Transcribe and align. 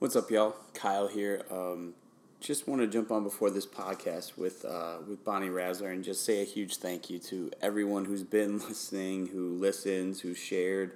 What's 0.00 0.16
up, 0.16 0.30
y'all? 0.30 0.56
Kyle 0.72 1.08
here. 1.08 1.42
Um, 1.50 1.92
just 2.40 2.66
want 2.66 2.80
to 2.80 2.86
jump 2.86 3.10
on 3.10 3.22
before 3.22 3.50
this 3.50 3.66
podcast 3.66 4.38
with 4.38 4.64
uh, 4.64 4.96
with 5.06 5.22
Bonnie 5.26 5.50
Razzler 5.50 5.92
and 5.92 6.02
just 6.02 6.24
say 6.24 6.40
a 6.40 6.44
huge 6.46 6.76
thank 6.76 7.10
you 7.10 7.18
to 7.18 7.50
everyone 7.60 8.06
who's 8.06 8.22
been 8.22 8.58
listening, 8.66 9.26
who 9.26 9.50
listens, 9.50 10.22
who 10.22 10.34
shared, 10.34 10.92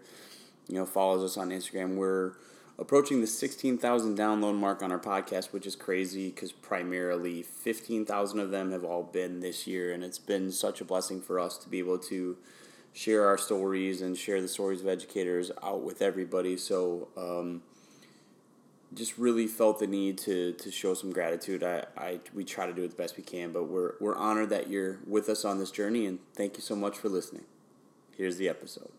you 0.69 0.77
know, 0.77 0.87
follows 0.87 1.23
us 1.23 1.37
on 1.37 1.51
Instagram. 1.51 1.97
We're 1.97 2.33
approaching 2.79 3.21
the 3.21 3.27
16,000 3.27 4.17
download 4.17 4.55
mark 4.55 4.83
on 4.83 4.91
our 4.91 4.99
podcast, 4.99 5.53
which 5.53 5.67
is 5.67 5.77
crazy 5.77 6.31
because 6.31 6.53
primarily 6.53 7.43
15,000 7.43 8.41
of 8.41 8.51
them 8.53 8.73
have 8.73 8.85
all 8.85 9.03
been 9.03 9.41
this 9.41 9.67
year, 9.67 9.93
and 9.93 10.03
it's 10.03 10.19
been 10.19 10.51
such 10.51 10.81
a 10.81 10.85
blessing 10.87 11.21
for 11.21 11.39
us 11.39 11.59
to 11.59 11.69
be 11.69 11.79
able 11.79 11.99
to 11.99 12.39
share 12.95 13.27
our 13.27 13.37
stories 13.37 14.01
and 14.01 14.17
share 14.17 14.41
the 14.41 14.49
stories 14.49 14.81
of 14.81 14.89
educators 14.89 15.51
out 15.63 15.83
with 15.83 16.01
everybody. 16.01 16.57
So, 16.57 17.09
um, 17.19 17.61
just 18.95 19.19
really 19.19 19.47
felt 19.47 19.79
the 19.79 19.87
need 19.87 20.19
to 20.19 20.53
to 20.53 20.71
show 20.71 20.95
some 20.95 21.13
gratitude. 21.13 21.63
I, 21.63 21.85
I 21.97 22.21
we 22.33 22.45
try 22.45 22.67
to 22.67 22.73
do 22.73 22.83
it 22.85 22.91
the 22.91 22.97
best 22.97 23.17
we 23.17 23.23
can, 23.23 23.53
but 23.53 23.65
we're 23.65 23.95
we're 24.01 24.17
honored 24.17 24.51
that 24.51 24.69
you're 24.69 24.99
with 25.07 25.29
us 25.29 25.45
on 25.45 25.59
this 25.59 25.71
journey, 25.71 26.07
and 26.07 26.19
thank 26.35 26.57
you 26.57 26.63
so 26.63 26.77
much 26.77 26.97
for 26.97 27.09
listening. 27.09 27.45
Here's 28.17 28.37
the 28.37 28.49
episode. 28.49 28.91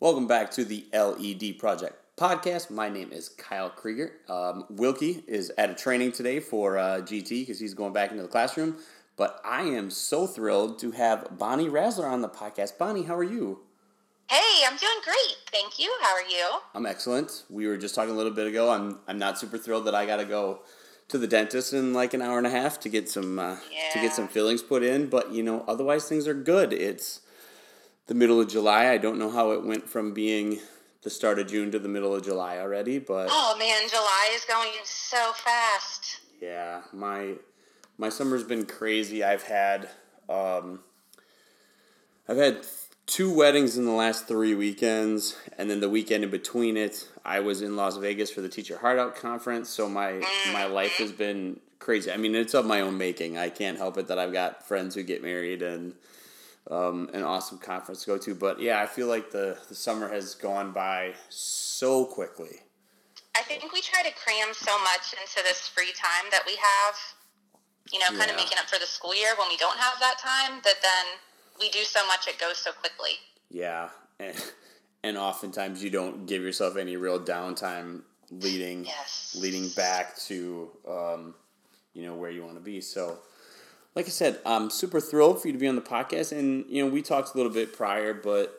Welcome 0.00 0.26
back 0.26 0.50
to 0.52 0.64
the 0.64 0.86
LED 0.92 1.58
Project 1.58 1.94
podcast. 2.16 2.70
My 2.70 2.88
name 2.88 3.12
is 3.12 3.28
Kyle 3.28 3.70
Krieger. 3.70 4.12
Um, 4.28 4.64
Wilkie 4.70 5.22
is 5.26 5.52
at 5.58 5.70
a 5.70 5.74
training 5.74 6.12
today 6.12 6.40
for 6.40 6.78
uh, 6.78 7.00
GT 7.00 7.42
because 7.42 7.60
he's 7.60 7.74
going 7.74 7.92
back 7.92 8.10
into 8.10 8.22
the 8.22 8.28
classroom. 8.28 8.76
But 9.16 9.40
I 9.44 9.62
am 9.62 9.90
so 9.90 10.26
thrilled 10.26 10.78
to 10.80 10.92
have 10.92 11.38
Bonnie 11.38 11.68
Razzler 11.68 12.10
on 12.10 12.22
the 12.22 12.28
podcast. 12.28 12.78
Bonnie, 12.78 13.04
how 13.04 13.14
are 13.14 13.22
you? 13.22 13.60
Hey, 14.30 14.64
I'm 14.66 14.76
doing 14.76 15.00
great. 15.04 15.36
Thank 15.50 15.78
you. 15.78 15.92
How 16.00 16.14
are 16.14 16.22
you? 16.22 16.58
I'm 16.74 16.86
excellent. 16.86 17.44
We 17.50 17.66
were 17.66 17.76
just 17.76 17.94
talking 17.94 18.12
a 18.12 18.16
little 18.16 18.32
bit 18.32 18.46
ago. 18.46 18.70
I'm 18.70 18.98
I'm 19.06 19.18
not 19.18 19.38
super 19.38 19.58
thrilled 19.58 19.86
that 19.86 19.94
I 19.94 20.06
got 20.06 20.16
to 20.16 20.24
go 20.24 20.60
to 21.08 21.18
the 21.18 21.26
dentist 21.26 21.74
in 21.74 21.92
like 21.92 22.14
an 22.14 22.22
hour 22.22 22.38
and 22.38 22.46
a 22.46 22.50
half 22.50 22.80
to 22.80 22.88
get 22.88 23.08
some 23.08 23.38
uh, 23.38 23.56
yeah. 23.70 23.92
to 23.92 24.00
get 24.00 24.14
some 24.14 24.28
fillings 24.28 24.62
put 24.62 24.82
in, 24.82 25.08
but 25.08 25.32
you 25.32 25.42
know, 25.42 25.64
otherwise 25.68 26.08
things 26.08 26.26
are 26.26 26.34
good. 26.34 26.72
It's 26.72 27.20
the 28.06 28.14
middle 28.14 28.40
of 28.40 28.48
July. 28.48 28.88
I 28.88 28.98
don't 28.98 29.18
know 29.18 29.30
how 29.30 29.50
it 29.50 29.64
went 29.64 29.88
from 29.88 30.14
being 30.14 30.60
the 31.02 31.10
start 31.10 31.38
of 31.38 31.48
June 31.48 31.70
to 31.72 31.78
the 31.78 31.88
middle 31.88 32.14
of 32.14 32.24
July 32.24 32.58
already, 32.58 32.98
but 32.98 33.28
Oh 33.30 33.56
man, 33.58 33.88
July 33.90 34.30
is 34.34 34.44
going 34.46 34.70
so 34.84 35.32
fast. 35.32 36.20
Yeah, 36.40 36.82
my 36.92 37.34
my 37.98 38.08
summer's 38.08 38.44
been 38.44 38.64
crazy. 38.64 39.22
I've 39.22 39.42
had 39.42 39.90
um 40.28 40.80
I've 42.28 42.38
had 42.38 42.64
two 43.06 43.34
weddings 43.34 43.76
in 43.76 43.84
the 43.84 43.92
last 43.92 44.26
three 44.26 44.54
weekends, 44.54 45.36
and 45.58 45.70
then 45.70 45.80
the 45.80 45.88
weekend 45.88 46.24
in 46.24 46.30
between 46.30 46.76
it, 46.76 47.08
I 47.24 47.40
was 47.40 47.62
in 47.62 47.76
Las 47.76 47.96
Vegas 47.96 48.30
for 48.30 48.40
the 48.40 48.48
Teach 48.48 48.68
Your 48.68 48.78
Heart 48.78 48.98
Out 48.98 49.16
conference. 49.16 49.68
So 49.68 49.88
my 49.88 50.22
my 50.52 50.66
life 50.66 50.92
has 50.98 51.12
been 51.12 51.60
crazy. 51.78 52.10
I 52.10 52.16
mean, 52.16 52.34
it's 52.34 52.54
of 52.54 52.66
my 52.66 52.80
own 52.80 52.96
making. 52.98 53.38
I 53.38 53.48
can't 53.48 53.78
help 53.78 53.98
it 53.98 54.08
that 54.08 54.18
I've 54.18 54.32
got 54.32 54.66
friends 54.66 54.94
who 54.94 55.02
get 55.02 55.22
married 55.22 55.62
and 55.62 55.94
um, 56.70 57.10
an 57.12 57.22
awesome 57.22 57.58
conference 57.58 58.04
to 58.04 58.06
go 58.06 58.18
to. 58.18 58.34
But 58.34 58.60
yeah, 58.60 58.80
I 58.80 58.86
feel 58.86 59.08
like 59.08 59.30
the 59.30 59.58
the 59.68 59.74
summer 59.74 60.08
has 60.08 60.34
gone 60.34 60.72
by 60.72 61.14
so 61.28 62.04
quickly. 62.04 62.60
I 63.36 63.42
think 63.42 63.72
we 63.72 63.80
try 63.80 64.02
to 64.02 64.12
cram 64.14 64.52
so 64.52 64.78
much 64.80 65.14
into 65.20 65.42
this 65.42 65.66
free 65.66 65.92
time 65.96 66.30
that 66.30 66.42
we 66.46 66.56
have. 66.56 66.96
You 67.92 67.98
know, 67.98 68.06
kind 68.06 68.30
yeah. 68.30 68.30
of 68.30 68.36
making 68.36 68.58
up 68.58 68.66
for 68.70 68.78
the 68.78 68.86
school 68.86 69.14
year 69.14 69.34
when 69.38 69.48
we 69.48 69.56
don't 69.56 69.76
have 69.76 69.98
that 70.00 70.16
time. 70.18 70.60
That 70.64 70.80
then 70.80 71.18
we 71.62 71.70
do 71.70 71.84
so 71.84 72.06
much, 72.06 72.26
it 72.26 72.38
goes 72.38 72.58
so 72.58 72.72
quickly. 72.72 73.12
Yeah, 73.50 73.88
and, 74.18 74.34
and 75.02 75.16
oftentimes 75.16 75.82
you 75.82 75.90
don't 75.90 76.26
give 76.26 76.42
yourself 76.42 76.76
any 76.76 76.96
real 76.96 77.20
downtime 77.20 78.02
leading 78.30 78.86
yes. 78.86 79.36
leading 79.38 79.68
back 79.70 80.16
to 80.16 80.70
um, 80.88 81.34
you 81.92 82.02
know 82.02 82.14
where 82.14 82.30
you 82.30 82.42
want 82.42 82.56
to 82.56 82.62
be. 82.62 82.80
So, 82.80 83.18
like 83.94 84.06
I 84.06 84.10
said, 84.10 84.40
I'm 84.44 84.70
super 84.70 85.00
thrilled 85.00 85.40
for 85.40 85.48
you 85.48 85.52
to 85.52 85.58
be 85.58 85.68
on 85.68 85.76
the 85.76 85.82
podcast, 85.82 86.36
and 86.36 86.64
you 86.68 86.84
know 86.84 86.90
we 86.90 87.02
talked 87.02 87.34
a 87.34 87.36
little 87.36 87.52
bit 87.52 87.72
prior, 87.72 88.14
but 88.14 88.58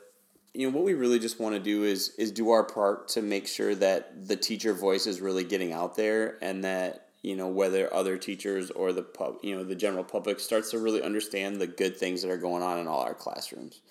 you 0.54 0.70
know 0.70 0.76
what 0.76 0.86
we 0.86 0.94
really 0.94 1.20
just 1.20 1.40
want 1.40 1.56
to 1.56 1.60
do 1.60 1.84
is 1.84 2.10
is 2.18 2.32
do 2.32 2.52
our 2.52 2.64
part 2.64 3.10
to 3.10 3.22
make 3.22 3.48
sure 3.48 3.74
that 3.76 4.28
the 4.28 4.36
teacher 4.36 4.74
voice 4.74 5.08
is 5.08 5.20
really 5.20 5.44
getting 5.44 5.74
out 5.74 5.96
there 5.96 6.38
and 6.42 6.64
that 6.64 7.08
you 7.24 7.36
know 7.36 7.48
whether 7.48 7.92
other 7.94 8.18
teachers 8.18 8.70
or 8.72 8.94
the 8.94 9.02
pub 9.02 9.38
you 9.42 9.56
know 9.56 9.64
the 9.64 9.76
general 9.76 10.04
public 10.04 10.40
starts 10.40 10.70
to 10.72 10.78
really 10.78 11.02
understand 11.02 11.60
the 11.60 11.66
good 11.66 11.98
things 11.98 12.22
that 12.22 12.30
are 12.30 12.38
going 12.38 12.62
on 12.62 12.78
in 12.78 12.88
all 12.88 13.00
our 13.00 13.16
classrooms. 13.16 13.82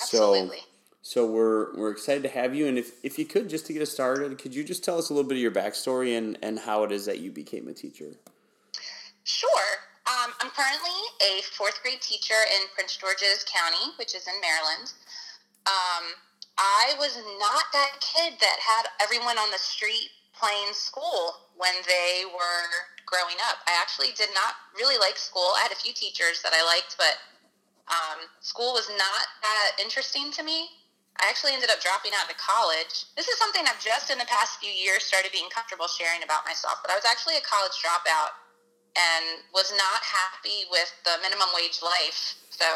Absolutely. 0.00 0.58
so 0.58 0.64
so 1.00 1.26
we're 1.26 1.74
we're 1.76 1.90
excited 1.90 2.22
to 2.24 2.28
have 2.28 2.54
you. 2.54 2.66
And 2.66 2.76
if, 2.76 2.92
if 3.02 3.18
you 3.18 3.24
could 3.24 3.48
just 3.48 3.66
to 3.66 3.72
get 3.72 3.80
us 3.80 3.90
started 3.90 4.36
could 4.36 4.54
you 4.54 4.62
just 4.64 4.84
tell 4.84 4.98
us 4.98 5.08
a 5.08 5.14
little 5.14 5.28
bit 5.28 5.36
of 5.36 5.42
your 5.42 5.52
backstory 5.52 6.18
and 6.18 6.36
and 6.42 6.58
how 6.58 6.82
it 6.82 6.92
is 6.92 7.06
that 7.06 7.20
you 7.20 7.30
became 7.30 7.68
a 7.68 7.72
teacher? 7.72 8.16
Sure. 9.24 9.70
Um, 10.08 10.32
i'm 10.40 10.50
currently 10.50 10.98
a 11.20 11.42
fourth 11.42 11.82
grade 11.82 12.00
teacher 12.00 12.40
in 12.56 12.66
prince 12.74 12.96
george's 12.96 13.44
county 13.44 13.92
which 13.98 14.14
is 14.14 14.26
in 14.26 14.32
maryland. 14.40 14.92
Um, 15.66 16.16
i 16.56 16.94
was 16.98 17.14
not 17.38 17.64
that 17.74 18.00
kid 18.00 18.32
that 18.40 18.58
had 18.58 18.86
everyone 19.02 19.36
on 19.36 19.50
the 19.50 19.58
street 19.58 20.08
playing 20.38 20.72
school 20.72 21.50
when 21.58 21.74
they 21.84 22.24
were 22.24 22.70
growing 23.04 23.36
up. 23.50 23.60
I 23.66 23.74
actually 23.76 24.14
did 24.14 24.30
not 24.32 24.54
really 24.78 24.96
like 24.96 25.18
school. 25.18 25.52
I 25.58 25.66
had 25.66 25.74
a 25.74 25.80
few 25.80 25.92
teachers 25.92 26.40
that 26.46 26.54
I 26.54 26.62
liked, 26.62 26.94
but 26.96 27.18
um, 27.90 28.30
school 28.40 28.72
was 28.72 28.86
not 28.94 29.24
that 29.42 29.82
interesting 29.82 30.30
to 30.38 30.42
me. 30.46 30.70
I 31.18 31.26
actually 31.26 31.58
ended 31.58 31.72
up 31.72 31.82
dropping 31.82 32.14
out 32.14 32.30
of 32.30 32.38
college. 32.38 33.10
This 33.18 33.26
is 33.26 33.34
something 33.42 33.66
I've 33.66 33.82
just 33.82 34.12
in 34.12 34.22
the 34.22 34.28
past 34.30 34.62
few 34.62 34.70
years 34.70 35.02
started 35.02 35.34
being 35.34 35.50
comfortable 35.50 35.90
sharing 35.90 36.22
about 36.22 36.46
myself, 36.46 36.78
but 36.78 36.94
I 36.94 36.96
was 36.96 37.02
actually 37.02 37.34
a 37.34 37.42
college 37.42 37.74
dropout 37.82 38.38
and 38.94 39.42
was 39.50 39.74
not 39.74 40.00
happy 40.06 40.70
with 40.70 40.94
the 41.02 41.18
minimum 41.26 41.50
wage 41.58 41.82
life. 41.82 42.38
So 42.54 42.66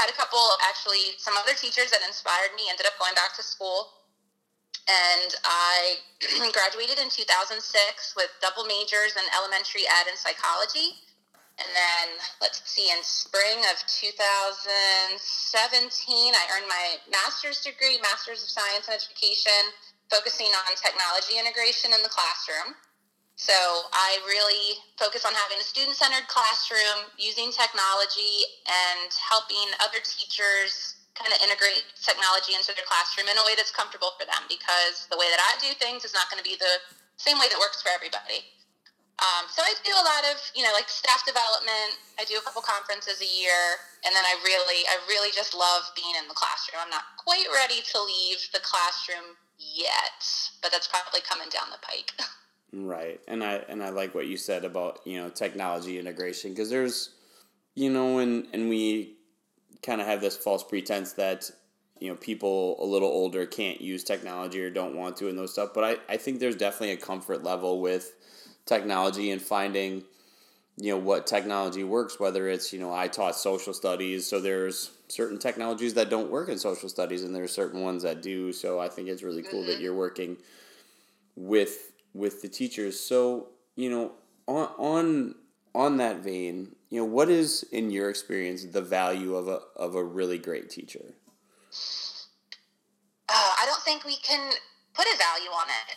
had 0.00 0.08
a 0.08 0.16
couple 0.16 0.40
actually 0.64 1.20
some 1.20 1.36
other 1.36 1.52
teachers 1.52 1.92
that 1.92 2.00
inspired 2.08 2.56
me, 2.56 2.72
ended 2.72 2.88
up 2.88 2.96
going 2.96 3.12
back 3.12 3.36
to 3.36 3.44
school 3.44 4.01
and 4.88 5.34
I 5.44 6.02
graduated 6.52 6.98
in 6.98 7.10
2006 7.10 8.14
with 8.16 8.30
double 8.42 8.64
majors 8.66 9.14
in 9.14 9.22
elementary 9.34 9.86
ed 9.86 10.10
and 10.10 10.18
psychology. 10.18 10.98
And 11.60 11.68
then, 11.76 12.16
let's 12.40 12.64
see, 12.64 12.90
in 12.90 12.98
spring 13.04 13.60
of 13.70 13.76
2017, 13.86 15.14
I 16.34 16.44
earned 16.56 16.66
my 16.66 16.96
master's 17.12 17.60
degree, 17.60 18.00
Master's 18.00 18.42
of 18.42 18.48
Science 18.48 18.88
in 18.88 18.96
Education, 18.96 19.70
focusing 20.08 20.48
on 20.48 20.74
technology 20.74 21.38
integration 21.38 21.92
in 21.92 22.02
the 22.02 22.08
classroom. 22.08 22.74
So 23.36 23.52
I 23.92 24.18
really 24.24 24.80
focus 24.98 25.24
on 25.24 25.32
having 25.32 25.58
a 25.60 25.64
student 25.64 25.96
centered 25.96 26.26
classroom, 26.28 27.10
using 27.18 27.52
technology, 27.52 28.44
and 28.64 29.12
helping 29.12 29.72
other 29.80 30.00
teachers 30.04 30.91
kind 31.14 31.28
of 31.28 31.38
integrate 31.44 31.84
technology 32.00 32.56
into 32.56 32.72
their 32.72 32.88
classroom 32.88 33.28
in 33.28 33.36
a 33.36 33.44
way 33.44 33.52
that's 33.52 33.72
comfortable 33.72 34.16
for 34.16 34.24
them 34.24 34.48
because 34.48 35.08
the 35.12 35.18
way 35.20 35.28
that 35.28 35.40
I 35.40 35.60
do 35.60 35.70
things 35.76 36.08
is 36.08 36.16
not 36.16 36.32
going 36.32 36.40
to 36.40 36.46
be 36.46 36.56
the 36.56 36.80
same 37.20 37.36
way 37.36 37.52
that 37.52 37.60
works 37.60 37.84
for 37.84 37.92
everybody. 37.92 38.48
Um, 39.20 39.46
so 39.46 39.62
I 39.62 39.76
do 39.84 39.92
a 39.92 40.02
lot 40.02 40.24
of, 40.32 40.40
you 40.56 40.64
know, 40.64 40.72
like 40.72 40.88
staff 40.88 41.22
development. 41.22 42.00
I 42.18 42.24
do 42.24 42.40
a 42.40 42.42
couple 42.42 42.64
conferences 42.64 43.20
a 43.20 43.28
year, 43.28 43.78
and 44.02 44.10
then 44.10 44.24
I 44.24 44.34
really, 44.42 44.82
I 44.88 44.98
really 45.06 45.30
just 45.30 45.54
love 45.54 45.84
being 45.94 46.16
in 46.18 46.26
the 46.26 46.34
classroom. 46.34 46.82
I'm 46.82 46.90
not 46.90 47.04
quite 47.20 47.46
ready 47.54 47.84
to 47.92 47.96
leave 48.02 48.40
the 48.50 48.64
classroom 48.64 49.36
yet, 49.60 50.26
but 50.58 50.72
that's 50.72 50.88
probably 50.88 51.20
coming 51.22 51.48
down 51.50 51.70
the 51.70 51.80
pike. 51.82 52.12
Right, 52.74 53.20
and 53.28 53.44
I 53.44 53.56
and 53.68 53.82
I 53.82 53.90
like 53.90 54.14
what 54.14 54.28
you 54.28 54.38
said 54.38 54.64
about 54.64 55.00
you 55.04 55.20
know 55.20 55.28
technology 55.28 55.98
integration 55.98 56.52
because 56.52 56.70
there's, 56.70 57.10
you 57.74 57.90
know, 57.90 58.16
and 58.16 58.46
and 58.54 58.70
we 58.70 59.18
kind 59.82 60.00
of 60.00 60.06
have 60.06 60.20
this 60.20 60.36
false 60.36 60.62
pretense 60.62 61.12
that 61.14 61.50
you 62.00 62.08
know 62.08 62.16
people 62.16 62.76
a 62.80 62.84
little 62.84 63.08
older 63.08 63.46
can't 63.46 63.80
use 63.80 64.02
technology 64.02 64.60
or 64.60 64.70
don't 64.70 64.96
want 64.96 65.16
to 65.16 65.28
and 65.28 65.38
those 65.38 65.52
stuff 65.52 65.70
but 65.74 65.84
I, 65.84 65.96
I 66.14 66.16
think 66.16 66.40
there's 66.40 66.56
definitely 66.56 66.92
a 66.92 66.96
comfort 66.96 67.42
level 67.44 67.80
with 67.80 68.12
technology 68.66 69.30
and 69.30 69.40
finding 69.40 70.04
you 70.76 70.92
know 70.92 70.98
what 70.98 71.26
technology 71.26 71.84
works 71.84 72.18
whether 72.18 72.48
it's 72.48 72.72
you 72.72 72.80
know 72.80 72.92
i 72.92 73.06
taught 73.06 73.36
social 73.36 73.72
studies 73.72 74.26
so 74.26 74.40
there's 74.40 74.90
certain 75.08 75.38
technologies 75.38 75.94
that 75.94 76.10
don't 76.10 76.30
work 76.30 76.48
in 76.48 76.58
social 76.58 76.88
studies 76.88 77.24
and 77.24 77.34
there's 77.34 77.52
certain 77.52 77.82
ones 77.82 78.02
that 78.02 78.22
do 78.22 78.52
so 78.52 78.80
i 78.80 78.88
think 78.88 79.08
it's 79.08 79.22
really 79.22 79.42
cool 79.42 79.60
mm-hmm. 79.60 79.68
that 79.68 79.80
you're 79.80 79.94
working 79.94 80.36
with 81.36 81.92
with 82.14 82.42
the 82.42 82.48
teachers 82.48 82.98
so 82.98 83.48
you 83.76 83.90
know 83.90 84.12
on 84.46 84.68
on 84.78 85.34
on 85.74 85.96
that 85.98 86.18
vein 86.18 86.74
you 86.92 87.00
know, 87.00 87.08
what 87.08 87.32
is 87.32 87.64
in 87.72 87.88
your 87.90 88.12
experience 88.12 88.68
the 88.68 88.84
value 88.84 89.34
of 89.34 89.48
a 89.48 89.64
of 89.80 89.96
a 89.96 90.04
really 90.04 90.36
great 90.36 90.68
teacher? 90.68 91.16
Uh, 93.32 93.52
I 93.56 93.64
don't 93.64 93.80
think 93.80 94.04
we 94.04 94.20
can 94.20 94.52
put 94.92 95.08
a 95.08 95.16
value 95.16 95.48
on 95.56 95.72
it. 95.72 95.96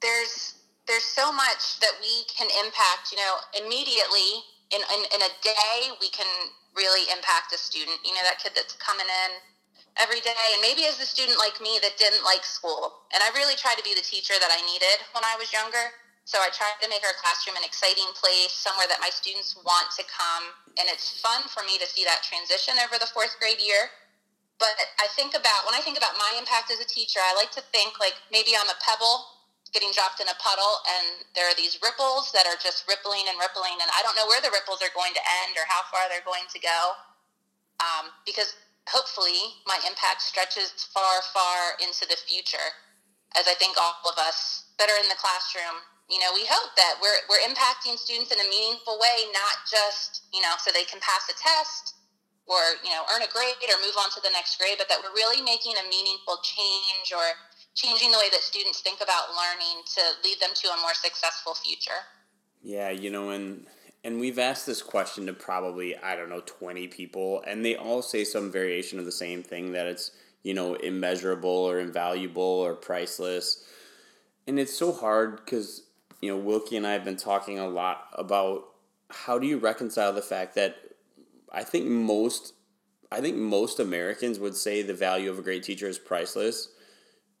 There's 0.00 0.64
there's 0.88 1.04
so 1.04 1.28
much 1.28 1.78
that 1.84 2.00
we 2.00 2.24
can 2.32 2.48
impact. 2.64 3.12
You 3.12 3.20
know, 3.20 3.36
immediately 3.52 4.48
in, 4.72 4.80
in 4.80 5.00
in 5.12 5.20
a 5.28 5.32
day 5.44 5.92
we 6.00 6.08
can 6.08 6.24
really 6.72 7.04
impact 7.12 7.52
a 7.52 7.60
student. 7.60 8.00
You 8.00 8.16
know, 8.16 8.24
that 8.24 8.40
kid 8.40 8.56
that's 8.56 8.72
coming 8.80 9.04
in 9.04 9.30
every 10.00 10.24
day, 10.24 10.56
and 10.56 10.64
maybe 10.64 10.88
as 10.88 11.04
a 11.04 11.06
student 11.06 11.36
like 11.36 11.60
me 11.60 11.76
that 11.84 12.00
didn't 12.00 12.24
like 12.24 12.48
school. 12.48 13.04
And 13.12 13.20
I 13.20 13.28
really 13.36 13.60
tried 13.60 13.76
to 13.76 13.84
be 13.84 13.92
the 13.92 14.00
teacher 14.00 14.40
that 14.40 14.48
I 14.48 14.64
needed 14.64 15.04
when 15.12 15.20
I 15.20 15.36
was 15.36 15.52
younger. 15.52 15.92
So 16.24 16.40
I 16.40 16.48
tried 16.48 16.80
to 16.80 16.88
make 16.88 17.04
our 17.04 17.12
classroom 17.20 17.60
an 17.60 17.68
exciting 17.68 18.08
place, 18.16 18.56
somewhere 18.56 18.88
that 18.88 19.00
my 19.00 19.12
students 19.12 19.52
want 19.60 19.92
to 20.00 20.04
come. 20.08 20.56
And 20.80 20.88
it's 20.88 21.20
fun 21.20 21.44
for 21.52 21.60
me 21.68 21.76
to 21.76 21.84
see 21.84 22.04
that 22.08 22.24
transition 22.24 22.80
over 22.80 22.96
the 22.96 23.08
fourth 23.12 23.36
grade 23.36 23.60
year. 23.60 23.92
But 24.56 24.72
I 24.96 25.10
think 25.12 25.36
about, 25.36 25.68
when 25.68 25.76
I 25.76 25.84
think 25.84 26.00
about 26.00 26.16
my 26.16 26.32
impact 26.40 26.72
as 26.72 26.80
a 26.80 26.88
teacher, 26.88 27.20
I 27.20 27.36
like 27.36 27.52
to 27.58 27.62
think 27.74 28.00
like 28.00 28.16
maybe 28.32 28.56
I'm 28.56 28.70
a 28.72 28.78
pebble 28.80 29.34
getting 29.74 29.90
dropped 29.90 30.22
in 30.22 30.30
a 30.30 30.38
puddle 30.38 30.78
and 30.86 31.26
there 31.34 31.50
are 31.50 31.58
these 31.58 31.82
ripples 31.82 32.30
that 32.30 32.46
are 32.46 32.54
just 32.62 32.86
rippling 32.86 33.26
and 33.26 33.34
rippling 33.42 33.74
and 33.82 33.90
I 33.90 34.06
don't 34.06 34.14
know 34.14 34.30
where 34.30 34.38
the 34.38 34.54
ripples 34.54 34.78
are 34.86 34.94
going 34.94 35.10
to 35.18 35.24
end 35.42 35.58
or 35.58 35.66
how 35.66 35.82
far 35.90 36.06
they're 36.06 36.22
going 36.22 36.46
to 36.46 36.62
go 36.62 36.94
um, 37.82 38.14
because 38.22 38.54
hopefully 38.86 39.58
my 39.66 39.74
impact 39.82 40.22
stretches 40.22 40.70
far, 40.94 41.26
far 41.34 41.74
into 41.82 42.06
the 42.06 42.14
future 42.14 42.70
as 43.34 43.50
I 43.50 43.58
think 43.58 43.74
all 43.74 43.98
of 44.06 44.14
us 44.14 44.70
that 44.78 44.86
are 44.86 44.98
in 45.02 45.10
the 45.10 45.18
classroom, 45.18 45.82
you 46.08 46.20
know, 46.20 46.32
we 46.36 46.44
hope 46.44 46.76
that 46.76 47.00
we're, 47.00 47.16
we're 47.32 47.44
impacting 47.48 47.96
students 47.96 48.28
in 48.28 48.38
a 48.38 48.48
meaningful 48.48 49.00
way, 49.00 49.24
not 49.32 49.64
just, 49.64 50.28
you 50.32 50.40
know, 50.44 50.52
so 50.60 50.68
they 50.68 50.84
can 50.84 51.00
pass 51.00 51.24
a 51.32 51.36
test 51.36 51.96
or, 52.46 52.76
you 52.84 52.92
know, 52.92 53.08
earn 53.08 53.24
a 53.24 53.30
grade 53.32 53.56
or 53.72 53.80
move 53.80 53.96
on 53.96 54.12
to 54.12 54.20
the 54.20 54.28
next 54.28 54.60
grade, 54.60 54.76
but 54.76 54.88
that 54.92 55.00
we're 55.00 55.16
really 55.16 55.40
making 55.40 55.72
a 55.80 55.88
meaningful 55.88 56.36
change 56.44 57.08
or 57.08 57.24
changing 57.74 58.12
the 58.12 58.18
way 58.18 58.28
that 58.30 58.40
students 58.40 58.80
think 58.80 59.00
about 59.00 59.32
learning 59.32 59.82
to 59.96 60.02
lead 60.22 60.40
them 60.40 60.52
to 60.54 60.68
a 60.68 60.80
more 60.80 60.94
successful 60.94 61.54
future. 61.54 62.04
Yeah, 62.62 62.90
you 62.90 63.10
know, 63.10 63.30
and 63.30 63.66
and 64.04 64.20
we've 64.20 64.38
asked 64.38 64.66
this 64.66 64.82
question 64.82 65.26
to 65.26 65.32
probably 65.32 65.96
I 65.96 66.16
don't 66.16 66.30
know 66.30 66.42
twenty 66.46 66.88
people, 66.88 67.42
and 67.46 67.64
they 67.64 67.76
all 67.76 68.00
say 68.00 68.24
some 68.24 68.50
variation 68.50 68.98
of 68.98 69.04
the 69.04 69.12
same 69.12 69.42
thing 69.42 69.72
that 69.72 69.86
it's 69.86 70.12
you 70.42 70.54
know 70.54 70.74
immeasurable 70.74 71.50
or 71.50 71.78
invaluable 71.78 72.42
or 72.42 72.74
priceless, 72.74 73.64
and 74.46 74.58
it's 74.58 74.74
so 74.74 74.92
hard 74.92 75.44
because 75.44 75.82
you 76.20 76.30
know 76.30 76.36
Wilkie 76.36 76.76
and 76.76 76.86
I 76.86 76.92
have 76.92 77.04
been 77.04 77.16
talking 77.16 77.58
a 77.58 77.68
lot 77.68 78.08
about 78.14 78.64
how 79.10 79.38
do 79.38 79.46
you 79.46 79.58
reconcile 79.58 80.12
the 80.12 80.22
fact 80.22 80.54
that 80.54 80.76
I 81.52 81.64
think 81.64 81.86
most 81.86 82.54
I 83.12 83.20
think 83.20 83.36
most 83.36 83.78
Americans 83.78 84.38
would 84.38 84.56
say 84.56 84.82
the 84.82 84.94
value 84.94 85.30
of 85.30 85.38
a 85.38 85.42
great 85.42 85.62
teacher 85.62 85.86
is 85.86 85.98
priceless 85.98 86.68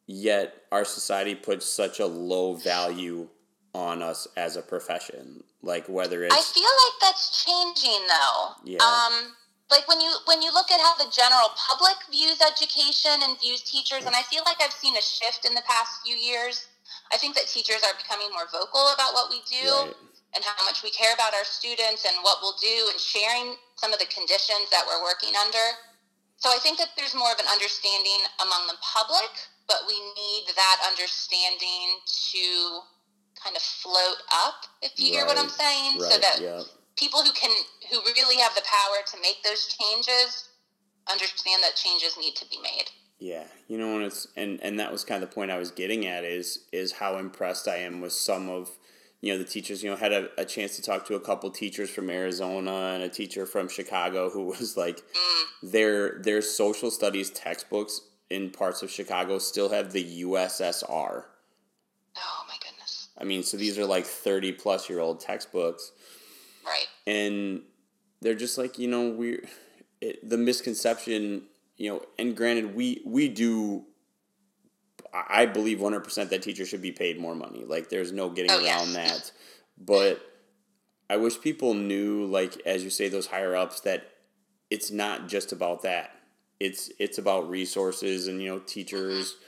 yet 0.06 0.54
our 0.70 0.84
society 0.84 1.34
puts 1.34 1.66
such 1.66 1.98
a 1.98 2.06
low 2.06 2.54
value 2.54 3.28
on 3.74 4.02
us 4.02 4.28
as 4.36 4.56
a 4.56 4.62
profession 4.62 5.42
like 5.64 5.88
whether 5.88 6.22
it's 6.24 6.34
I 6.34 6.40
feel 6.40 6.62
like 6.62 7.00
that's 7.00 7.44
changing 7.44 8.06
though. 8.06 8.50
Yeah. 8.64 8.78
Um 8.84 9.34
like 9.70 9.88
when 9.88 10.00
you 10.00 10.12
when 10.26 10.42
you 10.42 10.52
look 10.52 10.70
at 10.70 10.80
how 10.80 10.94
the 10.96 11.10
general 11.10 11.50
public 11.56 11.96
views 12.10 12.40
education 12.40 13.12
and 13.22 13.40
views 13.40 13.62
teachers 13.62 14.04
and 14.04 14.14
I 14.14 14.22
feel 14.22 14.42
like 14.44 14.58
I've 14.60 14.72
seen 14.72 14.96
a 14.96 15.02
shift 15.02 15.46
in 15.46 15.54
the 15.54 15.62
past 15.66 16.02
few 16.04 16.14
years. 16.14 16.66
I 17.12 17.16
think 17.16 17.34
that 17.36 17.46
teachers 17.48 17.82
are 17.84 17.96
becoming 17.96 18.30
more 18.30 18.46
vocal 18.50 18.92
about 18.94 19.14
what 19.14 19.30
we 19.30 19.40
do 19.48 19.64
Right. 19.64 19.94
and 20.34 20.42
how 20.44 20.58
much 20.64 20.82
we 20.82 20.90
care 20.90 21.14
about 21.14 21.34
our 21.34 21.44
students 21.44 22.04
and 22.04 22.16
what 22.22 22.38
we'll 22.42 22.58
do 22.60 22.90
and 22.90 22.98
sharing 23.00 23.56
some 23.76 23.92
of 23.92 23.98
the 23.98 24.06
conditions 24.06 24.70
that 24.70 24.84
we're 24.86 25.02
working 25.02 25.32
under. 25.36 25.66
So 26.36 26.50
I 26.50 26.58
think 26.58 26.78
that 26.78 26.92
there's 26.96 27.14
more 27.14 27.30
of 27.32 27.38
an 27.38 27.46
understanding 27.48 28.20
among 28.42 28.66
the 28.66 28.76
public, 28.82 29.30
but 29.68 29.86
we 29.88 29.96
need 30.18 30.44
that 30.54 30.78
understanding 30.84 32.00
to 32.04 32.80
kind 33.42 33.56
of 33.56 33.62
float 33.62 34.20
up, 34.32 34.66
if 34.82 34.92
you 34.96 35.12
hear 35.12 35.26
what 35.26 35.38
I'm 35.38 35.50
Right, 35.50 35.62
saying, 35.64 36.00
so 36.00 36.18
that 36.18 36.38
yeah 36.40 36.62
people 36.96 37.22
who 37.22 37.32
can 37.32 37.50
who 37.90 38.00
really 38.14 38.40
have 38.40 38.54
the 38.54 38.62
power 38.62 39.02
to 39.06 39.20
make 39.20 39.42
those 39.42 39.66
changes 39.66 40.48
understand 41.10 41.62
that 41.62 41.74
changes 41.76 42.16
need 42.16 42.34
to 42.36 42.46
be 42.48 42.58
made. 42.62 42.86
Yeah, 43.18 43.44
you 43.68 43.78
know, 43.78 43.96
and 43.96 44.04
it's 44.04 44.26
and 44.36 44.60
and 44.62 44.78
that 44.80 44.92
was 44.92 45.04
kind 45.04 45.22
of 45.22 45.30
the 45.30 45.34
point 45.34 45.50
I 45.50 45.58
was 45.58 45.70
getting 45.70 46.06
at 46.06 46.24
is 46.24 46.64
is 46.72 46.92
how 46.92 47.16
impressed 47.16 47.68
I 47.68 47.76
am 47.76 48.00
with 48.00 48.12
some 48.12 48.48
of 48.48 48.70
you 49.20 49.32
know 49.32 49.38
the 49.38 49.44
teachers. 49.44 49.82
You 49.82 49.90
know, 49.90 49.96
had 49.96 50.12
a, 50.12 50.28
a 50.36 50.44
chance 50.44 50.76
to 50.76 50.82
talk 50.82 51.06
to 51.06 51.14
a 51.14 51.20
couple 51.20 51.50
teachers 51.50 51.90
from 51.90 52.10
Arizona 52.10 52.92
and 52.94 53.02
a 53.02 53.08
teacher 53.08 53.46
from 53.46 53.68
Chicago 53.68 54.30
who 54.30 54.44
was 54.58 54.76
like 54.76 54.98
mm. 54.98 55.70
their 55.70 56.18
their 56.20 56.42
social 56.42 56.90
studies 56.90 57.30
textbooks 57.30 58.00
in 58.30 58.50
parts 58.50 58.82
of 58.82 58.90
Chicago 58.90 59.38
still 59.38 59.68
have 59.70 59.92
the 59.92 60.22
USSR. 60.22 61.24
Oh 62.16 62.44
my 62.48 62.54
goodness. 62.60 63.08
I 63.16 63.24
mean, 63.24 63.42
so 63.42 63.56
these 63.56 63.78
are 63.78 63.86
like 63.86 64.06
thirty 64.06 64.52
plus 64.52 64.90
year 64.90 65.00
old 65.00 65.20
textbooks 65.20 65.92
Right. 66.66 66.86
and 67.06 67.62
they're 68.22 68.34
just 68.34 68.56
like 68.58 68.78
you 68.78 68.88
know 68.88 69.10
we 69.10 69.40
it, 70.00 70.28
the 70.28 70.38
misconception 70.38 71.42
you 71.76 71.90
know 71.90 72.02
and 72.18 72.36
granted 72.36 72.74
we 72.74 73.02
we 73.04 73.28
do 73.28 73.84
I 75.30 75.46
believe 75.46 75.78
100% 75.78 76.30
that 76.30 76.42
teachers 76.42 76.68
should 76.68 76.82
be 76.82 76.90
paid 76.92 77.20
more 77.20 77.34
money 77.34 77.64
like 77.64 77.88
there's 77.88 78.12
no 78.12 78.30
getting 78.30 78.50
Oh, 78.50 78.64
around 78.64 78.92
yes. 78.92 78.94
that 78.94 79.32
but 79.78 80.20
I 81.08 81.16
wish 81.18 81.40
people 81.40 81.74
knew 81.74 82.24
like 82.26 82.60
as 82.66 82.82
you 82.84 82.90
say 82.90 83.08
those 83.08 83.26
higher 83.26 83.54
ups 83.54 83.80
that 83.80 84.10
it's 84.70 84.90
not 84.90 85.28
just 85.28 85.52
about 85.52 85.82
that 85.82 86.10
it's 86.60 86.90
it's 86.98 87.18
about 87.18 87.48
resources 87.50 88.26
and 88.28 88.40
you 88.42 88.48
know 88.48 88.58
teachers 88.60 89.32
mm-hmm. 89.32 89.40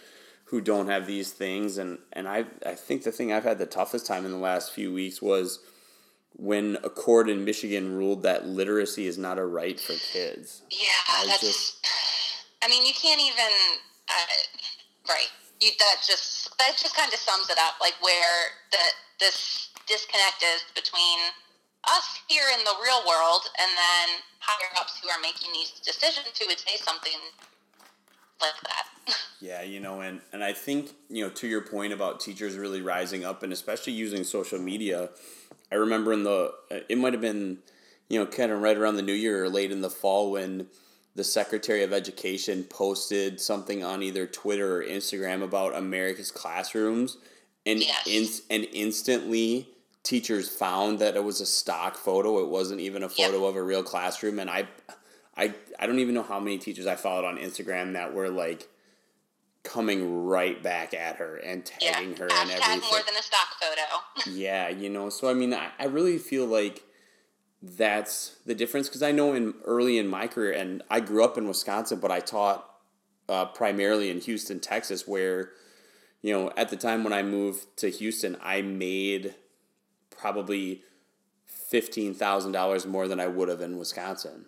who 0.47 0.61
don't 0.61 0.89
have 0.89 1.07
these 1.07 1.33
things 1.33 1.79
and 1.79 1.99
and 2.13 2.29
I 2.29 2.45
I 2.65 2.75
think 2.75 3.03
the 3.05 3.13
thing 3.13 3.33
I've 3.33 3.45
had 3.45 3.59
the 3.59 3.67
toughest 3.67 4.07
time 4.07 4.25
in 4.25 4.33
the 4.33 4.39
last 4.39 4.73
few 4.73 4.93
weeks 4.93 5.23
was 5.23 5.61
when 6.39 6.77
a 6.85 6.91
court 6.91 7.31
in 7.31 7.45
Michigan 7.47 7.97
ruled 7.97 8.23
that 8.25 8.47
literacy 8.47 9.07
is 9.07 9.17
not 9.17 9.39
a 9.39 9.45
right 9.47 9.81
for 9.81 9.95
kids. 10.13 10.63
Yeah, 10.71 10.89
I 11.09 11.25
that's. 11.27 11.41
just- 11.41 11.87
I 12.67 12.69
mean, 12.69 12.85
you 12.85 12.93
can't 12.93 13.21
even. 13.21 13.53
Uh, 14.11 15.09
right. 15.09 15.31
You, 15.61 15.71
that 15.79 16.03
just 16.05 16.51
that 16.59 16.75
just 16.77 16.97
kind 16.97 17.13
of 17.13 17.19
sums 17.19 17.49
it 17.49 17.59
up, 17.63 17.79
like 17.81 17.95
where 18.03 18.51
the 18.73 18.83
this 19.21 19.71
disconnect 19.87 20.43
is 20.43 20.67
between 20.75 21.31
us 21.87 22.19
here 22.27 22.45
in 22.59 22.65
the 22.65 22.75
real 22.83 23.01
world 23.07 23.43
and 23.59 23.71
then 23.71 24.19
higher 24.41 24.69
ups 24.81 24.99
who 25.01 25.09
are 25.09 25.21
making 25.23 25.53
these 25.53 25.71
decisions 25.81 26.37
who 26.39 26.47
would 26.49 26.59
say 26.59 26.77
something 26.77 27.21
like 28.41 28.61
that. 28.65 28.87
Yeah, 29.39 29.61
you 29.63 29.81
know, 29.81 30.01
and, 30.01 30.23
and 30.33 30.43
I 30.43 30.55
think, 30.55 30.93
you 31.11 31.23
know, 31.23 31.31
to 31.31 31.47
your 31.47 31.61
point 31.61 31.93
about 31.93 32.21
teachers 32.21 32.57
really 32.57 32.81
rising 32.81 33.23
up 33.23 33.43
and 33.43 33.53
especially 33.53 33.93
using 33.93 34.25
social 34.25 34.59
media, 34.59 35.11
I 35.71 35.75
remember 35.75 36.15
in 36.15 36.25
the, 36.25 36.55
it 36.89 36.97
might 36.97 37.13
have 37.13 37.21
been, 37.21 37.59
you 38.09 38.19
know, 38.19 38.25
kind 38.25 38.51
of 38.51 38.63
right 38.63 38.77
around 38.77 38.97
the 38.97 39.03
new 39.03 39.13
year 39.13 39.45
or 39.45 39.51
late 39.51 39.71
in 39.71 39.83
the 39.83 39.91
fall 39.91 40.33
when 40.33 40.69
the 41.17 41.25
Secretary 41.25 41.83
of 41.83 41.93
Education 41.93 42.63
posted 42.65 43.41
something 43.41 43.83
on 43.83 44.03
either 44.03 44.27
Twitter 44.27 44.77
or 44.83 44.85
Instagram 44.85 45.43
about 45.43 45.75
America's 45.75 46.31
classrooms 46.31 47.17
and, 47.65 47.81
Yes. 47.81 48.07
ins- 48.07 48.43
and 48.51 48.67
instantly 48.73 49.69
teachers 50.03 50.49
found 50.49 50.99
that 51.01 51.17
it 51.17 51.25
was 51.25 51.41
a 51.41 51.47
stock 51.47 51.97
photo. 51.97 52.39
It 52.41 52.49
wasn't 52.49 52.81
even 52.81 53.03
a 53.03 53.09
photo 53.09 53.47
of 53.47 53.57
a 53.57 53.63
real 53.63 53.83
classroom. 53.83 54.39
And 54.39 54.49
I, 54.51 54.69
I, 55.37 55.53
I 55.81 55.87
don't 55.87 55.99
even 55.99 56.15
know 56.15 56.23
how 56.23 56.39
many 56.39 56.59
teachers 56.59 56.87
I 56.87 56.95
followed 56.97 57.25
on 57.25 57.39
Instagram 57.39 57.95
that 57.95 58.13
were 58.15 58.29
like 58.29 58.69
coming 59.65 60.25
right 60.25 60.63
back 60.63 60.95
at 60.95 61.17
her 61.17 61.37
and 61.39 61.69
yeah. 61.81 61.93
tagging 61.93 62.17
her 62.17 62.29
and 62.31 62.51
everything. 62.51 62.81
more 62.91 63.01
than 63.05 63.17
a 63.19 63.23
stock 63.23 63.49
photo. 63.61 64.31
Yeah, 64.31 64.69
you 64.69 64.89
know, 64.91 65.09
so 65.09 65.29
I 65.29 65.35
mean, 65.35 65.53
I, 65.55 65.71
I 65.79 65.87
really 65.87 66.19
feel 66.19 66.47
like 66.47 66.83
that's 67.63 68.37
the 68.47 68.55
difference 68.55 68.89
because 68.89 69.03
I 69.03 69.13
know 69.13 69.33
in 69.33 69.55
early 69.65 69.99
in 69.99 70.07
my 70.09 70.27
career, 70.27 70.53
and 70.53 70.83
I 70.91 71.01
grew 71.01 71.25
up 71.25 71.37
in 71.39 71.49
Wisconsin, 71.49 71.99
but 72.01 72.11
I 72.11 72.21
taught 72.21 72.69
uh, 73.29 73.47
primarily 73.47 74.11
in 74.11 74.21
Houston, 74.21 74.61
Texas, 74.61 75.07
where, 75.09 75.51
you 76.23 76.33
know, 76.33 76.53
at 76.57 76.69
the 76.69 76.77
time 76.77 77.03
when 77.03 77.13
I 77.13 77.23
moved 77.23 77.77
to 77.79 77.89
Houston, 77.91 78.37
I 78.43 78.63
made 78.63 79.35
probably 80.11 80.83
$15,000 81.73 82.87
more 82.87 83.09
than 83.09 83.21
I 83.21 83.27
would 83.27 83.49
have 83.49 83.61
in 83.61 83.79
Wisconsin. 83.79 84.47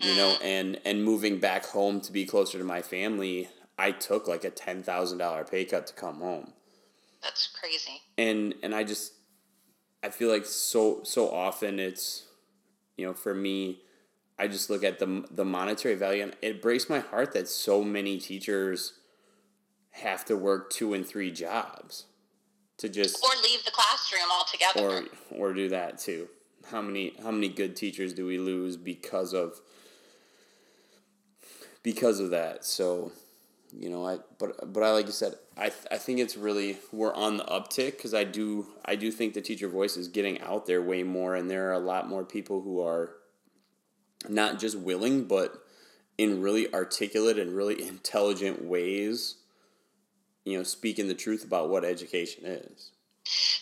You 0.00 0.16
know, 0.16 0.36
and 0.42 0.80
and 0.84 1.04
moving 1.04 1.38
back 1.38 1.64
home 1.64 2.00
to 2.00 2.10
be 2.10 2.24
closer 2.24 2.58
to 2.58 2.64
my 2.64 2.82
family, 2.82 3.48
I 3.78 3.92
took 3.92 4.26
like 4.26 4.42
a 4.42 4.50
$10,000 4.50 5.48
pay 5.50 5.64
cut 5.64 5.86
to 5.86 5.94
come 5.94 6.18
home 6.18 6.54
That's 7.22 7.46
crazy. 7.46 8.00
and 8.18 8.52
and 8.64 8.74
I 8.74 8.82
just 8.82 9.12
I 10.02 10.10
feel 10.10 10.28
like 10.28 10.44
so 10.46 11.00
so 11.04 11.30
often 11.30 11.78
it's 11.78 12.24
you 12.96 13.06
know 13.06 13.14
for 13.14 13.34
me 13.34 13.80
I 14.38 14.48
just 14.48 14.70
look 14.70 14.82
at 14.84 14.98
the 14.98 15.24
the 15.30 15.44
monetary 15.44 15.94
value 15.94 16.22
and 16.24 16.36
it 16.42 16.60
breaks 16.60 16.88
my 16.88 16.98
heart 17.00 17.32
that 17.34 17.48
so 17.48 17.82
many 17.84 18.18
teachers 18.18 18.94
have 19.90 20.24
to 20.24 20.36
work 20.36 20.70
two 20.70 20.94
and 20.94 21.06
three 21.06 21.30
jobs 21.30 22.06
to 22.78 22.88
just 22.88 23.22
Or 23.22 23.30
leave 23.42 23.64
the 23.64 23.70
classroom 23.70 24.28
altogether. 24.30 25.08
or 25.30 25.48
or 25.50 25.52
do 25.54 25.68
that 25.68 25.98
too. 25.98 26.28
How 26.70 26.80
many 26.82 27.14
how 27.22 27.30
many 27.30 27.48
good 27.48 27.76
teachers 27.76 28.12
do 28.12 28.26
we 28.26 28.38
lose 28.38 28.76
because 28.76 29.32
of 29.34 29.60
because 31.82 32.20
of 32.20 32.30
that? 32.30 32.64
So, 32.64 33.12
you 33.72 33.90
know, 33.90 34.06
I 34.06 34.18
but 34.38 34.72
but 34.72 34.82
I 34.82 34.92
like 34.92 35.06
you 35.06 35.12
said, 35.12 35.34
I 35.56 35.68
th- 35.68 35.86
I 35.90 35.98
think 35.98 36.18
it's 36.18 36.36
really 36.36 36.78
we're 36.92 37.14
on 37.14 37.36
the 37.36 37.44
uptick 37.44 37.92
because 37.92 38.14
I 38.14 38.24
do 38.24 38.66
I 38.84 38.96
do 38.96 39.10
think 39.10 39.34
the 39.34 39.42
teacher 39.42 39.68
voice 39.68 39.96
is 39.96 40.08
getting 40.08 40.40
out 40.40 40.66
there 40.66 40.82
way 40.82 41.02
more, 41.02 41.34
and 41.34 41.50
there 41.50 41.68
are 41.68 41.74
a 41.74 41.78
lot 41.78 42.08
more 42.08 42.24
people 42.24 42.62
who 42.62 42.80
are 42.82 43.16
not 44.28 44.58
just 44.58 44.78
willing 44.78 45.24
but 45.24 45.62
in 46.18 46.40
really 46.40 46.72
articulate 46.72 47.38
and 47.38 47.56
really 47.56 47.82
intelligent 47.86 48.64
ways, 48.64 49.36
you 50.44 50.56
know, 50.56 50.62
speaking 50.62 51.08
the 51.08 51.14
truth 51.14 51.44
about 51.44 51.68
what 51.68 51.84
education 51.84 52.44
is. 52.44 52.90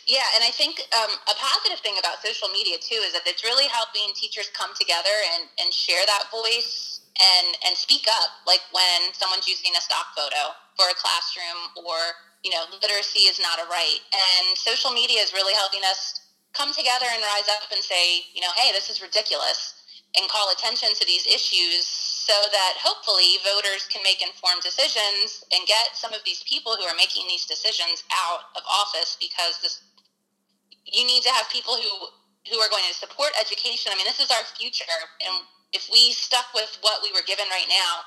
Yeah, 0.06 0.24
and 0.34 0.42
I 0.42 0.50
think 0.50 0.80
um, 0.96 1.10
a 1.28 1.34
positive 1.34 1.78
thing 1.80 1.94
about 1.98 2.22
social 2.24 2.48
media 2.48 2.76
too 2.80 3.00
is 3.06 3.12
that 3.12 3.22
it's 3.26 3.44
really 3.44 3.68
helping 3.68 4.12
teachers 4.14 4.50
come 4.52 4.70
together 4.78 5.14
and, 5.34 5.48
and 5.62 5.72
share 5.72 6.04
that 6.06 6.24
voice 6.30 6.89
and 7.20 7.56
and 7.66 7.76
speak 7.76 8.08
up. 8.08 8.30
Like 8.46 8.64
when 8.72 9.12
someone's 9.12 9.46
using 9.46 9.76
a 9.76 9.82
stock 9.84 10.16
photo 10.16 10.56
for 10.76 10.88
a 10.88 10.96
classroom, 10.96 11.70
or 11.76 11.98
you 12.42 12.50
know, 12.50 12.64
literacy 12.72 13.28
is 13.28 13.38
not 13.38 13.60
a 13.60 13.68
right, 13.68 14.00
and 14.12 14.56
social 14.56 14.90
media 14.90 15.20
is 15.20 15.32
really 15.32 15.54
helping 15.54 15.84
us 15.84 16.32
come 16.52 16.72
together 16.72 17.06
and 17.12 17.22
rise 17.22 17.46
up 17.60 17.70
and 17.70 17.84
say, 17.84 18.26
you 18.34 18.40
know, 18.40 18.50
hey, 18.56 18.72
this 18.72 18.90
is 18.90 19.00
ridiculous, 19.00 19.84
and 20.16 20.28
call 20.28 20.50
attention 20.50 20.90
to 20.96 21.06
these 21.06 21.26
issues 21.26 21.86
so 21.86 22.34
that 22.52 22.74
hopefully 22.78 23.38
voters 23.42 23.86
can 23.90 24.02
make 24.02 24.22
informed 24.22 24.62
decisions 24.62 25.42
and 25.50 25.66
get 25.66 25.94
some 25.94 26.12
of 26.12 26.20
these 26.24 26.42
people 26.44 26.76
who 26.76 26.84
are 26.84 26.94
making 26.94 27.26
these 27.26 27.46
decisions 27.46 28.04
out 28.12 28.50
of 28.54 28.62
office 28.68 29.16
because 29.20 29.58
this 29.62 29.82
you 30.86 31.06
need 31.06 31.22
to 31.22 31.30
have 31.30 31.48
people 31.50 31.76
who 31.76 31.90
who 32.48 32.58
are 32.58 32.70
going 32.70 32.86
to 32.88 32.96
support 32.96 33.30
education. 33.38 33.92
I 33.92 33.96
mean, 33.96 34.08
this 34.08 34.18
is 34.18 34.30
our 34.30 34.42
future 34.56 35.00
and 35.20 35.44
if 35.72 35.88
we 35.92 36.12
stuck 36.12 36.52
with 36.54 36.78
what 36.80 37.02
we 37.02 37.12
were 37.12 37.24
given 37.26 37.46
right 37.50 37.68
now, 37.68 38.04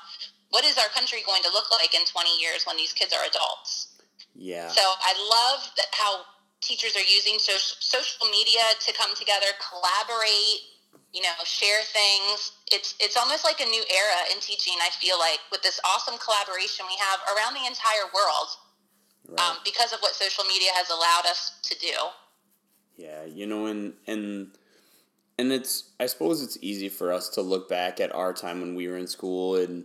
what 0.50 0.64
is 0.64 0.78
our 0.78 0.88
country 0.94 1.18
going 1.26 1.42
to 1.42 1.50
look 1.50 1.70
like 1.70 1.94
in 1.94 2.04
20 2.04 2.30
years 2.40 2.64
when 2.64 2.76
these 2.76 2.92
kids 2.92 3.12
are 3.12 3.24
adults? 3.24 3.98
Yeah. 4.34 4.68
So 4.68 4.82
I 4.82 5.12
love 5.18 5.70
that 5.76 5.86
how 5.92 6.24
teachers 6.60 6.96
are 6.96 7.06
using 7.06 7.38
social, 7.38 7.76
social 7.80 8.26
media 8.30 8.62
to 8.80 8.92
come 8.92 9.14
together, 9.14 9.46
collaborate, 9.60 10.74
you 11.12 11.22
know, 11.22 11.34
share 11.44 11.82
things. 11.82 12.52
It's 12.72 12.94
it's 12.98 13.16
almost 13.16 13.44
like 13.44 13.60
a 13.60 13.66
new 13.66 13.84
era 13.86 14.20
in 14.32 14.40
teaching. 14.40 14.74
I 14.82 14.90
feel 14.90 15.18
like 15.18 15.38
with 15.52 15.62
this 15.62 15.78
awesome 15.86 16.18
collaboration 16.18 16.86
we 16.88 16.98
have 16.98 17.20
around 17.30 17.54
the 17.54 17.66
entire 17.66 18.10
world, 18.10 18.48
right. 19.28 19.40
um, 19.40 19.56
because 19.64 19.92
of 19.92 20.00
what 20.00 20.14
social 20.14 20.44
media 20.44 20.70
has 20.74 20.90
allowed 20.90 21.26
us 21.30 21.58
to 21.70 21.78
do. 21.78 21.94
Yeah, 22.96 23.24
you 23.24 23.46
know, 23.46 23.66
and 23.66 23.94
and 24.06 24.50
and 25.38 25.52
it's 25.52 25.90
I 25.98 26.06
suppose 26.06 26.42
it's 26.42 26.58
easy 26.60 26.88
for 26.88 27.12
us 27.12 27.28
to 27.30 27.42
look 27.42 27.68
back 27.68 28.00
at 28.00 28.14
our 28.14 28.32
time 28.32 28.60
when 28.60 28.74
we 28.74 28.88
were 28.88 28.96
in 28.96 29.06
school 29.06 29.56
and 29.56 29.84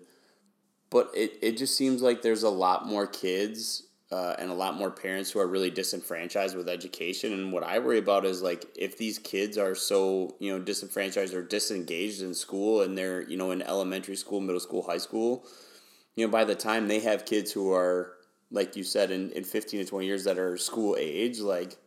but 0.90 1.12
it, 1.14 1.34
it 1.42 1.58
just 1.58 1.78
seems 1.78 2.02
like 2.02 2.22
there's 2.22 2.44
a 2.44 2.50
lot 2.50 2.88
more 2.88 3.06
kids 3.06 3.84
uh, 4.12 4.36
and 4.40 4.50
a 4.50 4.56
lot 4.56 4.76
more 4.76 4.90
parents 4.90 5.30
who 5.30 5.40
are 5.40 5.48
really 5.48 5.70
disenfranchised 5.70 6.58
with 6.58 6.68
education. 6.68 7.32
And 7.32 7.54
what 7.54 7.62
I 7.62 7.78
worry 7.78 8.00
about 8.00 8.26
is 8.26 8.42
like 8.42 8.66
if 8.76 8.98
these 8.98 9.20
kids 9.20 9.56
are 9.58 9.76
so 9.76 10.36
you 10.40 10.52
know 10.52 10.64
disenfranchised 10.64 11.34
or 11.34 11.44
disengaged 11.44 12.22
in 12.22 12.34
school, 12.34 12.82
and 12.82 12.98
they're 12.98 13.22
you 13.22 13.38
know 13.38 13.52
in 13.52 13.62
elementary 13.62 14.16
school, 14.16 14.42
middle 14.42 14.60
school, 14.60 14.82
high 14.82 14.98
school, 14.98 15.46
you 16.16 16.26
know 16.26 16.32
by 16.32 16.44
the 16.44 16.56
time 16.56 16.88
they 16.88 17.00
have 17.00 17.26
kids 17.26 17.52
who 17.52 17.72
are 17.72 18.14
like 18.52 18.76
you 18.76 18.84
said 18.84 19.12
in, 19.12 19.32
in 19.32 19.44
15 19.44 19.82
to 19.82 19.86
20 19.86 20.06
years 20.08 20.24
that 20.24 20.40
are 20.40 20.58
school 20.58 20.96
age 21.00 21.40
like 21.40 21.78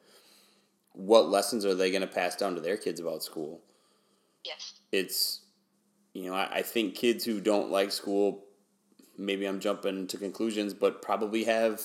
what 0.93 1.29
lessons 1.29 1.65
are 1.65 1.75
they 1.75 1.91
going 1.91 2.03
to 2.03 2.07
pass 2.07 2.37
down 2.37 2.55
to 2.55 2.61
their 2.61 2.77
kids 2.77 3.01
about 3.01 3.23
school? 3.23 3.61
Yes. 4.45 4.75
It's 4.91 5.41
you 6.13 6.27
know 6.27 6.35
I, 6.35 6.49
I 6.57 6.63
think 6.63 6.95
kids 6.95 7.25
who 7.25 7.41
don't 7.41 7.71
like 7.71 7.91
school 7.91 8.45
maybe 9.17 9.47
i'm 9.47 9.61
jumping 9.61 10.07
to 10.09 10.17
conclusions 10.17 10.75
but 10.75 11.03
probably 11.03 11.45
have 11.45 11.81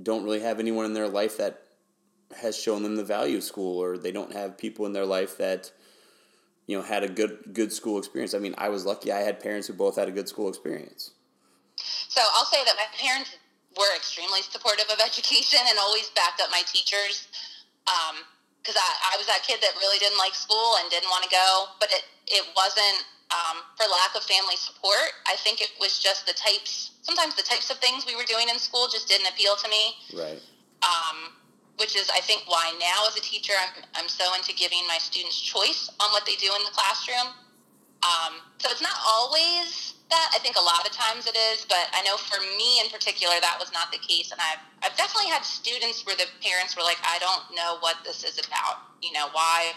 don't 0.00 0.24
really 0.24 0.40
have 0.40 0.58
anyone 0.58 0.84
in 0.84 0.94
their 0.94 1.08
life 1.08 1.36
that 1.38 1.62
has 2.40 2.56
shown 2.56 2.82
them 2.82 2.96
the 2.96 3.04
value 3.04 3.38
of 3.38 3.44
school 3.44 3.78
or 3.82 3.96
they 3.96 4.12
don't 4.12 4.32
have 4.32 4.58
people 4.58 4.86
in 4.86 4.92
their 4.92 5.06
life 5.06 5.38
that 5.38 5.70
you 6.66 6.76
know 6.76 6.82
had 6.82 7.02
a 7.02 7.08
good 7.08 7.38
good 7.52 7.72
school 7.72 7.98
experience. 7.98 8.34
I 8.34 8.38
mean 8.38 8.54
i 8.58 8.68
was 8.68 8.84
lucky 8.84 9.12
i 9.12 9.20
had 9.20 9.40
parents 9.40 9.66
who 9.66 9.74
both 9.74 9.96
had 9.96 10.08
a 10.08 10.12
good 10.12 10.28
school 10.28 10.48
experience. 10.48 11.12
So 12.08 12.20
i'll 12.34 12.44
say 12.44 12.64
that 12.64 12.74
my 12.76 12.86
parents 12.98 13.36
were 13.76 13.96
extremely 13.96 14.42
supportive 14.42 14.86
of 14.92 15.00
education 15.04 15.60
and 15.66 15.78
always 15.78 16.10
backed 16.10 16.40
up 16.40 16.50
my 16.50 16.62
teachers 16.66 17.28
um, 17.86 18.16
because 18.68 18.76
I, 18.76 19.16
I 19.16 19.16
was 19.16 19.24
that 19.32 19.40
kid 19.48 19.64
that 19.64 19.72
really 19.80 19.96
didn't 19.96 20.20
like 20.20 20.36
school 20.36 20.76
and 20.76 20.92
didn't 20.92 21.08
want 21.08 21.24
to 21.24 21.32
go 21.32 21.72
but 21.80 21.88
it, 21.88 22.04
it 22.28 22.44
wasn't 22.52 23.08
um, 23.32 23.64
for 23.76 23.84
lack 23.84 24.16
of 24.16 24.22
family 24.24 24.56
support. 24.56 25.12
I 25.28 25.36
think 25.36 25.60
it 25.60 25.72
was 25.80 25.98
just 25.98 26.26
the 26.26 26.32
types, 26.32 26.96
sometimes 27.02 27.36
the 27.36 27.42
types 27.42 27.70
of 27.70 27.76
things 27.78 28.06
we 28.06 28.16
were 28.16 28.24
doing 28.24 28.48
in 28.48 28.58
school 28.58 28.88
just 28.88 29.08
didn't 29.08 29.28
appeal 29.28 29.56
to 29.56 29.68
me. 29.68 29.94
Right. 30.16 30.40
Um, 30.80 31.36
which 31.76 31.94
is, 31.94 32.10
I 32.10 32.20
think, 32.20 32.42
why 32.46 32.74
now 32.80 33.06
as 33.06 33.16
a 33.16 33.20
teacher, 33.20 33.52
I'm, 33.54 33.84
I'm 33.94 34.08
so 34.08 34.24
into 34.34 34.52
giving 34.54 34.82
my 34.88 34.98
students 34.98 35.40
choice 35.40 35.90
on 36.00 36.10
what 36.10 36.26
they 36.26 36.34
do 36.34 36.50
in 36.56 36.64
the 36.64 36.72
classroom. 36.72 37.34
Um, 38.02 38.42
so 38.58 38.70
it's 38.70 38.82
not 38.82 38.98
always 39.06 39.94
that. 40.10 40.30
I 40.34 40.38
think 40.38 40.56
a 40.56 40.64
lot 40.64 40.86
of 40.86 40.92
times 40.92 41.26
it 41.26 41.36
is, 41.52 41.64
but 41.68 41.88
I 41.92 42.02
know 42.02 42.16
for 42.16 42.40
me 42.40 42.80
in 42.80 42.90
particular, 42.90 43.34
that 43.40 43.56
was 43.60 43.72
not 43.72 43.92
the 43.92 43.98
case. 43.98 44.32
And 44.32 44.40
I've, 44.40 44.62
I've 44.82 44.96
definitely 44.96 45.30
had 45.30 45.44
students 45.44 46.04
where 46.06 46.16
the 46.16 46.26
parents 46.42 46.76
were 46.76 46.82
like, 46.82 46.98
I 47.04 47.18
don't 47.18 47.54
know 47.54 47.78
what 47.80 47.96
this 48.04 48.24
is 48.24 48.38
about. 48.38 48.84
You 49.02 49.12
know, 49.12 49.28
why 49.32 49.72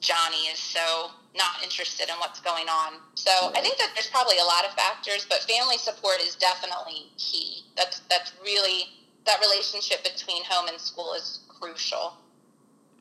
Johnny 0.00 0.48
is 0.48 0.58
so 0.58 1.10
not 1.36 1.62
interested 1.62 2.08
in 2.08 2.16
what's 2.18 2.40
going 2.40 2.68
on. 2.68 3.00
So. 3.14 3.30
I 3.54 3.60
think 3.60 3.78
that 3.78 3.90
there's 3.94 4.08
probably 4.08 4.38
a 4.38 4.44
lot 4.44 4.64
of 4.64 4.72
factors, 4.72 5.26
but 5.28 5.42
family 5.42 5.78
support 5.78 6.20
is 6.20 6.34
definitely 6.34 7.12
key. 7.16 7.64
That's 7.76 8.00
that's 8.10 8.32
really 8.42 8.90
that 9.26 9.40
relationship 9.40 10.02
between 10.02 10.42
home 10.44 10.68
and 10.68 10.80
school 10.80 11.14
is 11.14 11.40
crucial. 11.48 12.14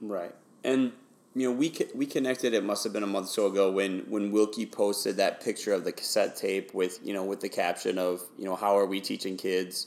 Right, 0.01 0.33
and 0.63 0.91
you 1.37 1.47
know 1.47 1.51
we 1.55 1.71
we 1.93 2.07
connected. 2.07 2.55
It 2.55 2.63
must 2.63 2.83
have 2.83 2.93
been 2.93 3.03
a 3.03 3.07
month 3.07 3.27
or 3.27 3.29
so 3.29 3.45
ago 3.45 3.71
when 3.71 3.99
when 4.09 4.31
Wilkie 4.31 4.65
posted 4.65 5.17
that 5.17 5.39
picture 5.39 5.71
of 5.71 5.83
the 5.83 5.91
cassette 5.91 6.35
tape 6.35 6.73
with 6.73 6.99
you 7.03 7.13
know 7.13 7.23
with 7.23 7.41
the 7.41 7.49
caption 7.49 7.99
of 7.99 8.21
you 8.39 8.45
know 8.45 8.55
how 8.55 8.75
are 8.75 8.87
we 8.87 8.99
teaching 8.99 9.37
kids, 9.37 9.85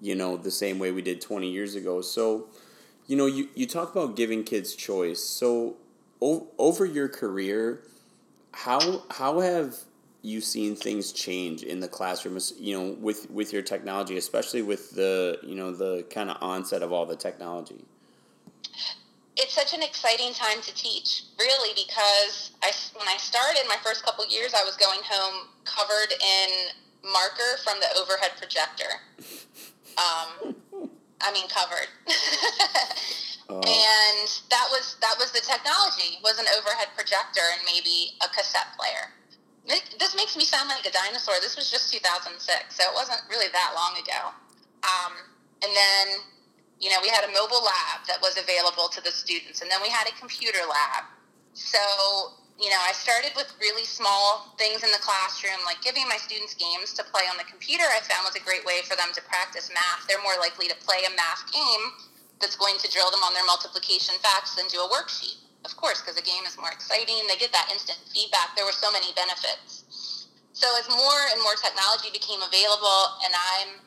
you 0.00 0.14
know 0.14 0.38
the 0.38 0.50
same 0.50 0.78
way 0.78 0.90
we 0.90 1.02
did 1.02 1.20
twenty 1.20 1.50
years 1.50 1.74
ago. 1.74 2.00
So, 2.00 2.48
you 3.06 3.14
know 3.14 3.26
you 3.26 3.50
you 3.54 3.66
talk 3.66 3.94
about 3.94 4.16
giving 4.16 4.42
kids 4.42 4.74
choice. 4.74 5.22
So 5.22 5.76
o- 6.22 6.48
over 6.56 6.86
your 6.86 7.08
career, 7.10 7.82
how 8.52 9.02
how 9.10 9.40
have 9.40 9.76
you 10.22 10.40
seen 10.40 10.76
things 10.76 11.12
change 11.12 11.62
in 11.62 11.80
the 11.80 11.88
classroom? 11.88 12.38
You 12.58 12.78
know, 12.78 12.96
with 12.98 13.30
with 13.30 13.52
your 13.52 13.60
technology, 13.60 14.16
especially 14.16 14.62
with 14.62 14.92
the 14.92 15.40
you 15.42 15.56
know 15.56 15.72
the 15.72 16.04
kind 16.04 16.30
of 16.30 16.38
onset 16.40 16.82
of 16.82 16.90
all 16.90 17.04
the 17.04 17.16
technology. 17.16 17.84
It's 19.36 19.54
such 19.54 19.74
an 19.74 19.82
exciting 19.82 20.32
time 20.32 20.62
to 20.62 20.74
teach, 20.74 21.24
really, 21.38 21.74
because 21.74 22.52
I 22.62 22.70
when 22.96 23.08
I 23.08 23.16
started 23.16 23.62
my 23.68 23.76
first 23.82 24.04
couple 24.04 24.24
years, 24.26 24.54
I 24.54 24.62
was 24.64 24.76
going 24.76 25.00
home 25.02 25.48
covered 25.64 26.12
in 26.12 26.70
marker 27.02 27.58
from 27.64 27.80
the 27.80 27.90
overhead 27.98 28.32
projector. 28.38 29.02
Um, 29.98 30.54
I 31.20 31.32
mean, 31.32 31.48
covered. 31.48 31.88
Oh. 33.48 33.60
And 33.60 34.28
that 34.48 34.66
was 34.72 34.96
that 35.04 35.20
was 35.20 35.28
the 35.32 35.44
technology 35.44 36.16
was 36.24 36.40
an 36.40 36.48
overhead 36.56 36.88
projector 36.96 37.44
and 37.52 37.60
maybe 37.68 38.16
a 38.24 38.28
cassette 38.32 38.72
player. 38.72 39.12
This 40.00 40.16
makes 40.16 40.36
me 40.36 40.44
sound 40.44 40.68
like 40.68 40.84
a 40.84 40.92
dinosaur. 40.92 41.36
This 41.40 41.56
was 41.56 41.70
just 41.70 41.92
2006, 41.92 42.40
so 42.72 42.82
it 42.84 42.94
wasn't 42.94 43.20
really 43.28 43.48
that 43.52 43.72
long 43.72 43.96
ago. 43.96 44.32
Um, 44.84 45.12
and 45.64 45.72
then, 45.72 46.06
you 46.84 46.92
know, 46.92 47.00
we 47.00 47.08
had 47.08 47.24
a 47.24 47.32
mobile 47.32 47.64
lab 47.64 48.04
that 48.04 48.20
was 48.20 48.36
available 48.36 48.92
to 48.92 49.00
the 49.00 49.08
students, 49.08 49.64
and 49.64 49.72
then 49.72 49.80
we 49.80 49.88
had 49.88 50.04
a 50.04 50.12
computer 50.20 50.60
lab. 50.68 51.08
So, 51.56 51.80
you 52.60 52.68
know, 52.68 52.76
I 52.76 52.92
started 52.92 53.32
with 53.32 53.48
really 53.56 53.88
small 53.88 54.52
things 54.60 54.84
in 54.84 54.92
the 54.92 55.00
classroom, 55.00 55.64
like 55.64 55.80
giving 55.80 56.04
my 56.12 56.20
students 56.20 56.52
games 56.52 56.92
to 57.00 57.02
play 57.08 57.24
on 57.24 57.40
the 57.40 57.48
computer. 57.48 57.88
I 57.88 58.04
found 58.04 58.28
was 58.28 58.36
a 58.36 58.44
great 58.44 58.68
way 58.68 58.84
for 58.84 59.00
them 59.00 59.16
to 59.16 59.24
practice 59.24 59.72
math. 59.72 60.04
They're 60.04 60.20
more 60.20 60.36
likely 60.36 60.68
to 60.68 60.76
play 60.84 61.08
a 61.08 61.12
math 61.16 61.48
game 61.48 61.84
that's 62.36 62.60
going 62.60 62.76
to 62.84 62.86
drill 62.92 63.08
them 63.08 63.24
on 63.24 63.32
their 63.32 63.48
multiplication 63.48 64.20
facts 64.20 64.60
than 64.60 64.68
do 64.68 64.84
a 64.84 64.88
worksheet. 64.92 65.40
Of 65.64 65.80
course, 65.80 66.04
because 66.04 66.20
the 66.20 66.26
game 66.28 66.44
is 66.44 66.60
more 66.60 66.68
exciting. 66.68 67.24
They 67.24 67.40
get 67.40 67.56
that 67.56 67.72
instant 67.72 67.96
feedback. 68.12 68.52
There 68.52 68.68
were 68.68 68.76
so 68.76 68.92
many 68.92 69.16
benefits. 69.16 70.28
So 70.52 70.68
as 70.76 70.84
more 70.92 71.20
and 71.32 71.40
more 71.40 71.56
technology 71.56 72.12
became 72.12 72.44
available, 72.44 73.00
and 73.24 73.32
I'm 73.32 73.80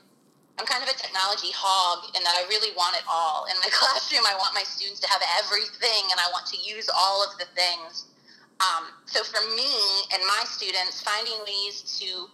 I'm 0.58 0.66
kind 0.66 0.82
of 0.82 0.90
a 0.90 0.98
technology 0.98 1.54
hog 1.54 2.10
in 2.18 2.24
that 2.26 2.34
I 2.34 2.50
really 2.50 2.74
want 2.74 2.98
it 2.98 3.06
all. 3.06 3.46
In 3.46 3.56
my 3.62 3.70
classroom, 3.78 4.26
I 4.26 4.34
want 4.42 4.58
my 4.58 4.66
students 4.66 5.00
to 5.06 5.10
have 5.10 5.22
everything, 5.38 6.10
and 6.10 6.18
I 6.18 6.28
want 6.34 6.50
to 6.50 6.58
use 6.58 6.90
all 6.90 7.22
of 7.22 7.38
the 7.38 7.46
things. 7.54 8.10
Um, 8.58 8.90
so 9.06 9.22
for 9.22 9.42
me 9.54 9.70
and 10.14 10.22
my 10.26 10.42
students, 10.50 11.02
finding 11.02 11.38
ways 11.46 11.86
to, 12.02 12.26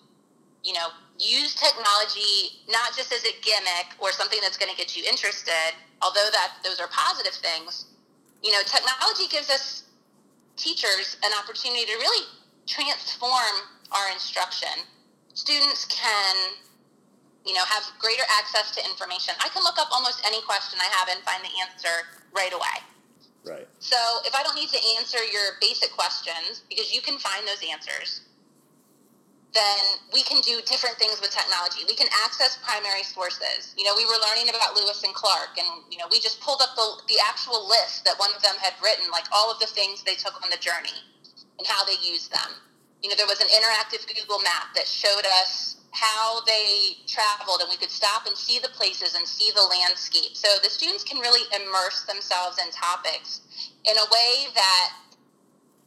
you 0.63 0.73
know, 0.73 0.95
use 1.19 1.53
technology 1.55 2.63
not 2.71 2.95
just 2.95 3.11
as 3.11 3.23
a 3.27 3.35
gimmick 3.43 3.91
or 3.99 4.11
something 4.11 4.39
that's 4.41 4.57
going 4.57 4.71
to 4.71 4.77
get 4.77 4.95
you 4.95 5.03
interested, 5.03 5.75
although 6.01 6.31
that 6.31 6.63
those 6.63 6.79
are 6.79 6.87
positive 6.87 7.33
things, 7.33 7.91
you 8.41 8.51
know, 8.51 8.63
technology 8.65 9.27
gives 9.27 9.49
us 9.49 9.83
teachers 10.55 11.17
an 11.23 11.31
opportunity 11.39 11.85
to 11.85 11.95
really 11.99 12.25
transform 12.67 13.55
our 13.91 14.11
instruction. 14.11 14.69
Students 15.33 15.85
can, 15.85 16.35
you 17.45 17.53
know, 17.53 17.63
have 17.67 17.83
greater 17.99 18.23
access 18.39 18.71
to 18.75 18.79
information. 18.87 19.35
I 19.43 19.49
can 19.49 19.63
look 19.63 19.77
up 19.77 19.91
almost 19.91 20.23
any 20.25 20.41
question 20.43 20.79
I 20.79 20.89
have 20.99 21.09
and 21.11 21.19
find 21.27 21.43
the 21.43 21.53
answer 21.59 22.07
right 22.31 22.53
away. 22.53 22.77
Right. 23.43 23.67
So 23.79 23.99
if 24.23 24.33
I 24.33 24.43
don't 24.43 24.55
need 24.55 24.71
to 24.71 24.79
answer 24.97 25.19
your 25.19 25.59
basic 25.59 25.91
questions, 25.91 26.63
because 26.69 26.95
you 26.95 27.01
can 27.03 27.19
find 27.19 27.43
those 27.43 27.59
answers, 27.67 28.23
then 29.53 30.01
we 30.11 30.23
can 30.23 30.41
do 30.41 30.63
different 30.65 30.97
things 30.97 31.21
with 31.21 31.29
technology. 31.29 31.85
We 31.85 31.93
can 31.93 32.09
access 32.25 32.57
primary 32.65 33.03
sources. 33.03 33.75
You 33.77 33.85
know, 33.85 33.93
we 33.93 34.05
were 34.05 34.17
learning 34.25 34.49
about 34.49 34.73
Lewis 34.73 35.03
and 35.03 35.13
Clark, 35.13 35.59
and 35.59 35.85
you 35.91 35.99
know, 35.99 36.09
we 36.09 36.19
just 36.19 36.41
pulled 36.41 36.63
up 36.63 36.73
the 36.75 37.05
the 37.07 37.21
actual 37.21 37.67
list 37.67 38.05
that 38.05 38.17
one 38.17 38.33
of 38.33 38.41
them 38.41 38.57
had 38.57 38.73
written, 38.81 39.11
like 39.11 39.29
all 39.31 39.51
of 39.51 39.59
the 39.59 39.69
things 39.69 40.01
they 40.01 40.15
took 40.15 40.41
on 40.41 40.49
the 40.49 40.57
journey 40.57 40.97
and 41.59 41.67
how 41.67 41.85
they 41.85 41.99
used 42.01 42.33
them. 42.33 42.57
You 43.03 43.11
know, 43.11 43.15
there 43.15 43.29
was 43.29 43.41
an 43.43 43.51
interactive 43.51 44.07
Google 44.09 44.39
map 44.41 44.73
that 44.73 44.87
showed 44.87 45.27
us 45.43 45.82
how 45.93 46.41
they 46.45 46.97
traveled, 47.07 47.61
and 47.61 47.69
we 47.69 47.77
could 47.77 47.91
stop 47.91 48.25
and 48.25 48.35
see 48.35 48.59
the 48.59 48.69
places 48.69 49.15
and 49.15 49.27
see 49.27 49.51
the 49.53 49.61
landscape. 49.61 50.35
So 50.35 50.49
the 50.61 50.69
students 50.69 51.03
can 51.03 51.19
really 51.19 51.45
immerse 51.53 52.03
themselves 52.03 52.57
in 52.57 52.71
topics 52.73 53.41
in 53.85 53.95
a 53.95 54.07
way 54.11 54.49
that 54.53 54.89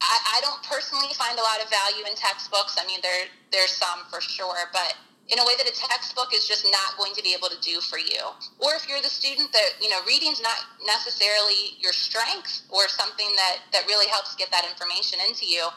I, 0.01 0.39
I 0.39 0.41
don't 0.41 0.63
personally 0.63 1.13
find 1.13 1.37
a 1.37 1.43
lot 1.43 1.59
of 1.61 1.69
value 1.69 2.07
in 2.07 2.15
textbooks. 2.15 2.77
I 2.79 2.87
mean, 2.87 2.99
there 3.03 3.27
there's 3.51 3.71
some 3.71 4.07
for 4.09 4.21
sure, 4.21 4.71
but 4.71 4.95
in 5.29 5.39
a 5.39 5.45
way 5.45 5.53
that 5.57 5.67
a 5.67 5.75
textbook 5.75 6.33
is 6.33 6.47
just 6.47 6.63
not 6.63 6.95
going 6.97 7.13
to 7.13 7.21
be 7.21 7.35
able 7.35 7.49
to 7.49 7.59
do 7.59 7.81
for 7.81 7.99
you. 7.99 8.31
Or 8.59 8.75
if 8.75 8.87
you're 8.87 9.01
the 9.01 9.11
student 9.11 9.51
that, 9.51 9.75
you 9.81 9.89
know, 9.89 9.99
reading's 10.07 10.41
not 10.41 10.55
necessarily 10.85 11.75
your 11.79 11.91
strength 11.91 12.63
or 12.69 12.87
something 12.87 13.27
that, 13.35 13.57
that 13.73 13.85
really 13.87 14.07
helps 14.07 14.35
get 14.35 14.51
that 14.51 14.63
information 14.63 15.19
into 15.27 15.45
you, 15.45 15.67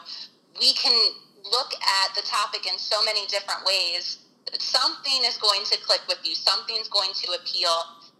we 0.59 0.71
can 0.73 0.95
look 1.43 1.73
at 1.73 2.15
the 2.15 2.21
topic 2.21 2.65
in 2.65 2.77
so 2.77 3.03
many 3.03 3.25
different 3.27 3.65
ways. 3.65 4.19
Something 4.59 5.23
is 5.25 5.37
going 5.37 5.63
to 5.65 5.77
click 5.79 6.01
with 6.07 6.19
you, 6.23 6.35
something's 6.35 6.87
going 6.89 7.11
to 7.13 7.31
appeal. 7.33 7.71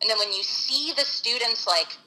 And 0.01 0.09
then 0.09 0.17
when 0.17 0.33
you 0.33 0.43
see 0.43 0.93
the 0.95 1.05
students 1.05 1.67
like, 1.67 1.97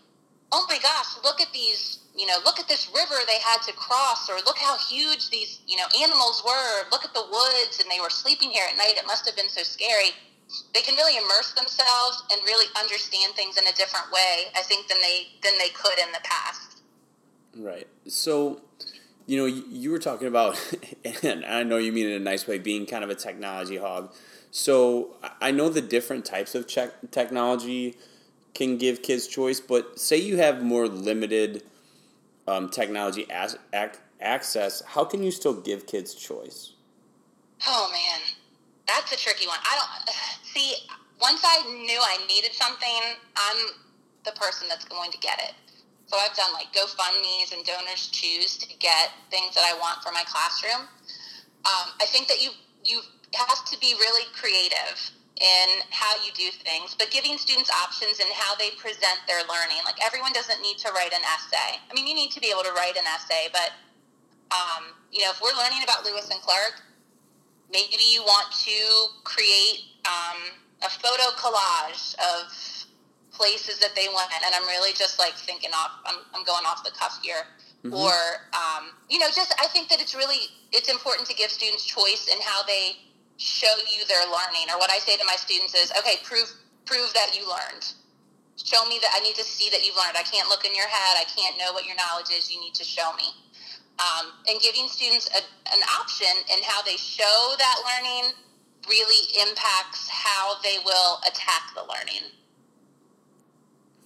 oh 0.53 0.67
my 0.69 0.79
gosh, 0.79 1.17
look 1.23 1.41
at 1.41 1.53
these 1.53 2.05
you 2.17 2.27
know, 2.27 2.39
look 2.45 2.61
at 2.61 2.69
this 2.69 2.89
river 2.95 3.17
they 3.27 3.41
had 3.41 3.61
to 3.63 3.73
cross, 3.73 4.31
or 4.31 4.37
look 4.47 4.59
how 4.59 4.79
huge 4.79 5.31
these, 5.31 5.61
you 5.67 5.77
know, 5.77 5.87
animals 6.01 6.43
were. 6.47 6.89
Look 6.93 7.05
at 7.05 7.13
the 7.13 7.25
woods, 7.31 7.81
and 7.81 7.91
they 7.91 8.01
were 8.01 8.11
sleeping 8.11 8.51
here 8.51 8.65
at 8.71 8.77
night. 8.77 8.95
It 8.97 9.07
must 9.07 9.27
have 9.27 9.37
been 9.37 9.49
so 9.49 9.63
scary. 9.63 10.11
They 10.73 10.83
can 10.83 10.95
really 10.95 11.17
immerse 11.17 11.53
themselves 11.53 12.23
and 12.31 12.41
really 12.45 12.67
understand 12.79 13.35
things 13.35 13.57
in 13.57 13.67
a 13.67 13.73
different 13.73 14.13
way, 14.13 14.53
I 14.55 14.63
think, 14.63 14.87
than 14.87 14.99
they 15.03 15.27
than 15.43 15.59
they 15.59 15.71
could 15.71 15.99
in 15.99 16.13
the 16.13 16.21
past. 16.23 16.83
Right. 17.57 17.89
So, 18.07 18.61
you 19.27 19.39
know, 19.39 19.47
you 19.47 19.91
were 19.91 19.99
talking 19.99 20.29
about, 20.29 20.59
and 21.23 21.45
I 21.45 21.63
know 21.63 21.79
you 21.79 21.93
mean 21.93 22.07
it 22.07 22.11
in 22.11 22.21
a 22.23 22.25
nice 22.25 22.47
way, 22.47 22.59
being 22.59 22.87
kind 22.87 23.05
of 23.05 23.11
a 23.11 23.15
technology 23.15 23.77
hog. 23.77 24.13
So 24.51 25.17
I 25.41 25.51
know 25.51 25.69
the 25.69 25.81
different 25.81 26.25
types 26.25 26.55
of 26.55 26.67
tech- 26.67 27.11
technology 27.11 27.97
can 28.55 28.79
give 28.79 29.03
kids 29.03 29.27
choice, 29.27 29.61
but 29.61 29.99
say 29.99 30.17
you 30.17 30.37
have 30.37 30.63
more 30.63 30.87
limited 30.87 31.63
um, 32.47 32.69
technology 32.69 33.27
as, 33.31 33.59
ac- 33.73 33.99
access, 34.21 34.83
how 34.87 35.05
can 35.05 35.23
you 35.23 35.31
still 35.31 35.55
give 35.55 35.87
kids 35.87 36.15
choice? 36.15 36.73
Oh 37.67 37.89
man, 37.93 38.21
that's 38.87 39.13
a 39.13 39.17
tricky 39.17 39.47
one. 39.47 39.59
I 39.63 39.79
don't 39.79 40.15
see. 40.45 40.75
Once 41.21 41.43
I 41.45 41.63
knew 41.63 41.99
I 42.01 42.19
needed 42.27 42.53
something, 42.53 43.01
I'm 43.37 43.57
the 44.25 44.33
person 44.33 44.69
that's 44.69 44.85
going 44.85 45.11
to 45.13 45.19
get 45.19 45.39
it. 45.39 45.55
So 46.07 46.17
I've 46.19 46.37
done 46.37 46.53
like 46.53 46.73
GoFundmes 46.73 47.53
and 47.53 47.65
DonorsChoose 47.65 48.61
to 48.61 48.77
get 48.79 49.11
things 49.31 49.55
that 49.55 49.65
I 49.65 49.79
want 49.79 50.03
for 50.03 50.13
my 50.13 50.23
classroom. 50.27 50.87
Um, 51.65 51.97
I 52.01 52.07
think 52.07 52.29
that 52.29 52.43
you 52.43 52.51
you 52.85 53.01
have 53.35 53.65
to 53.65 53.81
be 53.81 53.95
really 53.99 54.29
creative 54.37 55.11
in 55.41 55.83
how 55.91 56.15
you 56.23 56.31
do 56.37 56.51
things, 56.63 56.95
but 56.95 57.11
giving 57.11 57.37
students 57.39 57.71
options 57.71 58.21
in 58.21 58.27
how 58.35 58.55
they 58.55 58.71
present 58.79 59.19
their 59.27 59.43
learning. 59.49 59.83
Like 59.85 59.99
everyone 60.05 60.33
doesn't 60.33 60.61
need 60.63 60.79
to 60.79 60.93
write 60.93 61.13
an 61.13 61.25
essay. 61.25 61.81
I 61.91 61.95
mean, 61.95 62.07
you 62.07 62.15
need 62.15 62.31
to 62.33 62.41
be 62.41 62.53
able 62.53 62.63
to 62.63 62.73
write 62.73 62.97
an 62.97 63.05
essay, 63.09 63.49
but 63.51 63.73
um, 64.55 64.95
you 65.11 65.25
know, 65.25 65.31
if 65.31 65.41
we're 65.43 65.57
learning 65.57 65.83
about 65.83 66.05
Lewis 66.05 66.31
and 66.31 66.41
Clark, 66.43 66.83
maybe 67.73 68.05
you 68.13 68.23
want 68.23 68.53
to 68.53 68.79
create 69.25 69.99
um, 70.07 70.39
a 70.85 70.91
photo 70.91 71.35
collage 71.35 72.15
of 72.21 72.53
places 73.35 73.79
that 73.79 73.95
they 73.95 74.07
went, 74.09 74.31
and 74.33 74.55
I'm 74.55 74.67
really 74.67 74.93
just 74.95 75.19
like 75.19 75.35
thinking 75.35 75.71
off. 75.75 75.91
I'm, 76.07 76.23
I'm 76.35 76.45
going 76.45 76.65
off 76.65 76.83
the 76.83 76.91
cuff 76.91 77.21
here. 77.23 77.45
Mm-hmm. 77.85 77.93
Or 77.93 78.15
um, 78.57 78.97
you 79.11 79.19
know, 79.19 79.29
just 79.29 79.53
I 79.61 79.67
think 79.69 79.89
that 79.91 80.01
it's 80.01 80.15
really 80.15 80.49
it's 80.73 80.89
important 80.89 81.29
to 81.29 81.35
give 81.35 81.51
students 81.51 81.85
choice 81.85 82.33
in 82.33 82.41
how 82.41 82.63
they 82.65 82.97
show 83.37 83.75
you 83.91 84.07
their 84.09 84.25
learning. 84.25 84.73
Or 84.73 84.79
what 84.79 84.91
I 84.91 84.99
say 84.99 85.17
to 85.17 85.25
my 85.27 85.37
students 85.37 85.75
is, 85.75 85.93
okay, 85.99 86.17
prove 86.25 86.49
prove 86.87 87.13
that 87.13 87.37
you 87.37 87.45
learned. 87.45 87.85
Show 88.57 88.87
me 88.87 88.99
that 89.03 89.11
I 89.13 89.21
need 89.21 89.35
to 89.35 89.45
see 89.45 89.69
that 89.71 89.85
you've 89.85 89.97
learned. 89.99 90.17
I 90.17 90.23
can't 90.23 90.49
look 90.49 90.65
in 90.65 90.75
your 90.75 90.87
head. 90.89 91.19
I 91.19 91.27
can't 91.27 91.59
know 91.59 91.73
what 91.75 91.85
your 91.85 91.97
knowledge 91.97 92.31
is. 92.31 92.49
You 92.51 92.61
need 92.61 92.75
to 92.75 92.85
show 92.85 93.13
me. 93.19 93.35
Um, 93.99 94.33
and 94.49 94.61
giving 94.61 94.89
students 94.89 95.29
a, 95.31 95.43
an 95.75 95.83
option 96.01 96.31
in 96.51 96.63
how 96.65 96.83
they 96.83 96.97
show 96.97 97.55
that 97.59 97.77
learning 97.87 98.33
really 98.89 99.27
impacts 99.49 100.09
how 100.09 100.61
they 100.63 100.79
will 100.85 101.21
attack 101.27 101.75
the 101.75 101.83
learning. 101.83 102.31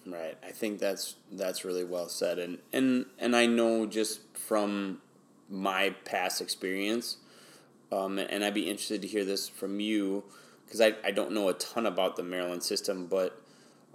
Right. 0.08 0.36
I 0.42 0.52
think 0.52 0.78
that's 0.78 1.16
that's 1.30 1.64
really 1.64 1.84
well 1.84 2.08
said, 2.08 2.38
and 2.38 2.58
and 2.72 3.06
and 3.18 3.36
I 3.36 3.46
know 3.46 3.86
just 3.86 4.20
from 4.36 5.02
my 5.50 5.90
past 6.04 6.40
experience 6.40 7.18
um, 7.90 8.18
and 8.18 8.44
I'd 8.44 8.54
be 8.54 8.68
interested 8.68 9.02
to 9.02 9.08
hear 9.08 9.24
this 9.24 9.48
from 9.48 9.80
you 9.80 10.24
because 10.64 10.80
I, 10.80 10.94
I 11.04 11.10
don't 11.10 11.32
know 11.32 11.48
a 11.48 11.54
ton 11.54 11.86
about 11.86 12.16
the 12.16 12.22
Maryland 12.22 12.62
system, 12.62 13.06
but 13.06 13.40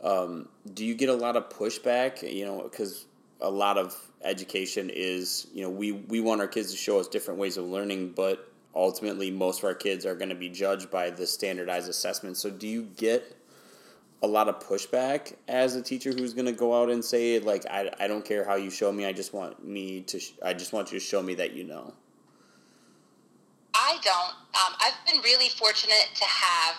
um, 0.04 0.49
do 0.73 0.84
you 0.84 0.95
get 0.95 1.10
a 1.10 1.13
lot 1.13 1.36
of 1.36 1.49
pushback? 1.49 2.21
You 2.32 2.45
know, 2.45 2.62
because 2.63 3.06
a 3.41 3.49
lot 3.49 3.78
of 3.78 3.95
education 4.23 4.89
is, 4.91 5.47
you 5.54 5.62
know, 5.62 5.69
we, 5.69 5.91
we 5.91 6.21
want 6.21 6.41
our 6.41 6.47
kids 6.47 6.71
to 6.71 6.78
show 6.78 6.99
us 6.99 7.08
different 7.08 7.39
ways 7.39 7.58
of 7.58 7.65
learning, 7.65 8.13
but 8.15 8.52
ultimately 8.73 9.30
most 9.30 9.60
of 9.60 9.65
our 9.65 9.76
kids 9.76 10.06
are 10.06 10.15
going 10.15 10.30
to 10.30 10.36
be 10.36 10.49
judged 10.49 10.89
by 10.89 11.12
the 11.12 11.28
standardized 11.28 11.89
assessment. 11.89 12.38
So 12.38 12.49
do 12.49 12.67
you 12.67 12.84
get 12.97 13.38
a 14.23 14.27
lot 14.27 14.47
of 14.47 14.59
pushback 14.59 15.36
as 15.47 15.75
a 15.75 15.81
teacher 15.81 16.12
who's 16.12 16.33
going 16.33 16.45
to 16.45 16.53
go 16.53 16.81
out 16.81 16.89
and 16.89 17.03
say 17.03 17.39
like 17.39 17.65
I, 17.69 17.91
I 17.99 18.07
don't 18.07 18.25
care 18.25 18.43
how 18.45 18.55
you 18.55 18.71
show 18.71 18.91
me 18.91 19.05
I 19.05 19.13
just 19.13 19.33
want 19.33 19.63
me 19.63 20.01
to 20.01 20.19
sh- 20.19 20.33
I 20.41 20.53
just 20.53 20.73
want 20.73 20.91
you 20.91 20.99
to 20.99 21.05
show 21.05 21.21
me 21.21 21.36
that 21.36 21.53
you 21.53 21.65
know 21.65 21.93
I 23.73 23.97
don't. 24.03 24.36
Um, 24.53 24.73
I've 24.79 25.12
been 25.12 25.21
really 25.23 25.49
fortunate 25.49 26.09
to 26.15 26.25
have 26.25 26.75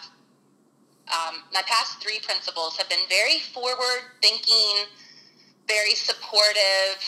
um, 1.12 1.42
my 1.52 1.62
past 1.66 2.00
three 2.02 2.20
principals 2.20 2.76
have 2.76 2.88
been 2.88 3.04
very 3.08 3.40
forward 3.40 4.14
thinking, 4.22 4.86
very 5.68 5.94
supportive, 5.94 7.02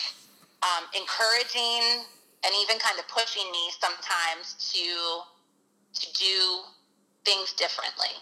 um, 0.61 0.85
encouraging, 0.95 2.03
and 2.43 2.53
even 2.61 2.77
kind 2.79 2.99
of 2.99 3.07
pushing 3.07 3.49
me 3.51 3.71
sometimes 3.79 4.71
to 4.73 5.21
to 5.99 6.13
do 6.13 6.61
things 7.25 7.53
differently. 7.53 8.13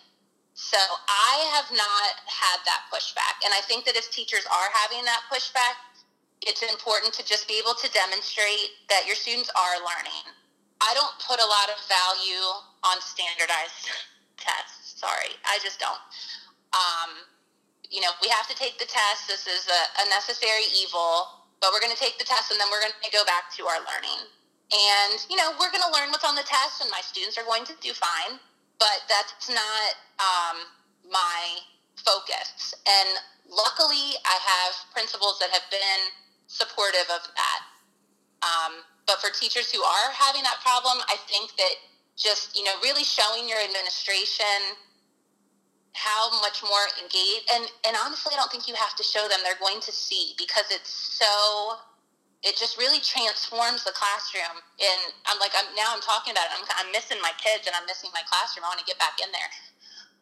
So 0.55 0.79
I 0.79 1.51
have 1.51 1.69
not 1.75 2.23
had 2.31 2.63
that 2.63 2.87
pushback, 2.87 3.43
and 3.43 3.53
I 3.53 3.59
think 3.67 3.83
that 3.85 3.95
if 3.99 4.09
teachers 4.09 4.47
are 4.47 4.69
having 4.71 5.03
that 5.03 5.27
pushback, 5.27 5.75
it's 6.41 6.63
important 6.63 7.13
to 7.15 7.25
just 7.27 7.47
be 7.47 7.59
able 7.59 7.75
to 7.75 7.91
demonstrate 7.91 8.87
that 8.89 9.03
your 9.05 9.15
students 9.15 9.51
are 9.51 9.83
learning 9.83 10.31
I 10.81 10.91
don't 10.93 11.15
put 11.23 11.39
a 11.39 11.47
lot 11.47 11.71
of 11.71 11.79
value 11.87 12.45
on 12.83 12.99
standardized 12.99 13.89
tests. 14.37 14.99
Sorry, 14.99 15.33
I 15.45 15.59
just 15.63 15.79
don't. 15.79 16.01
Um, 16.75 17.23
you 17.87 18.01
know, 18.01 18.11
we 18.19 18.27
have 18.29 18.47
to 18.51 18.55
take 18.57 18.79
the 18.79 18.89
test. 18.89 19.27
This 19.27 19.47
is 19.47 19.65
a, 19.65 19.81
a 20.03 20.05
necessary 20.09 20.67
evil, 20.75 21.47
but 21.61 21.71
we're 21.71 21.79
going 21.79 21.93
to 21.95 21.99
take 21.99 22.17
the 22.19 22.27
test 22.27 22.51
and 22.51 22.59
then 22.59 22.67
we're 22.71 22.81
going 22.81 22.95
to 22.95 23.13
go 23.13 23.23
back 23.23 23.53
to 23.55 23.65
our 23.65 23.79
learning. 23.87 24.29
And, 24.73 25.17
you 25.29 25.37
know, 25.37 25.53
we're 25.57 25.71
going 25.71 25.85
to 25.85 25.93
learn 25.93 26.09
what's 26.09 26.25
on 26.25 26.35
the 26.35 26.45
test 26.45 26.81
and 26.81 26.89
my 26.89 27.01
students 27.05 27.37
are 27.37 27.45
going 27.45 27.63
to 27.69 27.75
do 27.79 27.93
fine, 27.93 28.41
but 28.79 28.99
that's 29.07 29.49
not 29.49 29.89
um, 30.19 30.57
my 31.09 31.59
focus. 31.95 32.73
And 32.87 33.09
luckily, 33.49 34.17
I 34.25 34.37
have 34.37 34.73
principals 34.93 35.39
that 35.39 35.49
have 35.51 35.65
been 35.71 36.01
supportive 36.47 37.07
of 37.09 37.23
that. 37.35 37.61
Um, 38.43 38.83
but 39.07 39.21
for 39.21 39.29
teachers 39.29 39.71
who 39.71 39.81
are 39.81 40.09
having 40.13 40.43
that 40.43 40.61
problem, 40.61 41.01
I 41.09 41.17
think 41.29 41.55
that 41.57 41.75
just, 42.17 42.57
you 42.57 42.63
know, 42.63 42.73
really 42.81 43.03
showing 43.03 43.47
your 43.49 43.59
administration 43.59 44.77
how 45.95 46.29
much 46.41 46.61
more 46.61 46.85
engaged 46.99 47.47
and, 47.55 47.63
and 47.87 47.95
honestly 48.03 48.35
I 48.35 48.35
don't 48.35 48.51
think 48.51 48.67
you 48.67 48.75
have 48.75 48.95
to 48.97 49.03
show 49.03 49.27
them. 49.29 49.39
They're 49.43 49.59
going 49.59 49.79
to 49.79 49.93
see 49.93 50.35
because 50.37 50.65
it's 50.69 50.91
so 50.91 51.79
it 52.45 52.53
just 52.55 52.77
really 52.77 53.01
transforms 53.01 53.81
the 53.83 53.91
classroom. 53.97 54.61
And 54.77 55.01
I'm 55.25 55.41
like, 55.41 55.51
I'm 55.57 55.67
now 55.73 55.89
I'm 55.89 56.03
talking 56.05 56.31
about 56.31 56.53
it. 56.53 56.61
I'm, 56.61 56.65
I'm 56.77 56.89
missing 56.93 57.17
my 57.19 57.33
kids 57.41 57.65
and 57.65 57.73
I'm 57.73 57.89
missing 57.89 58.13
my 58.13 58.21
classroom. 58.29 58.63
I 58.63 58.71
want 58.71 58.79
to 58.79 58.87
get 58.87 59.01
back 59.01 59.17
in 59.17 59.33
there. 59.33 59.49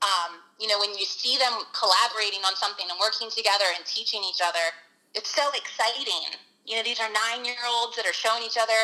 Um, 0.01 0.39
you 0.59 0.71
know, 0.71 0.79
when 0.79 0.95
you 0.95 1.03
see 1.03 1.35
them 1.35 1.67
collaborating 1.75 2.43
on 2.47 2.55
something 2.55 2.87
and 2.87 2.95
working 2.99 3.27
together 3.27 3.67
and 3.75 3.83
teaching 3.83 4.23
each 4.23 4.39
other, 4.43 4.71
it's 5.15 5.31
so 5.31 5.47
exciting 5.51 6.39
you 6.65 6.77
know, 6.77 6.83
these 6.83 6.99
are 6.99 7.09
nine 7.11 7.45
year 7.45 7.59
olds 7.67 7.95
that 7.97 8.05
are 8.05 8.13
showing 8.13 8.43
each 8.43 8.57
other 8.57 8.79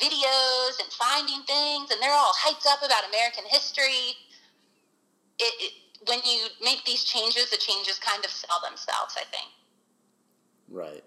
videos 0.00 0.80
and 0.82 0.90
finding 0.92 1.42
things, 1.46 1.90
and 1.90 2.02
they're 2.02 2.14
all 2.14 2.32
hyped 2.34 2.66
up 2.66 2.82
about 2.84 3.08
American 3.08 3.44
history. 3.46 4.18
It, 5.38 5.54
it, 5.60 5.72
when 6.08 6.18
you 6.24 6.46
make 6.62 6.84
these 6.84 7.04
changes, 7.04 7.50
the 7.50 7.56
changes 7.56 7.98
kind 7.98 8.24
of 8.24 8.30
sell 8.30 8.60
themselves, 8.64 9.16
I 9.16 9.24
think. 9.30 9.48
Right. 10.68 11.04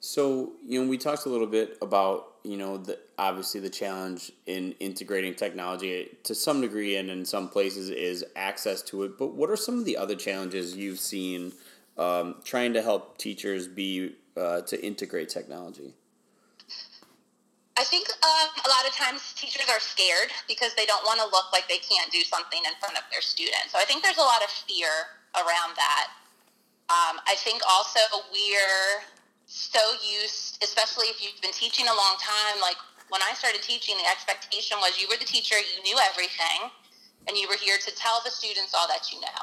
So, 0.00 0.52
you 0.66 0.82
know, 0.82 0.88
we 0.88 0.96
talked 0.96 1.26
a 1.26 1.28
little 1.28 1.46
bit 1.46 1.76
about, 1.82 2.32
you 2.42 2.56
know, 2.56 2.78
the 2.78 2.98
obviously 3.18 3.60
the 3.60 3.68
challenge 3.68 4.32
in 4.46 4.72
integrating 4.80 5.34
technology 5.34 6.08
to 6.24 6.34
some 6.34 6.62
degree 6.62 6.96
and 6.96 7.10
in 7.10 7.26
some 7.26 7.50
places 7.50 7.90
is 7.90 8.24
access 8.34 8.80
to 8.82 9.02
it. 9.04 9.18
But 9.18 9.34
what 9.34 9.50
are 9.50 9.56
some 9.56 9.78
of 9.78 9.84
the 9.84 9.98
other 9.98 10.16
challenges 10.16 10.74
you've 10.74 10.98
seen 10.98 11.52
um, 11.98 12.36
trying 12.44 12.72
to 12.72 12.82
help 12.82 13.18
teachers 13.18 13.68
be 13.68 14.16
uh, 14.38 14.62
to 14.62 14.82
integrate 14.82 15.28
technology? 15.28 15.92
I 17.76 17.84
think 17.84 18.08
um, 18.24 18.48
a 18.64 18.68
lot 18.68 18.88
of 18.88 18.94
times 18.96 19.34
teachers 19.34 19.68
are 19.68 19.80
scared 19.80 20.32
because 20.48 20.74
they 20.76 20.86
don't 20.86 21.04
want 21.04 21.20
to 21.20 21.26
look 21.26 21.52
like 21.52 21.68
they 21.68 21.78
can't 21.78 22.10
do 22.10 22.20
something 22.20 22.60
in 22.64 22.72
front 22.80 22.96
of 22.96 23.04
their 23.12 23.20
students. 23.20 23.72
So 23.72 23.78
I 23.78 23.84
think 23.84 24.02
there's 24.02 24.18
a 24.18 24.22
lot 24.24 24.42
of 24.42 24.48
fear 24.48 24.88
around 25.36 25.76
that. 25.76 26.08
Um, 26.88 27.20
I 27.28 27.34
think 27.36 27.62
also 27.68 28.00
we're 28.32 29.04
so 29.50 29.82
used, 29.98 30.62
especially 30.62 31.10
if 31.10 31.18
you've 31.18 31.42
been 31.42 31.50
teaching 31.50 31.90
a 31.90 31.96
long 31.98 32.14
time, 32.22 32.62
like 32.62 32.78
when 33.10 33.18
I 33.18 33.34
started 33.34 33.66
teaching, 33.66 33.98
the 33.98 34.06
expectation 34.06 34.78
was 34.78 34.94
you 34.94 35.10
were 35.10 35.18
the 35.18 35.26
teacher, 35.26 35.58
you 35.58 35.82
knew 35.82 35.98
everything, 35.98 36.70
and 37.26 37.34
you 37.34 37.50
were 37.50 37.58
here 37.58 37.74
to 37.82 37.90
tell 37.98 38.22
the 38.22 38.30
students 38.30 38.78
all 38.78 38.86
that 38.86 39.10
you 39.10 39.18
know. 39.18 39.42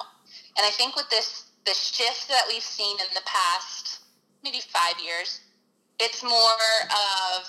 And 0.55 0.63
I 0.63 0.71
think 0.71 0.95
with 0.95 1.11
this 1.11 1.51
the 1.67 1.75
shift 1.75 2.31
that 2.31 2.47
we've 2.47 2.63
seen 2.63 2.95
in 3.03 3.11
the 3.11 3.25
past 3.27 4.07
maybe 4.47 4.63
five 4.71 4.95
years, 5.03 5.43
it's 5.99 6.23
more 6.23 6.71
of 6.87 7.43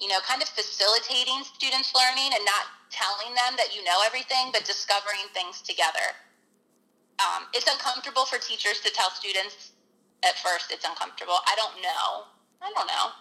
you 0.00 0.08
know 0.08 0.24
kind 0.24 0.40
of 0.40 0.48
facilitating 0.48 1.44
students 1.44 1.92
learning 1.92 2.32
and 2.32 2.40
not 2.48 2.64
telling 2.88 3.36
them 3.36 3.60
that 3.60 3.76
you 3.76 3.84
know 3.84 4.00
everything, 4.08 4.48
but 4.56 4.64
discovering 4.64 5.28
things 5.36 5.60
together. 5.60 6.16
Um, 7.20 7.44
it's 7.52 7.68
uncomfortable 7.68 8.24
for 8.24 8.40
teachers 8.40 8.80
to 8.80 8.90
tell 8.90 9.12
students 9.12 9.76
at 10.24 10.36
first 10.38 10.70
it's 10.70 10.84
uncomfortable. 10.84 11.38
I 11.46 11.54
don't 11.56 11.80
know. 11.82 12.30
I 12.60 12.72
don't 12.74 12.86
know. 12.86 13.12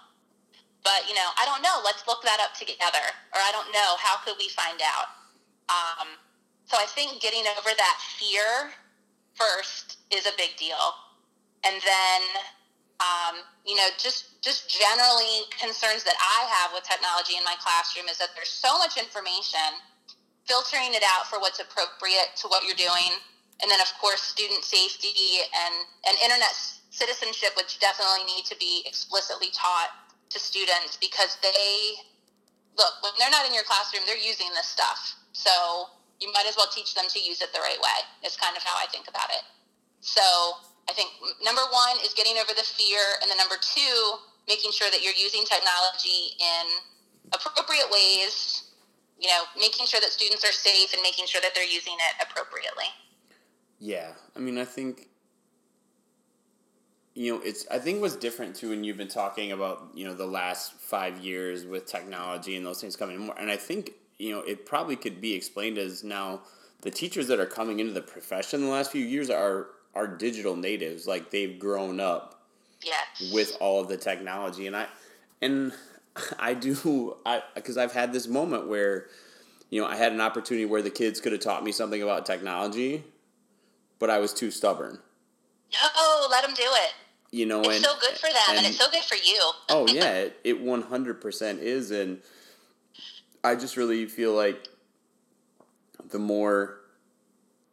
But, 0.84 1.08
you 1.08 1.16
know, 1.16 1.30
I 1.36 1.44
don't 1.44 1.62
know. 1.62 1.84
Let's 1.84 2.08
look 2.08 2.24
that 2.24 2.40
up 2.40 2.56
together. 2.56 3.04
Or 3.36 3.40
I 3.40 3.52
don't 3.52 3.72
know. 3.72 4.00
How 4.00 4.18
could 4.24 4.36
we 4.40 4.48
find 4.50 4.80
out? 4.80 5.12
Um, 5.68 6.16
so 6.66 6.78
I 6.80 6.88
think 6.88 7.22
getting 7.22 7.44
over 7.60 7.72
that 7.76 7.98
fear 8.16 8.72
first 9.36 10.00
is 10.12 10.26
a 10.26 10.32
big 10.38 10.56
deal. 10.56 10.96
And 11.68 11.76
then, 11.84 12.22
um, 13.04 13.44
you 13.68 13.76
know, 13.76 13.92
just, 14.00 14.42
just 14.42 14.72
generally 14.72 15.48
concerns 15.60 16.08
that 16.08 16.16
I 16.16 16.48
have 16.48 16.72
with 16.72 16.88
technology 16.88 17.36
in 17.36 17.44
my 17.44 17.56
classroom 17.60 18.08
is 18.08 18.18
that 18.20 18.32
there's 18.36 18.52
so 18.52 18.80
much 18.80 18.96
information, 18.96 19.84
filtering 20.48 20.96
it 20.96 21.04
out 21.04 21.28
for 21.28 21.40
what's 21.40 21.60
appropriate 21.60 22.40
to 22.40 22.48
what 22.48 22.64
you're 22.64 22.80
doing. 22.80 23.20
And 23.60 23.68
then, 23.68 23.84
of 23.84 23.92
course, 24.00 24.24
student 24.24 24.64
safety 24.64 25.44
and, 25.44 25.76
and 26.08 26.16
internet 26.24 26.56
citizenship, 27.00 27.56
which 27.56 27.80
definitely 27.80 28.28
need 28.28 28.44
to 28.52 28.58
be 28.60 28.84
explicitly 28.84 29.48
taught 29.56 29.96
to 30.30 30.38
students 30.38 31.00
because 31.00 31.40
they 31.42 32.04
look 32.78 33.00
when 33.02 33.16
they're 33.18 33.32
not 33.32 33.48
in 33.48 33.54
your 33.56 33.64
classroom, 33.64 34.04
they're 34.06 34.20
using 34.20 34.52
this 34.54 34.68
stuff. 34.68 35.16
So 35.32 35.96
you 36.20 36.28
might 36.36 36.46
as 36.46 36.60
well 36.60 36.68
teach 36.68 36.94
them 36.94 37.08
to 37.10 37.20
use 37.20 37.42
it 37.42 37.56
the 37.56 37.64
right 37.64 37.80
way. 37.80 38.00
Is 38.28 38.36
kind 38.36 38.56
of 38.56 38.64
how 38.64 38.76
I 38.76 38.86
think 38.92 39.08
about 39.08 39.32
it. 39.32 39.44
So 40.02 40.22
I 40.88 40.94
think 40.94 41.10
number 41.44 41.64
one 41.72 41.98
is 42.04 42.14
getting 42.14 42.38
over 42.38 42.52
the 42.52 42.68
fear, 42.68 43.00
and 43.22 43.32
then 43.32 43.38
number 43.38 43.56
two, 43.60 44.20
making 44.48 44.72
sure 44.72 44.92
that 44.92 45.04
you're 45.04 45.18
using 45.18 45.44
technology 45.44 46.36
in 46.40 46.66
appropriate 47.32 47.88
ways. 47.92 48.68
You 49.20 49.28
know, 49.28 49.44
making 49.60 49.86
sure 49.86 50.00
that 50.00 50.16
students 50.16 50.48
are 50.48 50.56
safe 50.56 50.94
and 50.94 51.02
making 51.04 51.28
sure 51.28 51.42
that 51.42 51.52
they're 51.54 51.68
using 51.68 51.96
it 52.00 52.24
appropriately. 52.24 52.88
Yeah, 53.78 54.16
I 54.36 54.40
mean, 54.40 54.58
I 54.58 54.64
think 54.64 55.09
you 57.20 57.34
know, 57.34 57.42
it's 57.44 57.68
I 57.70 57.80
think 57.80 58.00
what's 58.00 58.16
different 58.16 58.56
too 58.56 58.70
when 58.70 58.86
you've 58.86 58.96
been 58.96 59.10
talking 59.10 59.52
about 59.52 59.90
you 59.94 60.06
know 60.06 60.14
the 60.14 60.26
last 60.26 60.72
five 60.76 61.18
years 61.18 61.66
with 61.66 61.86
technology 61.86 62.56
and 62.56 62.66
those 62.66 62.80
things 62.80 62.96
coming 62.96 63.18
more, 63.18 63.38
and 63.38 63.52
I 63.52 63.58
think 63.58 63.92
you 64.18 64.32
know 64.32 64.40
it 64.40 64.66
probably 64.66 64.96
could 64.96 65.20
be 65.20 65.34
explained 65.34 65.78
as 65.78 66.02
now 66.02 66.44
the 66.80 66.90
teachers 66.90 67.28
that 67.28 67.38
are 67.38 67.46
coming 67.46 67.82
into 67.82 67.92
the 67.92 68.00
profession 68.00 68.62
the 68.62 68.68
last 68.68 68.94
few 68.94 69.04
years 69.04 69.30
are 69.30 69.68
are 69.94 70.08
digital 70.08 70.56
natives, 70.56 71.08
like 71.08 71.30
they've 71.30 71.60
grown 71.60 72.00
up 72.00 72.42
yes. 72.82 73.34
with 73.34 73.58
all 73.60 73.82
of 73.82 73.90
the 73.90 73.98
technology, 73.98 74.66
and 74.66 74.78
I 74.78 74.88
and 75.42 75.74
I 76.40 76.54
do 76.54 77.18
I 77.26 77.44
because 77.54 77.76
I've 77.78 77.92
had 77.92 78.14
this 78.14 78.30
moment 78.30 78.70
where 78.70 79.08
you 79.70 79.82
know 79.82 79.90
I 79.90 79.98
had 79.98 80.14
an 80.14 80.22
opportunity 80.22 80.66
where 80.66 80.82
the 80.82 80.90
kids 80.90 81.20
could 81.20 81.34
have 81.34 81.42
taught 81.42 81.66
me 81.66 81.74
something 81.74 82.02
about 82.02 82.26
technology, 82.26 83.04
but 84.00 84.10
I 84.10 84.20
was 84.20 84.34
too 84.34 84.52
stubborn. 84.52 85.00
No, 85.74 86.28
let 86.32 86.46
them 86.46 86.54
do 86.56 86.64
it 86.64 86.94
you 87.32 87.46
know, 87.46 87.60
it's 87.62 87.76
and, 87.76 87.86
so 87.86 87.94
good 88.00 88.18
for 88.18 88.28
them, 88.28 88.38
and, 88.50 88.58
and 88.60 88.68
it's 88.68 88.78
so 88.78 88.90
good 88.92 89.04
for 89.04 89.16
you. 89.16 89.52
oh 89.70 89.88
yeah, 89.88 90.28
it 90.44 90.60
one 90.62 90.82
hundred 90.82 91.22
percent 91.22 91.60
is, 91.60 91.92
and 91.92 92.20
I 93.44 93.56
just 93.56 93.78
really 93.78 94.06
feel 94.06 94.34
like 94.34 94.68
the 96.10 96.20
more, 96.20 96.80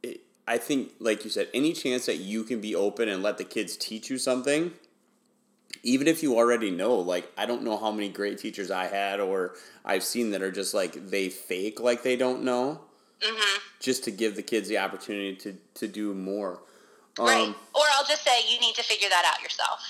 it, 0.03 0.21
I 0.47 0.59
think, 0.59 0.93
like 1.01 1.25
you 1.25 1.31
said, 1.31 1.49
any 1.55 1.73
chance 1.73 2.07
that 2.07 2.17
you 2.17 2.45
can 2.45 2.61
be 2.61 2.75
open 2.75 3.09
and 3.09 3.23
let 3.23 3.39
the 3.39 3.45
kids 3.45 3.77
teach 3.77 4.11
you 4.11 4.19
something, 4.19 4.73
even 5.83 6.07
if 6.07 6.23
you 6.23 6.37
already 6.37 6.71
know, 6.71 6.97
like 6.97 7.31
I 7.39 7.47
don't 7.47 7.63
know 7.63 7.77
how 7.77 7.91
many 7.91 8.09
great 8.09 8.39
teachers 8.39 8.71
I 8.71 8.87
had 8.87 9.21
or 9.21 9.55
I've 9.85 10.05
seen 10.05 10.33
that 10.33 10.43
are 10.43 10.53
just 10.53 10.75
like 10.75 11.11
they 11.11 11.29
fake 11.29 11.81
like 11.81 12.03
they 12.03 12.17
don't 12.17 12.43
know, 12.43 12.81
mm-hmm. 13.21 13.59
just 13.81 14.05
to 14.05 14.11
give 14.11 14.37
the 14.37 14.43
kids 14.43 14.69
the 14.69 14.79
opportunity 14.79 15.35
to 15.37 15.57
to 15.75 15.89
do 15.89 16.13
more. 16.13 16.61
Right. 17.19 17.49
Um, 17.49 17.57
or 17.73 17.85
I'll 17.97 18.05
just 18.05 18.25
say 18.25 18.45
you 18.45 18.61
need 18.61 18.77
to 18.77 18.85
figure 18.85 19.09
that 19.09 19.25
out 19.25 19.41
yourself. 19.41 19.81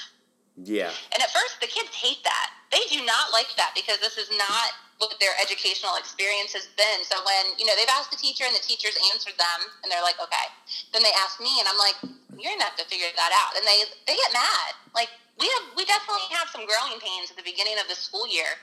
Yeah. 0.56 0.94
And 1.12 1.20
at 1.20 1.30
first, 1.34 1.60
the 1.60 1.68
kids 1.68 1.92
hate 1.92 2.22
that. 2.24 2.48
They 2.72 2.80
do 2.88 3.04
not 3.04 3.34
like 3.34 3.50
that 3.60 3.76
because 3.76 4.00
this 4.00 4.16
is 4.16 4.30
not 4.32 4.72
what 4.96 5.12
their 5.20 5.36
educational 5.36 6.00
experience 6.00 6.56
has 6.56 6.72
been. 6.80 7.04
So 7.04 7.20
when, 7.20 7.52
you 7.60 7.68
know, 7.68 7.76
they've 7.76 7.92
asked 7.92 8.08
the 8.08 8.16
teacher 8.16 8.48
and 8.48 8.56
the 8.56 8.64
teacher's 8.64 8.96
answered 9.12 9.36
them 9.36 9.60
and 9.84 9.92
they're 9.92 10.04
like, 10.06 10.16
okay. 10.16 10.48
Then 10.96 11.04
they 11.04 11.12
ask 11.20 11.36
me 11.36 11.52
and 11.60 11.68
I'm 11.68 11.76
like, 11.76 12.00
you're 12.40 12.48
going 12.48 12.64
to 12.64 12.68
have 12.68 12.80
to 12.80 12.88
figure 12.88 13.12
that 13.12 13.32
out. 13.36 13.52
And 13.60 13.68
they, 13.68 13.84
they 14.08 14.16
get 14.16 14.32
mad. 14.32 14.72
Like, 14.96 15.12
we 15.36 15.44
have, 15.44 15.76
we 15.76 15.84
definitely 15.84 16.32
have 16.32 16.48
some 16.48 16.64
growing 16.64 16.96
pains 17.04 17.28
at 17.28 17.36
the 17.36 17.44
beginning 17.44 17.76
of 17.76 17.92
the 17.92 17.98
school 17.98 18.24
year 18.24 18.56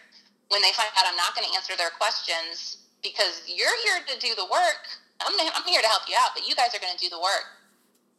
when 0.49 0.65
they 0.65 0.73
find 0.73 0.89
out 0.97 1.05
I'm 1.05 1.19
not 1.19 1.37
going 1.37 1.45
to 1.45 1.53
answer 1.53 1.77
their 1.77 1.93
questions 1.93 2.81
because 3.05 3.45
you're 3.45 3.77
here 3.85 4.01
to 4.09 4.15
do 4.17 4.33
the 4.33 4.49
work. 4.49 4.89
I'm, 5.21 5.37
I'm 5.37 5.65
here 5.69 5.85
to 5.85 5.91
help 5.93 6.09
you 6.09 6.17
out, 6.17 6.33
but 6.33 6.49
you 6.49 6.57
guys 6.57 6.73
are 6.73 6.81
going 6.81 6.97
to 6.97 7.01
do 7.01 7.13
the 7.13 7.21
work 7.21 7.62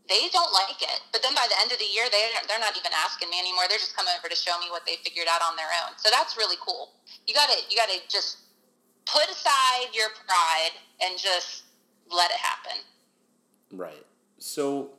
they 0.09 0.29
don't 0.33 0.53
like 0.53 0.81
it. 0.83 1.01
But 1.13 1.23
then 1.23 1.35
by 1.35 1.47
the 1.49 1.57
end 1.61 1.73
of 1.73 1.79
the 1.79 1.89
year, 1.89 2.05
they 2.13 2.29
they're 2.49 2.61
not 2.61 2.77
even 2.77 2.93
asking 2.93 3.31
me 3.31 3.39
anymore. 3.41 3.65
They're 3.69 3.81
just 3.81 3.97
coming 3.97 4.13
over 4.19 4.29
to 4.29 4.37
show 4.37 4.59
me 4.61 4.69
what 4.71 4.85
they 4.85 4.97
figured 5.03 5.29
out 5.29 5.41
on 5.41 5.57
their 5.57 5.73
own. 5.85 5.97
So 5.97 6.09
that's 6.13 6.37
really 6.37 6.57
cool. 6.61 6.93
You 7.27 7.35
got 7.35 7.49
to 7.49 7.57
you 7.71 7.77
got 7.77 7.89
to 7.89 7.99
just 8.09 8.45
put 9.07 9.29
aside 9.31 9.93
your 9.93 10.09
pride 10.27 10.77
and 11.01 11.19
just 11.19 11.65
let 12.11 12.31
it 12.31 12.39
happen. 12.39 12.79
Right. 13.73 14.07
So, 14.39 14.91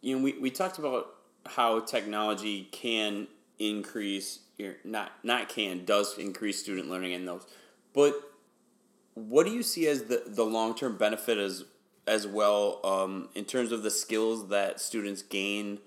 you 0.00 0.16
know, 0.16 0.22
we, 0.22 0.32
we 0.38 0.50
talked 0.50 0.78
about 0.78 1.14
how 1.46 1.80
technology 1.80 2.68
can 2.72 3.26
increase 3.58 4.40
your 4.56 4.74
not 4.84 5.12
not 5.22 5.48
can 5.48 5.84
does 5.84 6.16
increase 6.18 6.60
student 6.60 6.88
learning 6.88 7.12
in 7.12 7.24
those, 7.24 7.46
but 7.92 8.14
what 9.14 9.46
do 9.46 9.52
you 9.52 9.62
see 9.62 9.86
as 9.88 10.04
the 10.04 10.22
the 10.26 10.44
long 10.44 10.74
term 10.74 10.96
benefit 10.96 11.38
as 11.38 11.64
as 12.08 12.26
well 12.26 12.80
um, 12.84 13.28
in 13.34 13.44
terms 13.44 13.70
of 13.72 13.82
the 13.82 13.90
skills 13.90 14.48
that 14.48 14.80
students 14.80 15.22
gain 15.22 15.78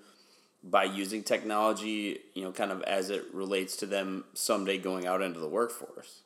by 0.64 0.84
using 0.84 1.22
technology, 1.22 2.20
you 2.34 2.44
know, 2.44 2.52
kind 2.52 2.70
of 2.70 2.82
as 2.82 3.10
it 3.10 3.24
relates 3.32 3.76
to 3.78 3.86
them 3.86 4.24
someday 4.32 4.78
going 4.78 5.06
out 5.06 5.20
into 5.20 5.40
the 5.40 5.48
workforce? 5.48 6.22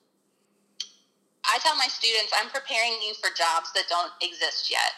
I 1.45 1.59
tell 1.63 1.77
my 1.77 1.87
students, 1.89 2.33
I'm 2.39 2.51
preparing 2.51 2.93
you 3.07 3.15
for 3.15 3.31
jobs 3.31 3.73
that 3.75 3.85
don't 3.89 4.13
exist 4.21 4.71
yet. 4.71 4.93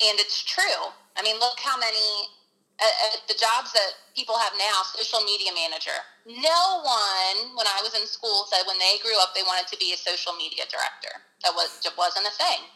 And 0.00 0.18
it's 0.18 0.42
true. 0.42 0.94
I 1.16 1.22
mean, 1.22 1.38
look 1.38 1.58
how 1.60 1.76
many 1.76 2.28
the 3.26 3.34
jobs 3.34 3.74
that 3.74 3.98
people 4.14 4.38
have 4.38 4.52
now, 4.54 4.86
social 4.86 5.18
media 5.26 5.50
manager. 5.50 5.98
No 6.26 6.78
one, 6.86 7.56
when 7.58 7.66
I 7.66 7.82
was 7.82 7.98
in 7.98 8.06
school, 8.06 8.46
said 8.46 8.62
when 8.70 8.78
they 8.78 9.02
grew 9.02 9.18
up 9.18 9.34
they 9.34 9.42
wanted 9.42 9.66
to 9.68 9.76
be 9.78 9.92
a 9.92 9.98
social 9.98 10.32
media 10.38 10.62
director. 10.70 11.26
That 11.42 11.54
was 11.54 11.82
wasn't 11.98 12.26
a 12.26 12.34
thing. 12.38 12.70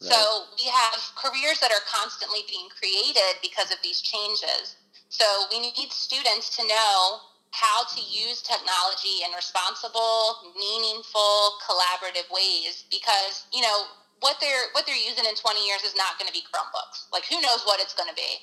Right. 0.00 0.14
So 0.14 0.46
we 0.54 0.70
have 0.70 1.00
careers 1.18 1.58
that 1.58 1.72
are 1.74 1.82
constantly 1.90 2.46
being 2.46 2.70
created 2.70 3.42
because 3.42 3.72
of 3.74 3.82
these 3.82 4.00
changes. 4.00 4.76
So 5.08 5.24
we 5.50 5.58
need 5.58 5.90
students 5.90 6.54
to 6.56 6.62
know 6.66 7.18
how 7.50 7.82
to 7.82 8.00
use 8.00 8.42
technology 8.42 9.26
in 9.26 9.34
responsible, 9.34 10.54
meaningful, 10.54 11.58
collaborative 11.66 12.30
ways 12.30 12.84
because, 12.90 13.48
you 13.52 13.62
know, 13.62 13.90
what 14.20 14.36
they're 14.40 14.70
what 14.72 14.86
they're 14.86 14.98
using 14.98 15.24
in 15.26 15.34
20 15.34 15.66
years 15.66 15.82
is 15.82 15.94
not 15.96 16.18
going 16.18 16.26
to 16.26 16.34
be 16.34 16.46
Chromebooks. 16.46 17.10
Like 17.10 17.26
who 17.26 17.40
knows 17.40 17.66
what 17.66 17.80
it's 17.80 17.94
going 17.94 18.10
to 18.10 18.18
be. 18.18 18.38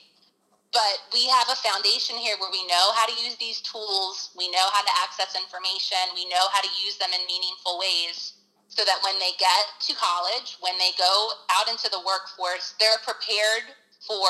But 0.73 1.07
we 1.13 1.27
have 1.31 1.47
a 1.47 1.55
foundation 1.55 2.17
here 2.17 2.35
where 2.39 2.51
we 2.51 2.67
know 2.67 2.91
how 2.99 3.07
to 3.07 3.15
use 3.15 3.35
these 3.39 3.61
tools, 3.61 4.31
we 4.35 4.51
know 4.51 4.67
how 4.75 4.83
to 4.83 4.93
access 5.03 5.31
information, 5.31 5.99
we 6.15 6.27
know 6.27 6.51
how 6.51 6.59
to 6.59 6.71
use 6.83 6.97
them 6.97 7.11
in 7.15 7.23
meaningful 7.27 7.79
ways 7.79 8.33
so 8.67 8.83
that 8.83 8.99
when 9.03 9.15
they 9.19 9.31
get 9.39 9.65
to 9.87 9.93
college, 9.95 10.57
when 10.59 10.75
they 10.77 10.91
go 10.97 11.13
out 11.53 11.69
into 11.69 11.87
the 11.89 12.01
workforce, 12.03 12.75
they're 12.79 12.99
prepared 13.05 13.71
for 14.03 14.27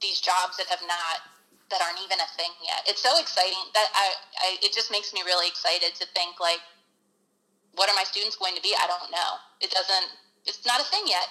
these 0.00 0.20
jobs 0.20 0.56
that 0.56 0.68
have 0.68 0.82
not 0.86 1.24
that 1.66 1.82
aren't 1.82 1.98
even 1.98 2.18
a 2.22 2.30
thing 2.38 2.52
yet. 2.62 2.86
It's 2.86 3.02
so 3.02 3.18
exciting 3.18 3.58
that 3.74 3.90
I, 3.90 4.06
I 4.38 4.48
it 4.62 4.70
just 4.70 4.90
makes 4.92 5.10
me 5.10 5.26
really 5.26 5.48
excited 5.48 5.98
to 5.98 6.06
think 6.14 6.38
like 6.38 6.62
what 7.74 7.90
are 7.90 7.96
my 7.98 8.06
students 8.08 8.36
going 8.36 8.56
to 8.56 8.62
be? 8.62 8.72
I 8.72 8.86
don't 8.86 9.10
know. 9.10 9.30
It 9.60 9.70
doesn't 9.70 10.08
it's 10.46 10.64
not 10.64 10.80
a 10.80 10.86
thing 10.86 11.04
yet. 11.06 11.26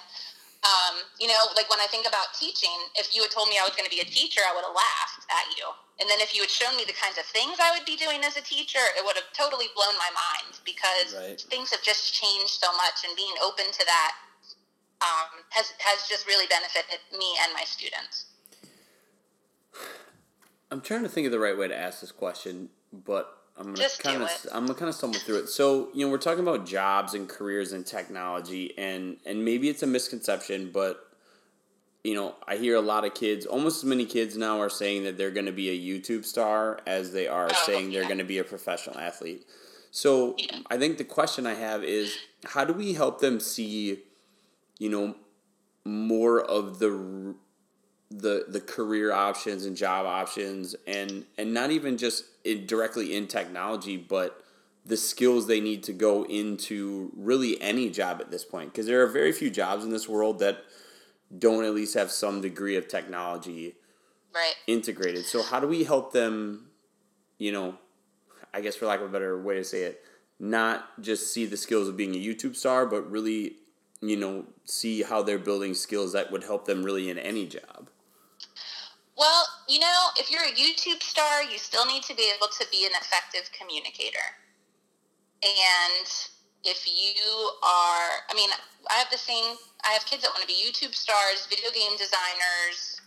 Um, 0.66 1.00
you 1.20 1.28
know, 1.28 1.52
like 1.54 1.70
when 1.70 1.80
I 1.80 1.86
think 1.88 2.06
about 2.06 2.34
teaching, 2.34 2.74
if 2.96 3.14
you 3.14 3.22
had 3.22 3.30
told 3.30 3.48
me 3.48 3.56
I 3.56 3.64
was 3.64 3.72
going 3.78 3.88
to 3.88 3.92
be 3.92 4.02
a 4.02 4.08
teacher, 4.08 4.42
I 4.44 4.52
would 4.52 4.66
have 4.66 4.74
laughed 4.74 5.24
at 5.30 5.46
you. 5.56 5.68
And 5.98 6.10
then 6.10 6.20
if 6.20 6.34
you 6.34 6.42
had 6.42 6.50
shown 6.50 6.76
me 6.76 6.84
the 6.84 6.92
kinds 6.92 7.16
of 7.16 7.24
things 7.24 7.56
I 7.56 7.72
would 7.72 7.86
be 7.86 7.96
doing 7.96 8.20
as 8.20 8.36
a 8.36 8.44
teacher, 8.44 8.84
it 8.96 9.04
would 9.04 9.16
have 9.16 9.32
totally 9.32 9.72
blown 9.74 9.96
my 9.96 10.12
mind 10.12 10.60
because 10.64 11.16
right. 11.16 11.40
things 11.48 11.70
have 11.72 11.80
just 11.80 12.12
changed 12.12 12.60
so 12.60 12.68
much, 12.76 13.00
and 13.06 13.16
being 13.16 13.32
open 13.40 13.64
to 13.72 13.84
that 13.86 14.12
um, 15.00 15.40
has 15.50 15.72
has 15.78 16.08
just 16.08 16.26
really 16.26 16.46
benefited 16.46 17.00
me 17.12 17.36
and 17.42 17.52
my 17.52 17.64
students. 17.64 18.26
I'm 20.70 20.80
trying 20.80 21.02
to 21.02 21.08
think 21.08 21.26
of 21.26 21.32
the 21.32 21.38
right 21.38 21.56
way 21.56 21.68
to 21.68 21.76
ask 21.76 22.00
this 22.00 22.12
question, 22.12 22.68
but 22.92 23.38
I'm 23.56 23.74
gonna 23.74 23.88
kind 23.98 24.22
of 24.22 24.30
I'm 24.52 24.66
gonna 24.66 24.78
kind 24.78 24.88
of 24.88 24.94
stumble 24.94 25.18
through 25.18 25.38
it. 25.40 25.48
So 25.48 25.88
you 25.94 26.04
know, 26.04 26.10
we're 26.10 26.18
talking 26.18 26.42
about 26.42 26.66
jobs 26.66 27.14
and 27.14 27.28
careers 27.28 27.72
and 27.72 27.86
technology, 27.86 28.76
and 28.76 29.16
and 29.24 29.44
maybe 29.44 29.68
it's 29.68 29.82
a 29.82 29.86
misconception, 29.86 30.70
but 30.72 31.05
you 32.06 32.14
know, 32.14 32.36
I 32.46 32.56
hear 32.56 32.76
a 32.76 32.80
lot 32.80 33.04
of 33.04 33.14
kids, 33.14 33.46
almost 33.46 33.82
as 33.82 33.84
many 33.84 34.06
kids 34.06 34.36
now 34.36 34.60
are 34.60 34.68
saying 34.68 35.02
that 35.04 35.18
they're 35.18 35.32
going 35.32 35.46
to 35.46 35.52
be 35.52 35.70
a 35.70 36.00
YouTube 36.00 36.24
star 36.24 36.78
as 36.86 37.12
they 37.12 37.26
are 37.26 37.48
oh, 37.50 37.62
saying 37.66 37.90
they're 37.90 38.04
going 38.04 38.18
to 38.18 38.24
be 38.24 38.38
a 38.38 38.44
professional 38.44 38.96
athlete. 38.96 39.44
So 39.90 40.36
yeah. 40.38 40.60
I 40.70 40.78
think 40.78 40.98
the 40.98 41.04
question 41.04 41.48
I 41.48 41.54
have 41.54 41.82
is, 41.82 42.16
how 42.44 42.64
do 42.64 42.72
we 42.74 42.92
help 42.92 43.20
them 43.20 43.40
see, 43.40 44.04
you 44.78 44.88
know, 44.88 45.16
more 45.84 46.40
of 46.40 46.78
the 46.78 47.34
the 48.08 48.44
the 48.46 48.60
career 48.60 49.12
options 49.12 49.64
and 49.64 49.76
job 49.76 50.06
options 50.06 50.76
and 50.86 51.24
and 51.36 51.52
not 51.52 51.72
even 51.72 51.98
just 51.98 52.24
in, 52.44 52.64
directly 52.64 53.16
in 53.16 53.26
technology 53.26 53.96
but 53.96 54.44
the 54.84 54.96
skills 54.96 55.48
they 55.48 55.60
need 55.60 55.82
to 55.82 55.92
go 55.92 56.24
into 56.24 57.10
really 57.16 57.60
any 57.60 57.90
job 57.90 58.20
at 58.20 58.30
this 58.30 58.44
point 58.44 58.72
because 58.72 58.86
there 58.86 59.02
are 59.02 59.08
very 59.08 59.32
few 59.32 59.50
jobs 59.50 59.84
in 59.84 59.90
this 59.90 60.08
world 60.08 60.38
that 60.38 60.58
don't 61.36 61.64
at 61.64 61.74
least 61.74 61.94
have 61.94 62.10
some 62.10 62.40
degree 62.40 62.76
of 62.76 62.88
technology 62.88 63.74
right. 64.34 64.54
integrated 64.66 65.24
so 65.24 65.42
how 65.42 65.60
do 65.60 65.66
we 65.66 65.84
help 65.84 66.12
them 66.12 66.68
you 67.38 67.52
know 67.52 67.76
i 68.54 68.60
guess 68.60 68.76
for 68.76 68.86
lack 68.86 69.00
of 69.00 69.06
a 69.06 69.12
better 69.12 69.40
way 69.40 69.54
to 69.56 69.64
say 69.64 69.82
it 69.82 70.04
not 70.38 71.00
just 71.00 71.32
see 71.32 71.46
the 71.46 71.56
skills 71.56 71.88
of 71.88 71.96
being 71.96 72.14
a 72.14 72.18
youtube 72.18 72.54
star 72.54 72.86
but 72.86 73.10
really 73.10 73.56
you 74.00 74.16
know 74.16 74.44
see 74.64 75.02
how 75.02 75.22
they're 75.22 75.38
building 75.38 75.74
skills 75.74 76.12
that 76.12 76.30
would 76.30 76.44
help 76.44 76.66
them 76.66 76.82
really 76.82 77.10
in 77.10 77.18
any 77.18 77.46
job 77.46 77.88
well, 79.16 79.48
you 79.66 79.78
know, 79.78 80.08
if 80.18 80.30
you're 80.30 80.44
a 80.44 80.52
YouTube 80.52 81.02
star, 81.02 81.42
you 81.42 81.58
still 81.58 81.86
need 81.86 82.02
to 82.02 82.14
be 82.14 82.30
able 82.36 82.48
to 82.48 82.66
be 82.70 82.84
an 82.84 82.92
effective 83.00 83.50
communicator. 83.58 84.18
And 85.42 86.06
if 86.66 86.82
you 86.90 87.22
are, 87.62 88.26
I 88.26 88.34
mean, 88.34 88.50
I 88.90 88.98
have 88.98 89.10
the 89.10 89.22
same, 89.22 89.54
I 89.86 89.94
have 89.94 90.02
kids 90.04 90.26
that 90.26 90.34
want 90.34 90.42
to 90.42 90.50
be 90.50 90.58
YouTube 90.58 90.92
stars, 90.98 91.46
video 91.46 91.70
game 91.70 91.94
designers, 91.94 93.00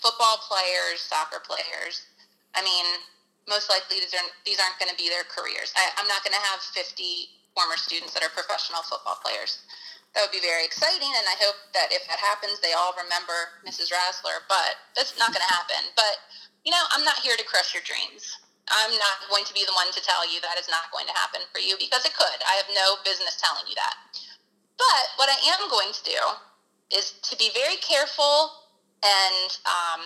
football 0.00 0.40
players, 0.48 1.04
soccer 1.04 1.44
players. 1.44 2.08
I 2.56 2.64
mean, 2.64 3.04
most 3.44 3.68
likely 3.68 4.00
these 4.00 4.16
aren't, 4.16 4.32
these 4.48 4.56
aren't 4.56 4.80
going 4.80 4.90
to 4.90 4.96
be 4.96 5.12
their 5.12 5.28
careers. 5.28 5.76
I, 5.76 5.92
I'm 6.00 6.08
not 6.08 6.24
going 6.24 6.34
to 6.34 6.44
have 6.50 6.64
50 6.72 6.96
former 7.52 7.76
students 7.76 8.16
that 8.16 8.24
are 8.24 8.32
professional 8.32 8.80
football 8.80 9.20
players 9.20 9.60
that 10.14 10.20
would 10.20 10.32
be 10.32 10.44
very 10.44 10.64
exciting. 10.64 11.08
And 11.08 11.24
I 11.24 11.36
hope 11.40 11.56
that 11.72 11.88
if 11.92 12.04
that 12.08 12.20
happens, 12.20 12.60
they 12.60 12.76
all 12.76 12.92
remember 12.96 13.60
Mrs. 13.64 13.88
Rassler. 13.88 14.44
But 14.48 14.76
that's 14.96 15.16
not 15.16 15.32
going 15.32 15.44
to 15.44 15.52
happen. 15.52 15.88
But, 15.96 16.20
you 16.64 16.72
know, 16.72 16.84
I'm 16.92 17.04
not 17.04 17.20
here 17.24 17.36
to 17.36 17.44
crush 17.44 17.72
your 17.72 17.82
dreams. 17.84 18.36
I'm 18.72 18.92
not 18.96 19.28
going 19.28 19.44
to 19.44 19.54
be 19.54 19.64
the 19.68 19.76
one 19.76 19.92
to 19.92 20.00
tell 20.00 20.24
you 20.24 20.40
that 20.40 20.56
is 20.56 20.68
not 20.68 20.88
going 20.92 21.06
to 21.06 21.12
happen 21.12 21.44
for 21.52 21.60
you 21.60 21.76
because 21.76 22.04
it 22.08 22.16
could. 22.16 22.40
I 22.44 22.56
have 22.56 22.70
no 22.72 22.96
business 23.04 23.36
telling 23.36 23.68
you 23.68 23.76
that. 23.76 23.94
But 24.80 25.04
what 25.20 25.28
I 25.28 25.36
am 25.52 25.68
going 25.68 25.92
to 25.92 26.02
do 26.04 26.20
is 26.96 27.20
to 27.28 27.36
be 27.36 27.50
very 27.54 27.76
careful 27.76 28.64
and 29.04 29.50
um, 29.66 30.00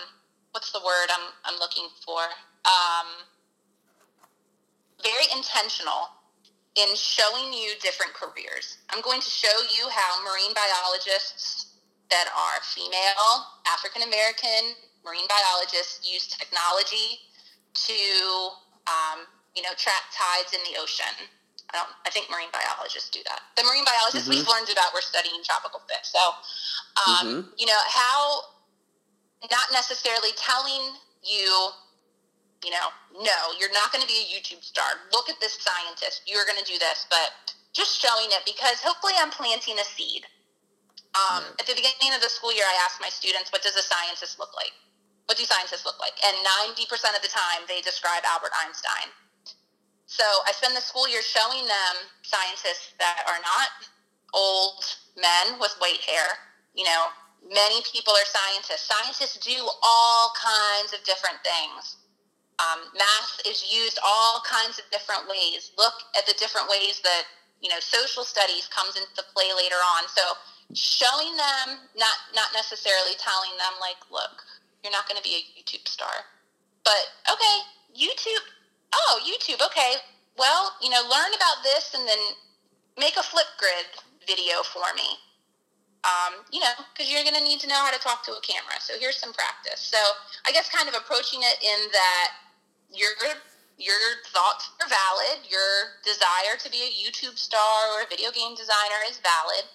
what's 0.51 0.71
the 0.71 0.83
word 0.83 1.07
I'm, 1.09 1.31
I'm 1.45 1.59
looking 1.59 1.87
for? 2.03 2.21
Um, 2.67 3.27
very 5.01 5.29
intentional 5.35 6.11
in 6.75 6.95
showing 6.95 7.53
you 7.53 7.73
different 7.81 8.13
careers. 8.13 8.77
I'm 8.89 9.01
going 9.01 9.21
to 9.21 9.29
show 9.29 9.53
you 9.77 9.89
how 9.89 10.23
marine 10.23 10.53
biologists 10.53 11.73
that 12.09 12.27
are 12.35 12.61
female, 12.63 13.47
African 13.67 14.03
American 14.03 14.75
marine 15.03 15.27
biologists 15.29 16.03
use 16.03 16.27
technology 16.27 17.26
to, 17.85 18.01
um, 18.89 19.29
you 19.53 19.61
know, 19.61 19.73
track 19.77 20.09
tides 20.09 20.53
in 20.53 20.61
the 20.65 20.79
ocean. 20.79 21.29
I 21.69 21.83
don't. 21.83 21.91
I 22.07 22.09
think 22.09 22.31
marine 22.31 22.47
biologists 22.55 23.11
do 23.11 23.19
that. 23.27 23.43
The 23.59 23.67
marine 23.67 23.83
biologists 23.83 24.31
mm-hmm. 24.31 24.39
we've 24.39 24.47
learned 24.47 24.71
about 24.71 24.95
we're 24.95 25.03
studying 25.03 25.43
tropical 25.43 25.83
fish. 25.83 26.07
So, 26.07 26.23
um, 27.03 27.27
mm-hmm. 27.27 27.41
you 27.59 27.67
know 27.67 27.81
how 27.91 28.55
not 29.51 29.67
necessarily 29.75 30.31
telling 30.39 30.95
you 31.21 31.75
you 32.65 32.71
know, 32.71 32.89
no, 33.13 33.53
you're 33.59 33.73
not 33.73 33.93
going 33.93 34.01
to 34.01 34.09
be 34.09 34.25
a 34.25 34.27
YouTube 34.27 34.63
star. 34.63 35.05
Look 35.13 35.29
at 35.29 35.37
this 35.39 35.57
scientist. 35.61 36.25
You're 36.25 36.45
going 36.45 36.57
to 36.57 36.65
do 36.65 36.77
this. 36.79 37.05
But 37.09 37.53
just 37.73 38.01
showing 38.01 38.33
it 38.33 38.41
because 38.45 38.81
hopefully 38.81 39.13
I'm 39.19 39.29
planting 39.29 39.77
a 39.77 39.85
seed. 39.85 40.25
Um, 41.13 41.45
right. 41.45 41.61
At 41.61 41.65
the 41.69 41.77
beginning 41.77 42.13
of 42.17 42.21
the 42.21 42.29
school 42.29 42.53
year, 42.53 42.65
I 42.65 42.77
asked 42.85 43.01
my 43.01 43.09
students, 43.09 43.51
what 43.51 43.61
does 43.61 43.75
a 43.77 43.85
scientist 43.85 44.39
look 44.39 44.53
like? 44.55 44.73
What 45.27 45.37
do 45.37 45.43
scientists 45.43 45.83
look 45.83 45.99
like? 45.99 46.15
And 46.23 46.35
90% 46.75 46.87
of 47.15 47.21
the 47.21 47.27
time, 47.27 47.67
they 47.67 47.83
describe 47.83 48.23
Albert 48.23 48.55
Einstein. 48.55 49.11
So 50.07 50.23
I 50.47 50.55
spend 50.55 50.71
the 50.71 50.81
school 50.81 51.07
year 51.07 51.21
showing 51.21 51.67
them 51.67 51.95
scientists 52.23 52.95
that 52.97 53.27
are 53.27 53.43
not 53.43 53.69
old 54.31 54.79
men 55.19 55.59
with 55.59 55.75
white 55.83 55.99
hair. 55.99 56.31
You 56.71 56.87
know, 56.87 57.11
many 57.43 57.83
people 57.91 58.15
are 58.15 58.23
scientists. 58.23 58.87
Scientists 58.87 59.35
do 59.43 59.59
all 59.83 60.31
kinds 60.31 60.95
of 60.95 61.03
different 61.03 61.43
things. 61.43 61.99
Um, 62.63 62.87
math 62.95 63.43
is 63.45 63.67
used 63.67 63.99
all 63.99 64.41
kinds 64.47 64.79
of 64.79 64.87
different 64.95 65.27
ways. 65.27 65.75
Look 65.77 65.93
at 66.17 66.25
the 66.25 66.33
different 66.39 66.71
ways 66.71 67.03
that 67.03 67.27
you 67.61 67.69
know 67.69 67.83
social 67.83 68.23
studies 68.23 68.65
comes 68.71 68.95
into 68.95 69.21
play 69.35 69.51
later 69.53 69.77
on. 69.99 70.07
So 70.07 70.23
showing 70.73 71.35
them, 71.35 71.91
not 71.99 72.17
not 72.33 72.55
necessarily 72.55 73.13
telling 73.19 73.53
them 73.59 73.75
like, 73.83 73.99
look, 74.09 74.46
you're 74.83 74.91
not 74.93 75.07
going 75.07 75.17
to 75.17 75.23
be 75.23 75.35
a 75.35 75.43
YouTube 75.57 75.87
star, 75.87 76.25
but 76.83 77.11
okay, 77.31 77.55
YouTube. 77.91 78.45
Oh, 78.93 79.19
YouTube. 79.25 79.59
Okay, 79.65 79.99
well, 80.37 80.71
you 80.81 80.89
know, 80.89 81.01
learn 81.03 81.33
about 81.35 81.63
this 81.63 81.93
and 81.93 82.07
then 82.07 82.19
make 82.97 83.17
a 83.17 83.25
Flipgrid 83.25 83.99
video 84.25 84.63
for 84.63 84.85
me. 84.95 85.17
Um, 86.05 86.45
you 86.53 86.61
know, 86.61 86.71
because 86.93 87.11
you're 87.11 87.23
going 87.23 87.35
to 87.35 87.43
need 87.43 87.59
to 87.61 87.67
know 87.67 87.81
how 87.83 87.91
to 87.91 87.99
talk 87.99 88.23
to 88.25 88.31
a 88.31 88.41
camera. 88.45 88.79
So 88.79 88.93
here's 88.99 89.17
some 89.17 89.33
practice. 89.33 89.81
So 89.81 89.97
I 90.45 90.51
guess 90.51 90.69
kind 90.69 90.87
of 90.87 90.95
approaching 90.95 91.41
it 91.41 91.57
in 91.59 91.91
that 91.91 92.27
your 92.93 93.11
your 93.77 94.23
thoughts 94.31 94.71
are 94.81 94.89
valid. 94.89 95.43
Your 95.49 95.99
desire 96.05 96.55
to 96.57 96.69
be 96.71 96.81
a 96.85 96.91
YouTube 96.93 97.37
star 97.37 97.93
or 97.93 98.05
a 98.05 98.09
video 98.09 98.31
game 98.31 98.55
designer 98.55 99.01
is 99.09 99.19
valid. 99.19 99.65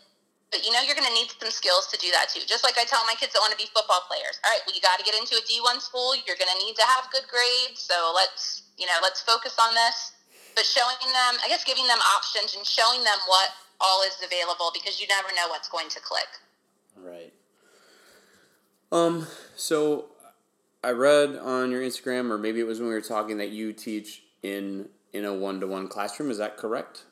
But 0.53 0.69
you 0.69 0.71
know 0.71 0.85
you're 0.85 0.95
going 0.95 1.09
to 1.09 1.17
need 1.17 1.33
some 1.33 1.49
skills 1.49 1.89
to 1.89 1.97
do 1.97 2.13
that 2.13 2.29
too. 2.29 2.45
Just 2.45 2.61
like 2.61 2.77
I 2.77 2.85
tell 2.85 3.01
my 3.09 3.17
kids 3.17 3.33
that 3.33 3.41
want 3.41 3.57
to 3.57 3.59
be 3.59 3.73
football 3.73 4.05
players. 4.05 4.37
All 4.45 4.53
right, 4.53 4.61
well 4.69 4.77
you 4.77 4.85
got 4.85 5.01
to 5.01 5.05
get 5.05 5.17
into 5.17 5.33
a 5.35 5.43
D1 5.49 5.81
school. 5.81 6.13
You're 6.13 6.37
going 6.37 6.53
to 6.53 6.61
need 6.61 6.77
to 6.77 6.85
have 6.85 7.09
good 7.09 7.25
grades. 7.25 7.81
So 7.81 7.97
let's 8.13 8.69
you 8.77 8.85
know 8.85 9.01
let's 9.01 9.25
focus 9.25 9.57
on 9.57 9.73
this. 9.73 10.13
But 10.55 10.69
showing 10.69 11.01
them, 11.01 11.41
I 11.41 11.49
guess, 11.49 11.65
giving 11.65 11.89
them 11.89 11.99
options 12.15 12.53
and 12.53 12.65
showing 12.69 13.01
them 13.01 13.17
what 13.25 13.57
all 13.81 14.05
is 14.05 14.21
available 14.21 14.69
because 14.77 15.01
you 15.01 15.09
never 15.09 15.33
know 15.35 15.49
what's 15.49 15.73
going 15.73 15.89
to 15.89 16.01
click. 16.05 16.29
Right. 17.01 17.33
Um. 18.93 19.27
So 19.57 20.13
I 20.85 20.91
read 20.91 21.37
on 21.37 21.71
your 21.71 21.81
Instagram, 21.81 22.31
or 22.31 22.39
maybe 22.39 22.61
it 22.61 22.67
was 22.67 22.79
when 22.79 22.89
we 22.89 22.95
were 22.95 23.01
talking, 23.01 23.39
that 23.39 23.51
you 23.51 23.73
teach 23.73 24.23
in 24.43 24.89
in 25.13 25.25
a 25.25 25.33
one 25.33 25.61
to 25.61 25.67
one 25.67 25.89
classroom. 25.89 26.31
Is 26.31 26.39
that 26.39 26.57
correct? 26.57 27.05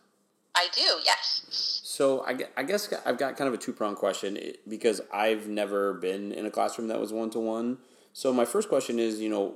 I 0.55 0.69
do. 0.75 1.01
Yes. 1.05 1.81
So 1.85 2.25
I, 2.27 2.39
I 2.57 2.63
guess 2.63 2.93
I've 3.05 3.19
got 3.19 3.37
kind 3.37 3.49
of 3.49 3.55
a 3.55 3.59
two 3.59 3.73
prong 3.73 3.95
question 3.95 4.37
eh, 4.37 4.53
because 4.69 5.01
I've 5.13 5.49
never 5.49 5.95
been 5.95 6.33
in 6.33 6.47
a 6.47 6.51
classroom 6.51 6.89
that 6.89 7.01
was 7.01 7.13
one 7.13 7.31
to 7.31 7.41
one. 7.41 7.79
So 8.13 8.33
my 8.33 8.45
first 8.45 8.69
question 8.69 8.99
is, 8.99 9.21
you 9.21 9.29
know, 9.29 9.55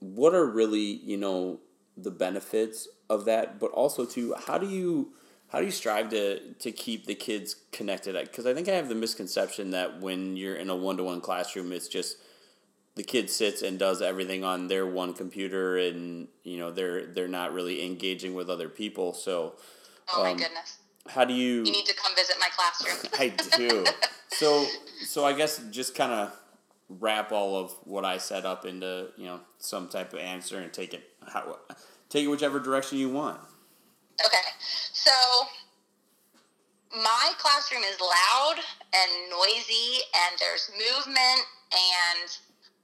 what 0.00 0.34
are 0.34 0.46
really 0.46 0.80
you 0.80 1.16
know 1.16 1.60
the 1.96 2.10
benefits 2.10 2.88
of 3.08 3.24
that, 3.26 3.58
but 3.58 3.70
also 3.70 4.04
to 4.04 4.34
how 4.46 4.58
do 4.58 4.68
you 4.68 5.12
how 5.48 5.60
do 5.60 5.64
you 5.64 5.72
strive 5.72 6.10
to 6.10 6.54
to 6.54 6.72
keep 6.72 7.06
the 7.06 7.14
kids 7.14 7.56
connected? 7.72 8.14
Because 8.14 8.46
I 8.46 8.54
think 8.54 8.68
I 8.68 8.72
have 8.72 8.88
the 8.88 8.94
misconception 8.94 9.70
that 9.70 10.00
when 10.00 10.36
you're 10.36 10.56
in 10.56 10.70
a 10.70 10.76
one 10.76 10.96
to 10.96 11.04
one 11.04 11.20
classroom, 11.20 11.72
it's 11.72 11.88
just 11.88 12.16
the 12.96 13.04
kid 13.04 13.30
sits 13.30 13.62
and 13.62 13.78
does 13.78 14.02
everything 14.02 14.42
on 14.42 14.66
their 14.66 14.86
one 14.86 15.12
computer 15.12 15.76
and 15.76 16.28
you 16.42 16.58
know 16.58 16.70
they're 16.70 17.06
they're 17.06 17.28
not 17.28 17.52
really 17.52 17.84
engaging 17.84 18.34
with 18.34 18.50
other 18.50 18.68
people 18.68 19.12
so 19.12 19.54
oh 20.14 20.22
my 20.22 20.30
um, 20.30 20.36
goodness. 20.36 20.78
how 21.08 21.24
do 21.24 21.34
you 21.34 21.64
you 21.64 21.72
need 21.72 21.86
to 21.86 21.94
come 21.94 22.14
visit 22.14 22.36
my 22.40 22.48
classroom. 22.56 23.10
I 23.18 23.28
do. 23.56 23.84
So 24.28 24.66
so 25.04 25.24
i 25.24 25.32
guess 25.32 25.62
just 25.70 25.94
kind 25.94 26.12
of 26.12 26.32
wrap 26.88 27.32
all 27.32 27.56
of 27.56 27.72
what 27.84 28.04
I 28.04 28.18
set 28.18 28.44
up 28.44 28.64
into 28.64 29.08
you 29.16 29.26
know 29.26 29.40
some 29.58 29.88
type 29.88 30.12
of 30.12 30.20
answer 30.20 30.58
and 30.58 30.72
take 30.72 30.94
it 30.94 31.02
how 31.26 31.58
take 32.08 32.24
it 32.24 32.28
whichever 32.28 32.60
direction 32.60 32.98
you 32.98 33.10
want. 33.10 33.40
Okay, 34.24 34.48
so 34.92 35.10
my 36.92 37.32
classroom 37.38 37.82
is 37.82 38.00
loud 38.00 38.56
and 38.94 39.30
noisy, 39.30 40.00
and 40.14 40.38
there's 40.40 40.70
movement, 40.72 41.44
and 41.72 42.30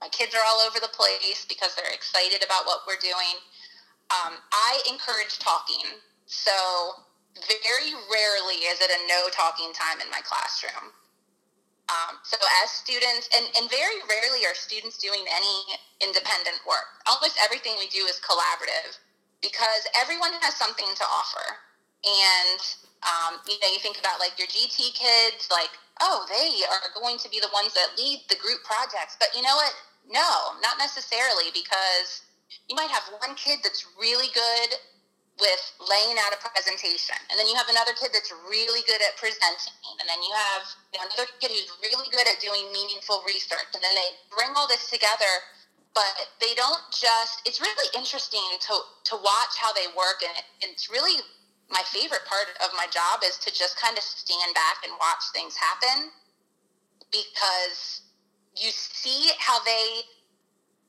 my 0.01 0.09
kids 0.09 0.35
are 0.35 0.41
all 0.45 0.59
over 0.59 0.79
the 0.79 0.91
place 0.93 1.45
because 1.47 1.75
they're 1.75 1.93
excited 1.93 2.43
about 2.43 2.65
what 2.65 2.81
we're 2.85 3.01
doing. 3.01 3.39
Um, 4.11 4.33
I 4.51 4.79
encourage 4.91 5.39
talking, 5.39 5.97
so 6.25 6.51
very 7.37 7.93
rarely 8.09 8.65
is 8.69 8.79
it 8.81 8.91
a 8.93 8.99
no 9.09 9.29
talking 9.33 9.73
time 9.73 10.01
in 10.01 10.09
my 10.09 10.21
classroom. 10.21 10.93
Um, 11.91 12.15
so 12.23 12.39
as 12.63 12.71
students, 12.71 13.27
and, 13.35 13.43
and 13.59 13.67
very 13.69 13.99
rarely 14.07 14.47
are 14.47 14.55
students 14.55 14.97
doing 14.97 15.25
any 15.27 15.57
independent 15.99 16.63
work. 16.63 17.03
Almost 17.09 17.35
everything 17.43 17.75
we 17.77 17.91
do 17.91 18.07
is 18.07 18.23
collaborative 18.23 18.97
because 19.43 19.83
everyone 19.99 20.31
has 20.41 20.55
something 20.55 20.87
to 20.87 21.05
offer. 21.05 21.59
And, 22.07 22.59
um, 23.03 23.43
you 23.47 23.59
know, 23.59 23.67
you 23.67 23.83
think 23.83 23.99
about 23.99 24.23
like 24.23 24.39
your 24.39 24.47
GT 24.47 24.95
kids, 24.95 25.51
like, 25.51 25.75
oh, 25.99 26.23
they 26.31 26.63
are 26.71 26.87
going 26.95 27.19
to 27.19 27.27
be 27.27 27.43
the 27.43 27.51
ones 27.51 27.75
that 27.75 27.99
lead 27.99 28.23
the 28.31 28.39
group 28.39 28.63
projects. 28.63 29.19
But 29.19 29.35
you 29.35 29.43
know 29.43 29.55
what? 29.59 29.75
No, 30.07 30.55
not 30.63 30.79
necessarily 30.79 31.51
because 31.51 32.23
you 32.67 32.75
might 32.75 32.91
have 32.91 33.03
one 33.19 33.35
kid 33.35 33.59
that's 33.63 33.85
really 33.99 34.31
good 34.33 34.79
with 35.41 35.63
laying 35.81 36.17
out 36.21 36.29
a 36.29 36.39
presentation. 36.39 37.17
And 37.29 37.41
then 37.41 37.49
you 37.49 37.57
have 37.57 37.69
another 37.69 37.97
kid 37.97 38.13
that's 38.13 38.29
really 38.45 38.85
good 38.85 39.01
at 39.01 39.17
presenting. 39.17 39.73
And 39.97 40.05
then 40.05 40.21
you 40.21 40.33
have 40.33 40.63
another 40.93 41.25
kid 41.41 41.49
who's 41.49 41.73
really 41.81 42.05
good 42.13 42.29
at 42.29 42.37
doing 42.37 42.69
meaningful 42.69 43.25
research. 43.25 43.73
And 43.73 43.81
then 43.81 43.97
they 43.97 44.13
bring 44.29 44.53
all 44.53 44.69
this 44.69 44.93
together, 44.93 45.33
but 45.97 46.29
they 46.37 46.53
don't 46.53 46.85
just, 46.93 47.41
it's 47.49 47.57
really 47.57 47.89
interesting 47.97 48.45
to, 48.69 48.73
to 49.09 49.15
watch 49.17 49.57
how 49.57 49.73
they 49.73 49.89
work. 49.97 50.21
And 50.21 50.37
it's 50.61 50.93
really 50.93 51.17
my 51.73 51.81
favorite 51.89 52.25
part 52.29 52.53
of 52.61 52.69
my 52.77 52.85
job 52.93 53.25
is 53.25 53.41
to 53.41 53.49
just 53.49 53.81
kind 53.81 53.97
of 53.97 54.03
stand 54.05 54.53
back 54.53 54.85
and 54.85 54.93
watch 55.01 55.25
things 55.33 55.57
happen 55.57 56.13
because 57.09 58.05
you 58.53 58.69
see 58.69 59.33
how 59.39 59.57
they 59.65 60.05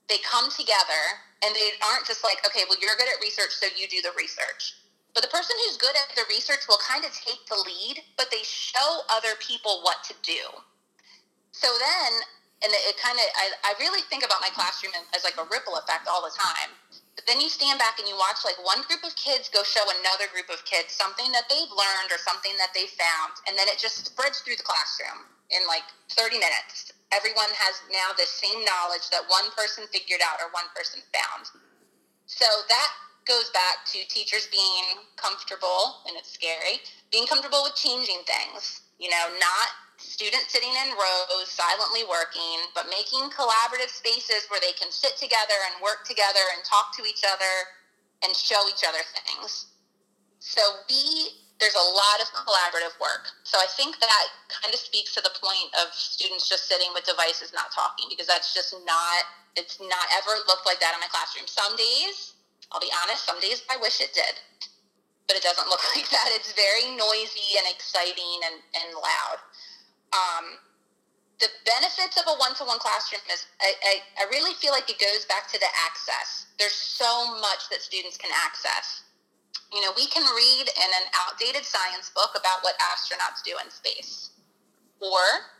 they 0.07 0.17
come 0.21 0.51
together 0.51 1.01
and 1.45 1.53
they 1.53 1.77
aren't 1.85 2.09
just 2.09 2.25
like, 2.25 2.41
okay, 2.41 2.65
well, 2.65 2.81
you're 2.81 2.97
good 2.97 3.09
at 3.09 3.21
research, 3.21 3.53
so 3.53 3.69
you 3.77 3.85
do 3.85 4.01
the 4.01 4.13
research. 4.17 4.81
But 5.13 5.21
the 5.21 5.31
person 5.31 5.55
who's 5.63 5.77
good 5.77 5.95
at 5.95 6.11
the 6.17 6.25
research 6.27 6.65
will 6.67 6.81
kind 6.81 7.05
of 7.05 7.13
take 7.13 7.45
the 7.47 7.61
lead, 7.61 8.01
but 8.17 8.33
they 8.33 8.43
show 8.43 9.05
other 9.07 9.37
people 9.39 9.85
what 9.85 10.03
to 10.09 10.13
do. 10.25 10.43
So 11.53 11.71
then, 11.79 12.11
and 12.65 12.73
it 12.73 12.99
kind 12.99 13.15
of, 13.15 13.23
I, 13.37 13.71
I 13.71 13.79
really 13.79 14.03
think 14.11 14.25
about 14.25 14.43
my 14.43 14.51
classroom 14.51 14.91
as 15.15 15.23
like 15.23 15.39
a 15.39 15.47
ripple 15.47 15.79
effect 15.79 16.09
all 16.09 16.25
the 16.25 16.35
time. 16.35 16.75
But 17.15 17.23
then 17.31 17.39
you 17.39 17.47
stand 17.47 17.79
back 17.79 17.95
and 17.95 18.09
you 18.11 18.19
watch 18.19 18.43
like 18.43 18.59
one 18.59 18.83
group 18.91 19.07
of 19.07 19.15
kids 19.15 19.47
go 19.47 19.63
show 19.63 19.87
another 19.87 20.27
group 20.35 20.51
of 20.51 20.59
kids 20.67 20.91
something 20.91 21.31
that 21.31 21.47
they've 21.47 21.71
learned 21.71 22.11
or 22.11 22.19
something 22.19 22.51
that 22.59 22.75
they 22.75 22.91
found, 22.91 23.39
and 23.47 23.55
then 23.55 23.71
it 23.71 23.79
just 23.79 24.11
spreads 24.11 24.43
through 24.43 24.59
the 24.59 24.67
classroom 24.67 25.31
in 25.47 25.63
like 25.63 25.87
30 26.11 26.43
minutes 26.43 26.91
everyone 27.15 27.49
has 27.55 27.79
now 27.87 28.11
the 28.19 28.27
same 28.27 28.61
knowledge 28.67 29.07
that 29.09 29.23
one 29.31 29.47
person 29.55 29.87
figured 29.89 30.19
out 30.19 30.43
or 30.43 30.51
one 30.51 30.67
person 30.75 30.99
found. 31.15 31.47
So 32.27 32.45
that 32.67 32.89
goes 33.25 33.49
back 33.55 33.87
to 33.95 34.03
teachers 34.11 34.51
being 34.51 35.01
comfortable, 35.15 36.05
and 36.05 36.13
it's 36.19 36.29
scary, 36.29 36.83
being 37.11 37.25
comfortable 37.25 37.63
with 37.63 37.75
changing 37.75 38.21
things. 38.27 38.81
You 38.99 39.09
know, 39.09 39.25
not 39.39 39.67
students 39.97 40.51
sitting 40.51 40.69
in 40.69 40.93
rows 40.93 41.47
silently 41.47 42.03
working, 42.05 42.67
but 42.75 42.91
making 42.91 43.31
collaborative 43.31 43.89
spaces 43.89 44.45
where 44.51 44.59
they 44.59 44.75
can 44.75 44.91
sit 44.91 45.17
together 45.17 45.57
and 45.71 45.81
work 45.81 46.05
together 46.05 46.43
and 46.53 46.63
talk 46.67 46.95
to 46.99 47.03
each 47.07 47.23
other 47.23 47.53
and 48.23 48.35
show 48.35 48.59
each 48.69 48.83
other 48.87 49.01
things. 49.25 49.71
So 50.39 50.61
be 50.87 51.44
there's 51.59 51.75
a 51.75 51.87
lot 51.95 52.19
of 52.19 52.27
collaborative 52.35 52.99
work. 52.99 53.31
So 53.47 53.55
I 53.57 53.67
think 53.79 53.99
that 54.03 54.25
kind 54.51 54.73
of 54.73 54.79
speaks 54.79 55.15
to 55.15 55.21
the 55.23 55.31
point 55.39 55.71
of 55.79 55.93
students 55.95 56.51
just 56.51 56.67
sitting 56.67 56.91
with 56.91 57.07
devices 57.07 57.55
not 57.55 57.71
talking 57.71 58.11
because 58.11 58.27
that's 58.27 58.51
just 58.51 58.75
not 58.83 59.23
it's 59.55 59.79
not 59.79 60.07
ever 60.11 60.35
looked 60.51 60.67
like 60.67 60.83
that 60.83 60.91
in 60.91 60.99
my 60.99 61.07
classroom. 61.07 61.47
Some 61.47 61.79
days, 61.79 62.35
I'll 62.75 62.83
be 62.83 62.91
honest, 62.91 63.23
some 63.23 63.39
days 63.39 63.63
I 63.71 63.79
wish 63.79 64.03
it 64.03 64.11
did. 64.11 64.35
But 65.31 65.39
it 65.39 65.43
doesn't 65.47 65.69
look 65.71 65.79
like 65.95 66.11
that. 66.11 66.27
It's 66.35 66.51
very 66.51 66.91
noisy 66.91 67.55
and 67.55 67.63
exciting 67.71 68.43
and, 68.51 68.59
and 68.75 68.89
loud. 68.99 69.39
Um, 70.11 70.45
the 71.39 71.47
benefits 71.63 72.19
of 72.19 72.27
a 72.27 72.35
one-to-one 72.35 72.79
classroom 72.79 73.23
is 73.31 73.47
I, 73.63 73.71
I, 73.79 73.93
I 74.19 74.31
really 74.31 74.55
feel 74.59 74.71
like 74.71 74.91
it 74.91 74.99
goes 74.99 75.23
back 75.31 75.47
to 75.55 75.59
the 75.59 75.71
access. 75.87 76.51
There's 76.59 76.75
so 76.75 77.39
much 77.39 77.71
that 77.71 77.79
students 77.79 78.19
can 78.19 78.31
access 78.31 79.04
you 79.75 79.83
know, 79.83 79.91
we 79.91 80.07
can 80.07 80.23
read 80.23 80.71
in 80.71 80.89
an 81.03 81.05
outdated 81.27 81.67
science 81.67 82.07
book 82.15 82.31
about 82.31 82.63
what 82.63 82.79
astronauts 82.79 83.43
do 83.43 83.51
in 83.59 83.67
space. 83.67 84.31
Or 85.03 85.51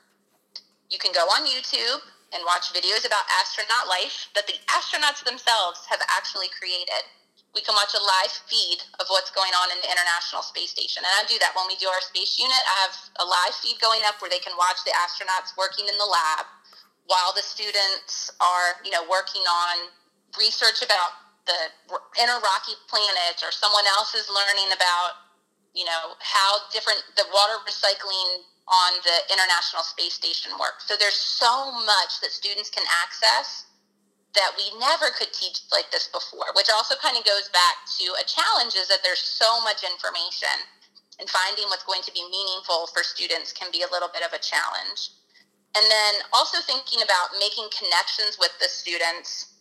you 0.88 0.96
can 0.96 1.12
go 1.12 1.28
on 1.36 1.44
YouTube 1.44 2.00
and 2.32 2.40
watch 2.48 2.72
videos 2.72 3.04
about 3.04 3.28
astronaut 3.44 3.92
life 3.92 4.32
that 4.32 4.48
the 4.48 4.56
astronauts 4.72 5.20
themselves 5.28 5.84
have 5.92 6.00
actually 6.08 6.48
created. 6.56 7.04
We 7.52 7.60
can 7.60 7.76
watch 7.76 7.92
a 7.92 8.00
live 8.00 8.32
feed 8.48 8.88
of 9.04 9.12
what's 9.12 9.36
going 9.36 9.52
on 9.52 9.76
in 9.76 9.84
the 9.84 9.92
International 9.92 10.44
Space 10.44 10.72
Station. 10.72 11.04
And 11.04 11.12
I 11.20 11.28
do 11.28 11.36
that 11.44 11.52
when 11.52 11.68
we 11.68 11.76
do 11.76 11.92
our 11.92 12.04
space 12.04 12.40
unit. 12.40 12.56
I 12.56 12.88
have 12.88 12.96
a 13.20 13.28
live 13.28 13.56
feed 13.60 13.84
going 13.84 14.04
up 14.08 14.24
where 14.24 14.32
they 14.32 14.44
can 14.44 14.56
watch 14.56 14.80
the 14.88 14.96
astronauts 14.96 15.60
working 15.60 15.92
in 15.92 15.96
the 16.00 16.08
lab 16.08 16.48
while 17.12 17.36
the 17.36 17.44
students 17.44 18.32
are, 18.40 18.80
you 18.88 18.96
know, 18.96 19.04
working 19.12 19.44
on 19.44 19.92
research 20.40 20.80
about 20.80 21.25
the 21.46 21.72
inner 22.22 22.40
rocky 22.42 22.76
planets 22.90 23.46
or 23.46 23.54
someone 23.54 23.86
else 23.98 24.14
is 24.14 24.26
learning 24.30 24.74
about 24.74 25.22
you 25.74 25.86
know 25.86 26.18
how 26.20 26.66
different 26.72 27.04
the 27.18 27.28
water 27.34 27.62
recycling 27.68 28.46
on 28.66 28.92
the 29.06 29.18
international 29.30 29.86
space 29.86 30.18
station 30.18 30.50
works. 30.58 30.90
So 30.90 30.98
there's 30.98 31.18
so 31.18 31.70
much 31.86 32.18
that 32.26 32.34
students 32.34 32.74
can 32.74 32.84
access 33.06 33.70
that 34.34 34.52
we 34.58 34.68
never 34.80 35.14
could 35.16 35.32
teach 35.32 35.64
like 35.72 35.88
this 35.92 36.10
before 36.12 36.52
which 36.58 36.68
also 36.74 36.96
kind 37.00 37.16
of 37.16 37.24
goes 37.24 37.48
back 37.56 37.88
to 38.02 38.06
a 38.20 38.26
challenge 38.28 38.76
is 38.76 38.90
that 38.92 39.00
there's 39.00 39.22
so 39.22 39.62
much 39.64 39.86
information 39.86 40.52
and 41.20 41.30
finding 41.30 41.66
what's 41.72 41.88
going 41.88 42.04
to 42.04 42.12
be 42.12 42.24
meaningful 42.28 42.88
for 42.92 43.04
students 43.04 43.54
can 43.54 43.72
be 43.72 43.84
a 43.84 43.92
little 43.92 44.12
bit 44.12 44.24
of 44.24 44.34
a 44.34 44.42
challenge. 44.42 45.16
And 45.76 45.84
then 45.88 46.14
also 46.32 46.60
thinking 46.64 47.04
about 47.04 47.36
making 47.40 47.68
connections 47.72 48.38
with 48.40 48.52
the 48.60 48.68
students 48.68 49.55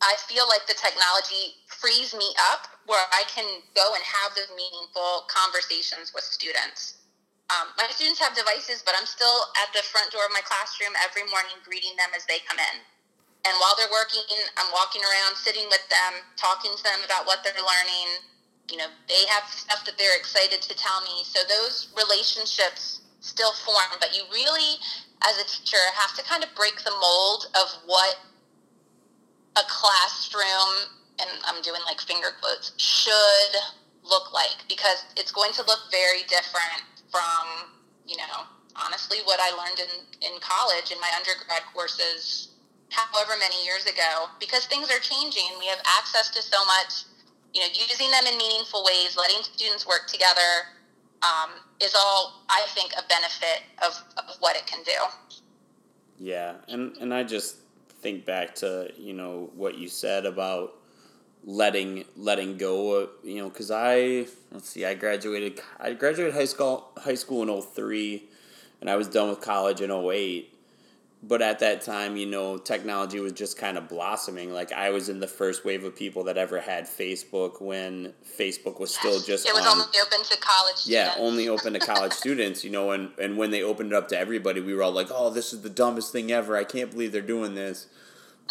I 0.00 0.14
feel 0.30 0.46
like 0.46 0.66
the 0.70 0.78
technology 0.78 1.58
frees 1.66 2.14
me 2.14 2.30
up 2.54 2.70
where 2.86 3.02
I 3.10 3.26
can 3.26 3.46
go 3.74 3.94
and 3.94 4.02
have 4.02 4.34
those 4.38 4.50
meaningful 4.54 5.26
conversations 5.26 6.14
with 6.14 6.22
students. 6.22 7.02
Um, 7.50 7.72
my 7.80 7.88
students 7.90 8.20
have 8.20 8.36
devices, 8.36 8.84
but 8.84 8.94
I'm 8.94 9.08
still 9.08 9.48
at 9.58 9.72
the 9.72 9.82
front 9.88 10.12
door 10.12 10.22
of 10.28 10.32
my 10.36 10.44
classroom 10.44 10.92
every 11.00 11.24
morning 11.32 11.58
greeting 11.64 11.96
them 11.96 12.12
as 12.14 12.28
they 12.28 12.44
come 12.44 12.60
in. 12.60 12.76
And 13.48 13.56
while 13.58 13.74
they're 13.74 13.90
working, 13.90 14.26
I'm 14.60 14.70
walking 14.70 15.00
around, 15.00 15.34
sitting 15.34 15.64
with 15.72 15.82
them, 15.88 16.20
talking 16.36 16.74
to 16.76 16.82
them 16.84 17.00
about 17.08 17.24
what 17.24 17.40
they're 17.40 17.56
learning. 17.56 18.20
You 18.68 18.84
know, 18.84 18.90
they 19.08 19.24
have 19.32 19.48
stuff 19.48 19.82
that 19.88 19.96
they're 19.96 20.18
excited 20.18 20.60
to 20.60 20.74
tell 20.76 21.00
me. 21.02 21.24
So 21.24 21.40
those 21.48 21.88
relationships 21.96 23.00
still 23.24 23.56
form, 23.64 23.96
but 23.98 24.12
you 24.12 24.28
really, 24.28 24.76
as 25.24 25.40
a 25.40 25.46
teacher, 25.48 25.80
have 25.96 26.12
to 26.20 26.22
kind 26.28 26.44
of 26.44 26.52
break 26.54 26.84
the 26.84 26.92
mold 27.00 27.48
of 27.56 27.68
what 27.88 28.20
a 29.58 29.64
classroom, 29.66 30.94
and 31.18 31.30
I'm 31.44 31.60
doing 31.62 31.80
like 31.86 32.00
finger 32.00 32.28
quotes, 32.40 32.72
should 32.78 33.54
look 34.04 34.32
like 34.32 34.64
because 34.68 35.04
it's 35.16 35.32
going 35.32 35.52
to 35.52 35.62
look 35.66 35.80
very 35.90 36.22
different 36.28 36.86
from, 37.10 37.68
you 38.06 38.16
know, 38.16 38.46
honestly 38.76 39.18
what 39.24 39.40
I 39.40 39.50
learned 39.50 39.80
in, 39.80 39.92
in 40.22 40.40
college 40.40 40.92
in 40.92 41.00
my 41.00 41.10
undergrad 41.16 41.62
courses 41.74 42.54
however 42.90 43.34
many 43.38 43.62
years 43.64 43.84
ago 43.84 44.30
because 44.40 44.64
things 44.66 44.90
are 44.90 45.00
changing. 45.00 45.50
We 45.58 45.66
have 45.66 45.80
access 45.98 46.30
to 46.30 46.42
so 46.42 46.64
much, 46.64 47.04
you 47.52 47.60
know, 47.60 47.68
using 47.72 48.10
them 48.10 48.24
in 48.26 48.38
meaningful 48.38 48.84
ways, 48.84 49.16
letting 49.16 49.42
students 49.42 49.86
work 49.86 50.06
together 50.06 50.72
um, 51.22 51.50
is 51.82 51.94
all, 51.94 52.44
I 52.48 52.64
think, 52.68 52.92
a 52.96 53.02
benefit 53.08 53.66
of, 53.82 53.92
of 54.16 54.36
what 54.40 54.56
it 54.56 54.66
can 54.66 54.82
do. 54.84 54.98
Yeah, 56.16 56.54
and, 56.68 56.96
and 56.98 57.12
I 57.12 57.24
just 57.24 57.56
think 58.00 58.24
back 58.24 58.54
to 58.56 58.90
you 58.98 59.12
know 59.12 59.50
what 59.54 59.76
you 59.76 59.88
said 59.88 60.26
about 60.26 60.74
letting 61.44 62.04
letting 62.16 62.56
go 62.56 63.08
you 63.24 63.36
know 63.36 63.48
because 63.48 63.70
i 63.70 64.26
let's 64.52 64.68
see 64.68 64.84
i 64.84 64.94
graduated 64.94 65.60
i 65.80 65.92
graduated 65.92 66.34
high 66.34 66.44
school 66.44 66.88
high 66.98 67.14
school 67.14 67.42
in 67.42 67.62
03 67.62 68.22
and 68.80 68.90
i 68.90 68.96
was 68.96 69.08
done 69.08 69.28
with 69.28 69.40
college 69.40 69.80
in 69.80 69.90
08 69.90 70.52
but 71.22 71.42
at 71.42 71.58
that 71.58 71.82
time, 71.82 72.16
you 72.16 72.26
know, 72.26 72.58
technology 72.58 73.18
was 73.18 73.32
just 73.32 73.58
kind 73.58 73.76
of 73.76 73.88
blossoming. 73.88 74.52
Like 74.52 74.72
I 74.72 74.90
was 74.90 75.08
in 75.08 75.18
the 75.18 75.26
first 75.26 75.64
wave 75.64 75.82
of 75.82 75.96
people 75.96 76.24
that 76.24 76.38
ever 76.38 76.60
had 76.60 76.84
Facebook 76.84 77.60
when 77.60 78.12
Facebook 78.38 78.78
was 78.78 78.94
still 78.94 79.18
just 79.20 79.46
it 79.46 79.52
was 79.52 79.66
on, 79.66 79.72
only 79.72 79.98
open 80.00 80.22
to 80.24 80.38
college. 80.40 80.76
Students. 80.76 80.88
Yeah, 80.88 81.10
students. 81.10 81.28
only 81.30 81.48
open 81.48 81.72
to 81.72 81.78
college 81.80 82.12
students. 82.24 82.62
You 82.64 82.70
know, 82.70 82.92
and 82.92 83.10
and 83.18 83.36
when 83.36 83.50
they 83.50 83.62
opened 83.62 83.92
it 83.92 83.96
up 83.96 84.08
to 84.08 84.18
everybody, 84.18 84.60
we 84.60 84.74
were 84.74 84.82
all 84.82 84.92
like, 84.92 85.08
"Oh, 85.10 85.30
this 85.30 85.52
is 85.52 85.62
the 85.62 85.70
dumbest 85.70 86.12
thing 86.12 86.30
ever! 86.30 86.56
I 86.56 86.64
can't 86.64 86.90
believe 86.90 87.10
they're 87.10 87.20
doing 87.20 87.54
this." 87.54 87.88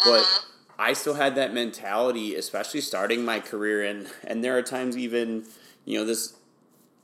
But 0.04 0.20
Mhm. 0.22 0.44
I 0.78 0.92
still 0.92 1.14
had 1.14 1.34
that 1.36 1.52
mentality, 1.54 2.34
especially 2.36 2.82
starting 2.82 3.24
my 3.24 3.40
career, 3.40 3.82
and 3.82 4.08
and 4.24 4.44
there 4.44 4.56
are 4.58 4.62
times 4.62 4.96
even, 4.96 5.46
you 5.86 5.98
know, 5.98 6.04
this 6.04 6.34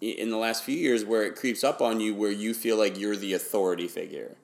in 0.02 0.28
the 0.28 0.36
last 0.36 0.62
few 0.62 0.76
years 0.76 1.06
where 1.06 1.22
it 1.22 1.34
creeps 1.36 1.64
up 1.64 1.80
on 1.80 2.00
you, 2.00 2.14
where 2.14 2.30
you 2.30 2.52
feel 2.52 2.76
like 2.76 2.98
you're 2.98 3.16
the 3.16 3.32
authority 3.32 3.88
figure 3.88 4.36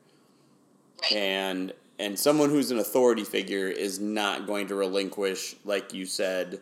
Right. 1.03 1.13
and 1.13 1.73
and 1.99 2.19
someone 2.19 2.49
who's 2.49 2.71
an 2.71 2.79
authority 2.79 3.25
figure 3.25 3.69
is 3.69 4.01
not 4.01 4.47
going 4.47 4.69
to 4.69 4.75
relinquish 4.75 5.57
like 5.65 5.93
you 5.93 6.07
said 6.07 6.61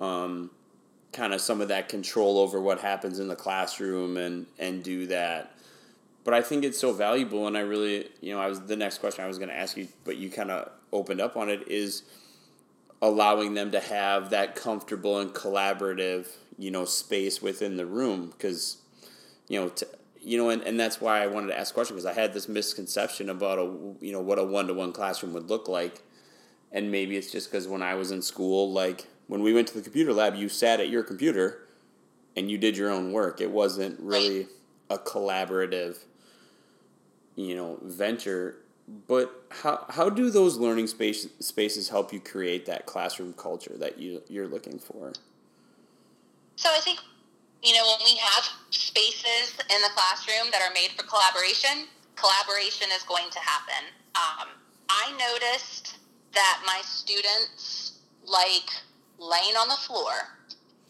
um, 0.00 0.50
kind 1.12 1.34
of 1.34 1.40
some 1.40 1.60
of 1.60 1.68
that 1.68 1.88
control 1.88 2.38
over 2.38 2.60
what 2.60 2.80
happens 2.80 3.18
in 3.18 3.28
the 3.28 3.36
classroom 3.36 4.16
and 4.16 4.46
and 4.58 4.82
do 4.82 5.06
that 5.06 5.54
but 6.24 6.34
i 6.34 6.42
think 6.42 6.64
it's 6.64 6.78
so 6.78 6.92
valuable 6.92 7.46
and 7.46 7.56
i 7.56 7.60
really 7.60 8.08
you 8.20 8.32
know 8.34 8.40
i 8.40 8.46
was 8.46 8.60
the 8.62 8.76
next 8.76 8.98
question 8.98 9.24
i 9.24 9.28
was 9.28 9.38
going 9.38 9.48
to 9.48 9.56
ask 9.56 9.76
you 9.76 9.88
but 10.04 10.16
you 10.16 10.30
kind 10.30 10.50
of 10.50 10.70
opened 10.92 11.20
up 11.20 11.36
on 11.36 11.48
it 11.48 11.66
is 11.68 12.02
allowing 13.00 13.54
them 13.54 13.70
to 13.70 13.80
have 13.80 14.30
that 14.30 14.56
comfortable 14.56 15.18
and 15.18 15.32
collaborative 15.32 16.28
you 16.58 16.70
know 16.70 16.84
space 16.84 17.40
within 17.40 17.76
the 17.76 17.86
room 17.86 18.28
because 18.30 18.78
you 19.48 19.58
know, 19.60 19.72
you 20.28 20.36
know, 20.36 20.50
and, 20.50 20.62
and 20.62 20.78
that's 20.78 21.00
why 21.00 21.22
I 21.22 21.26
wanted 21.26 21.46
to 21.46 21.58
ask 21.58 21.72
a 21.72 21.74
question 21.74 21.96
because 21.96 22.04
I 22.04 22.12
had 22.12 22.34
this 22.34 22.50
misconception 22.50 23.30
about 23.30 23.58
a 23.58 23.62
you 24.04 24.12
know 24.12 24.20
what 24.20 24.38
a 24.38 24.44
one 24.44 24.66
to 24.66 24.74
one 24.74 24.92
classroom 24.92 25.32
would 25.32 25.48
look 25.48 25.68
like, 25.68 26.02
and 26.70 26.92
maybe 26.92 27.16
it's 27.16 27.32
just 27.32 27.50
because 27.50 27.66
when 27.66 27.82
I 27.82 27.94
was 27.94 28.10
in 28.10 28.20
school, 28.20 28.70
like 28.70 29.06
when 29.26 29.40
we 29.40 29.54
went 29.54 29.68
to 29.68 29.74
the 29.74 29.80
computer 29.80 30.12
lab, 30.12 30.34
you 30.34 30.50
sat 30.50 30.80
at 30.80 30.90
your 30.90 31.02
computer, 31.02 31.66
and 32.36 32.50
you 32.50 32.58
did 32.58 32.76
your 32.76 32.90
own 32.90 33.10
work. 33.10 33.40
It 33.40 33.50
wasn't 33.50 33.98
really 34.00 34.48
a 34.90 34.98
collaborative, 34.98 35.96
you 37.34 37.56
know, 37.56 37.78
venture. 37.82 38.56
But 39.06 39.32
how 39.62 39.86
how 39.88 40.10
do 40.10 40.28
those 40.28 40.58
learning 40.58 40.88
space, 40.88 41.26
spaces 41.40 41.88
help 41.88 42.12
you 42.12 42.20
create 42.20 42.66
that 42.66 42.84
classroom 42.84 43.32
culture 43.32 43.78
that 43.78 43.98
you 43.98 44.22
you're 44.28 44.46
looking 44.46 44.78
for? 44.78 45.14
So 46.56 46.68
I 46.70 46.80
think, 46.80 46.98
you 47.62 47.74
know, 47.74 47.84
when 47.86 48.04
we 48.04 48.16
have 48.16 48.44
spaces 48.70 49.58
in 49.58 49.80
the 49.82 49.90
classroom 49.94 50.50
that 50.52 50.62
are 50.62 50.72
made 50.74 50.90
for 50.96 51.04
collaboration, 51.06 51.88
collaboration 52.14 52.88
is 52.94 53.02
going 53.02 53.30
to 53.30 53.40
happen. 53.40 53.82
Um, 54.14 54.48
I 54.88 55.10
noticed 55.18 55.98
that 56.34 56.62
my 56.66 56.80
students 56.84 57.98
like 58.26 58.70
laying 59.18 59.56
on 59.56 59.68
the 59.68 59.80
floor 59.86 60.38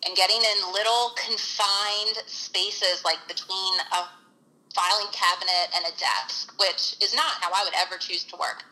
and 0.05 0.14
getting 0.16 0.37
in 0.37 0.73
little 0.73 1.12
confined 1.16 2.23
spaces 2.27 3.03
like 3.05 3.19
between 3.27 3.75
a 3.93 4.09
filing 4.75 5.11
cabinet 5.12 5.73
and 5.75 5.85
a 5.87 5.99
desk, 5.99 6.53
which 6.61 6.97
is 7.03 7.14
not 7.14 7.41
how 7.41 7.51
I 7.51 7.64
would 7.64 7.75
ever 7.75 7.97
choose 7.97 8.25
to 8.25 8.37
work. 8.37 8.64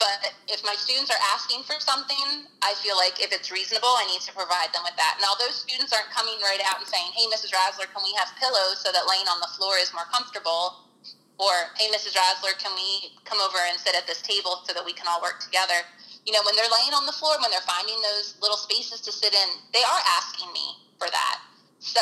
But 0.00 0.32
if 0.48 0.64
my 0.64 0.72
students 0.80 1.12
are 1.12 1.22
asking 1.36 1.68
for 1.68 1.76
something, 1.76 2.48
I 2.64 2.72
feel 2.80 2.96
like 2.96 3.20
if 3.20 3.36
it's 3.36 3.52
reasonable, 3.52 3.92
I 4.00 4.08
need 4.08 4.24
to 4.24 4.32
provide 4.32 4.72
them 4.72 4.80
with 4.80 4.96
that. 4.96 5.20
And 5.20 5.28
although 5.28 5.52
students 5.52 5.92
aren't 5.92 6.08
coming 6.08 6.40
right 6.40 6.64
out 6.64 6.80
and 6.80 6.88
saying, 6.88 7.12
hey, 7.12 7.28
Mrs. 7.28 7.52
Rasler, 7.52 7.84
can 7.92 8.00
we 8.00 8.16
have 8.16 8.32
pillows 8.40 8.80
so 8.80 8.88
that 8.96 9.04
laying 9.04 9.28
on 9.28 9.44
the 9.44 9.52
floor 9.60 9.76
is 9.76 9.92
more 9.92 10.08
comfortable? 10.08 10.88
Or, 11.36 11.52
hey, 11.76 11.92
Mrs. 11.92 12.16
Rasler, 12.16 12.56
can 12.56 12.72
we 12.72 13.12
come 13.28 13.44
over 13.44 13.60
and 13.68 13.76
sit 13.76 13.92
at 13.92 14.08
this 14.08 14.24
table 14.24 14.64
so 14.64 14.72
that 14.72 14.84
we 14.84 14.96
can 14.96 15.04
all 15.04 15.20
work 15.20 15.44
together? 15.44 15.84
You 16.24 16.32
know, 16.32 16.40
when 16.48 16.56
they're 16.56 16.72
laying 16.72 16.96
on 16.96 17.04
the 17.04 17.16
floor, 17.16 17.36
when 17.36 17.52
they're 17.52 17.64
finding 17.68 18.00
those 18.00 18.40
little 18.40 18.60
spaces 18.60 19.04
to 19.04 19.12
sit 19.12 19.36
in, 19.36 19.48
they 19.76 19.84
are 19.84 20.02
asking 20.16 20.48
me 20.56 20.80
for 20.96 21.12
that. 21.12 21.44
So 21.80 22.00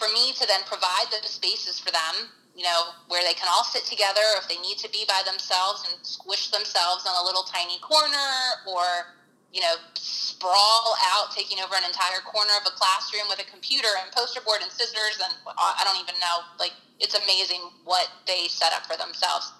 for 0.00 0.08
me 0.12 0.32
to 0.40 0.44
then 0.48 0.64
provide 0.64 1.12
those 1.12 1.36
spaces 1.36 1.76
for 1.80 1.92
them, 1.92 2.32
you 2.54 2.62
know, 2.62 2.94
where 3.10 3.22
they 3.26 3.34
can 3.34 3.50
all 3.50 3.66
sit 3.66 3.82
together 3.84 4.22
or 4.34 4.38
if 4.38 4.46
they 4.46 4.58
need 4.62 4.78
to 4.78 4.90
be 4.90 5.02
by 5.10 5.22
themselves 5.26 5.82
and 5.90 5.98
squish 6.06 6.50
themselves 6.54 7.02
in 7.02 7.10
a 7.10 7.24
little 7.26 7.42
tiny 7.42 7.78
corner 7.82 8.30
or, 8.70 9.10
you 9.50 9.60
know, 9.60 9.74
sprawl 9.98 10.94
out 11.14 11.34
taking 11.34 11.58
over 11.58 11.74
an 11.74 11.82
entire 11.82 12.22
corner 12.22 12.54
of 12.62 12.66
a 12.70 12.74
classroom 12.78 13.26
with 13.28 13.42
a 13.42 13.48
computer 13.50 13.90
and 13.98 14.06
poster 14.14 14.40
board 14.40 14.62
and 14.62 14.70
scissors 14.70 15.18
and 15.18 15.34
uh, 15.50 15.74
I 15.74 15.82
don't 15.82 15.98
even 15.98 16.14
know, 16.22 16.46
like 16.62 16.72
it's 17.02 17.18
amazing 17.18 17.60
what 17.82 18.06
they 18.26 18.46
set 18.46 18.72
up 18.72 18.86
for 18.86 18.96
themselves. 18.96 19.50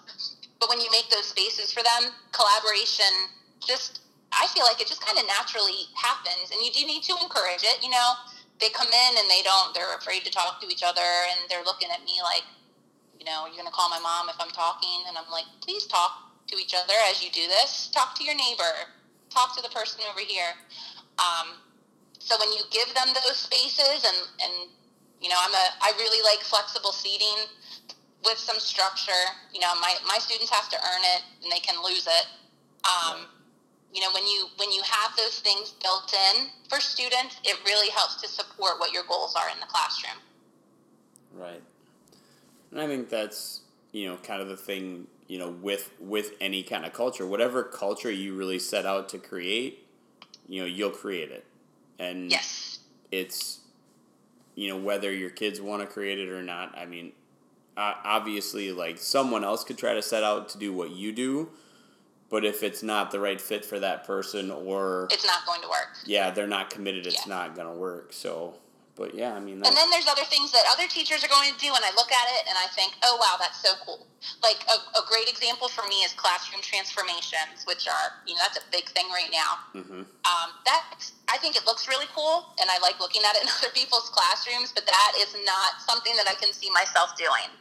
But 0.59 0.71
when 0.71 0.79
you 0.79 0.87
make 0.91 1.11
those 1.11 1.27
spaces 1.27 1.75
for 1.75 1.83
them, 1.83 2.15
collaboration 2.31 3.11
just 3.59 4.07
I 4.31 4.47
feel 4.51 4.63
like 4.63 4.79
it 4.79 4.87
just 4.87 5.03
kind 5.03 5.19
of 5.19 5.27
naturally 5.27 5.91
happens 5.95 6.51
and 6.51 6.63
you 6.63 6.71
do 6.71 6.87
need 6.87 7.03
to 7.11 7.15
encourage 7.19 7.63
it, 7.63 7.83
you 7.83 7.91
know. 7.91 8.09
They 8.59 8.71
come 8.71 8.87
in 8.87 9.11
and 9.19 9.27
they 9.27 9.43
don't 9.43 9.75
they're 9.75 9.95
afraid 9.99 10.23
to 10.23 10.31
talk 10.31 10.63
to 10.63 10.67
each 10.71 10.83
other 10.83 11.03
and 11.03 11.43
they're 11.51 11.67
looking 11.67 11.91
at 11.91 11.99
me 12.07 12.23
like 12.23 12.47
you 13.19 13.25
know, 13.25 13.45
you're 13.47 13.57
going 13.57 13.69
to 13.69 13.73
call 13.73 13.89
my 13.89 13.99
mom 13.99 14.29
if 14.29 14.35
I'm 14.39 14.51
talking. 14.51 15.03
And 15.07 15.17
I'm 15.17 15.29
like, 15.31 15.45
please 15.61 15.87
talk 15.87 16.35
to 16.47 16.55
each 16.57 16.73
other 16.75 16.93
as 17.09 17.23
you 17.23 17.31
do 17.31 17.47
this. 17.47 17.89
Talk 17.93 18.15
to 18.19 18.23
your 18.23 18.35
neighbor. 18.35 18.91
Talk 19.29 19.55
to 19.55 19.61
the 19.61 19.69
person 19.69 20.01
over 20.09 20.21
here. 20.21 20.53
Um, 21.17 21.57
so 22.19 22.35
when 22.39 22.51
you 22.51 22.61
give 22.71 22.93
them 22.93 23.13
those 23.13 23.37
spaces 23.37 24.03
and, 24.03 24.19
and, 24.43 24.69
you 25.21 25.29
know, 25.29 25.37
I'm 25.39 25.53
a, 25.53 25.65
I 25.81 25.93
really 25.97 26.21
like 26.23 26.43
flexible 26.43 26.91
seating 26.91 27.49
with 28.23 28.37
some 28.37 28.59
structure. 28.59 29.25
You 29.53 29.61
know, 29.61 29.73
my, 29.79 29.95
my 30.07 30.17
students 30.19 30.49
have 30.49 30.69
to 30.69 30.77
earn 30.77 31.03
it 31.15 31.21
and 31.43 31.51
they 31.51 31.59
can 31.59 31.81
lose 31.83 32.07
it. 32.07 32.25
Um, 32.85 33.25
you 33.93 34.01
know, 34.01 34.11
when 34.13 34.27
you, 34.27 34.47
when 34.57 34.71
you 34.71 34.81
have 34.83 35.15
those 35.15 35.39
things 35.39 35.73
built 35.81 36.13
in 36.13 36.47
for 36.69 36.79
students, 36.79 37.39
it 37.43 37.57
really 37.65 37.89
helps 37.89 38.21
to 38.21 38.27
support 38.27 38.79
what 38.79 38.91
your 38.91 39.03
goals 39.07 39.35
are 39.35 39.49
in 39.49 39.59
the 39.59 39.67
classroom. 39.67 40.19
Right. 41.33 41.61
And 42.75 42.83
I 42.83 42.87
think 42.87 43.07
that's 43.09 43.61
you 43.93 44.05
know 44.09 44.17
kind 44.17 44.41
of 44.41 44.49
the 44.49 44.57
thing 44.57 45.07
you 45.29 45.39
know 45.39 45.49
with 45.49 45.91
with 45.99 46.33
any 46.41 46.61
kind 46.61 46.85
of 46.85 46.91
culture, 46.91 47.25
whatever 47.25 47.63
culture 47.63 48.11
you 48.11 48.35
really 48.35 48.59
set 48.59 48.85
out 48.85 49.07
to 49.09 49.17
create, 49.17 49.87
you 50.49 50.59
know 50.59 50.67
you'll 50.67 50.89
create 50.89 51.31
it, 51.31 51.45
and 51.99 52.29
Yes. 52.29 52.79
it's 53.13 53.61
you 54.55 54.67
know 54.67 54.75
whether 54.77 55.11
your 55.13 55.29
kids 55.29 55.61
want 55.61 55.81
to 55.83 55.87
create 55.87 56.19
it 56.19 56.27
or 56.27 56.43
not. 56.43 56.77
I 56.77 56.85
mean, 56.85 57.13
obviously, 57.77 58.73
like 58.73 58.97
someone 58.97 59.45
else 59.45 59.63
could 59.63 59.77
try 59.77 59.93
to 59.93 60.01
set 60.01 60.23
out 60.25 60.49
to 60.49 60.57
do 60.57 60.73
what 60.73 60.91
you 60.91 61.13
do, 61.13 61.49
but 62.29 62.43
if 62.43 62.61
it's 62.61 62.83
not 62.83 63.09
the 63.11 63.21
right 63.21 63.39
fit 63.39 63.63
for 63.63 63.79
that 63.79 64.03
person, 64.05 64.51
or 64.51 65.07
It's 65.13 65.25
not 65.25 65.45
going 65.45 65.61
to 65.61 65.69
work. 65.69 65.95
yeah, 66.05 66.29
they're 66.29 66.45
not 66.45 66.69
committed, 66.69 67.07
it's 67.07 67.25
Yeah. 67.25 67.33
not 67.35 67.55
gonna 67.55 67.73
work. 67.73 68.11
So, 68.11 68.55
but 68.95 69.11
yeah, 69.11 69.35
I 69.35 69.43
mean, 69.43 69.59
And 69.59 69.75
then 69.75 69.89
there's 69.91 70.07
other 70.07 70.23
things 70.23 70.55
that 70.55 70.63
other 70.71 70.87
teachers 70.87 71.19
are 71.19 71.27
going 71.27 71.51
to 71.51 71.59
do, 71.59 71.67
and 71.67 71.83
I 71.83 71.91
look 71.99 72.07
at 72.15 72.27
it 72.39 72.47
and 72.47 72.55
I 72.55 72.71
think, 72.71 72.95
oh 73.03 73.19
wow, 73.19 73.35
that's 73.35 73.59
so 73.59 73.75
cool. 73.83 74.07
Like 74.41 74.63
a, 74.71 74.79
a 74.95 75.03
great 75.03 75.27
example 75.27 75.67
for 75.67 75.83
me 75.91 76.07
is 76.07 76.15
classroom 76.15 76.63
transformations, 76.63 77.67
which 77.67 77.91
are 77.91 78.23
you 78.23 78.39
know 78.39 78.41
that's 78.47 78.55
a 78.57 78.65
big 78.71 78.87
thing 78.95 79.11
right 79.11 79.31
now. 79.35 79.51
hmm 79.75 80.07
Um, 80.23 80.49
that 80.63 80.95
I 81.27 81.35
think 81.43 81.59
it 81.59 81.67
looks 81.67 81.91
really 81.91 82.07
cool, 82.15 82.55
and 82.55 82.71
I 82.71 82.79
like 82.79 82.99
looking 83.03 83.21
at 83.27 83.35
it 83.35 83.43
in 83.45 83.49
other 83.51 83.71
people's 83.75 84.07
classrooms, 84.15 84.71
but 84.71 84.87
that 84.87 85.11
is 85.19 85.35
not 85.43 85.83
something 85.83 86.15
that 86.15 86.31
I 86.31 86.35
can 86.39 86.55
see 86.55 86.71
myself 86.71 87.19
doing. 87.19 87.51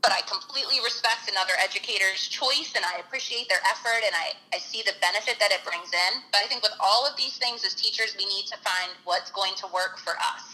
But 0.00 0.12
I 0.12 0.20
completely 0.28 0.84
respect 0.84 1.32
another 1.32 1.56
educator's 1.60 2.28
choice, 2.28 2.72
and 2.76 2.84
I 2.84 3.00
appreciate 3.00 3.48
their 3.48 3.60
effort, 3.64 4.04
and 4.04 4.12
I, 4.12 4.36
I 4.52 4.60
see 4.60 4.84
the 4.84 4.92
benefit 5.00 5.40
that 5.40 5.48
it 5.48 5.64
brings 5.64 5.88
in. 5.92 6.20
But 6.28 6.44
I 6.44 6.46
think 6.46 6.60
with 6.60 6.76
all 6.78 7.08
of 7.08 7.16
these 7.16 7.38
things 7.40 7.64
as 7.64 7.72
teachers, 7.72 8.12
we 8.18 8.28
need 8.28 8.44
to 8.52 8.56
find 8.60 8.92
what's 9.04 9.32
going 9.32 9.56
to 9.64 9.66
work 9.72 9.96
for 9.96 10.12
us. 10.20 10.53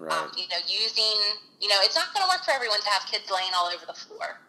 Right, 0.00 0.10
Um, 0.10 0.32
you 0.34 0.48
know, 0.48 0.58
using, 0.66 1.38
you 1.60 1.68
know, 1.68 1.78
it's 1.84 1.94
not 1.94 2.10
going 2.16 2.24
to 2.24 2.30
work 2.32 2.42
for 2.42 2.50
everyone 2.56 2.80
to 2.80 2.90
have 2.90 3.04
kids 3.06 3.28
laying 3.30 3.52
all 3.54 3.68
over 3.68 3.84
the 3.84 3.94
floor. 3.94 4.40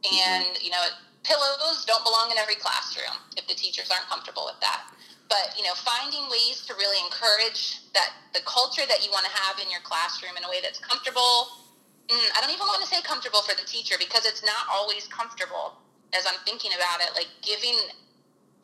And, 0.00 0.56
you 0.62 0.70
know, 0.70 0.80
pillows 1.24 1.84
don't 1.84 2.04
belong 2.04 2.30
in 2.30 2.38
every 2.38 2.56
classroom 2.56 3.12
if 3.36 3.44
the 3.46 3.54
teachers 3.54 3.90
aren't 3.90 4.08
comfortable 4.08 4.48
with 4.48 4.56
that. 4.64 4.88
But, 5.28 5.54
you 5.58 5.62
know, 5.62 5.76
finding 5.76 6.24
ways 6.30 6.64
to 6.66 6.74
really 6.74 6.96
encourage 7.04 7.84
that 7.92 8.16
the 8.32 8.40
culture 8.46 8.82
that 8.88 9.04
you 9.04 9.12
want 9.12 9.26
to 9.26 9.34
have 9.44 9.60
in 9.60 9.70
your 9.70 9.84
classroom 9.84 10.34
in 10.38 10.42
a 10.42 10.48
way 10.48 10.58
that's 10.62 10.80
comfortable. 10.80 11.68
Mm, 12.08 12.26
I 12.34 12.40
don't 12.40 12.50
even 12.50 12.66
want 12.66 12.82
to 12.82 12.88
say 12.88 12.98
comfortable 13.02 13.42
for 13.42 13.54
the 13.54 13.66
teacher 13.68 13.94
because 14.00 14.26
it's 14.26 14.42
not 14.42 14.66
always 14.72 15.06
comfortable 15.06 15.78
as 16.16 16.26
I'm 16.26 16.40
thinking 16.42 16.72
about 16.74 16.98
it. 17.04 17.14
Like 17.14 17.30
giving, 17.42 17.78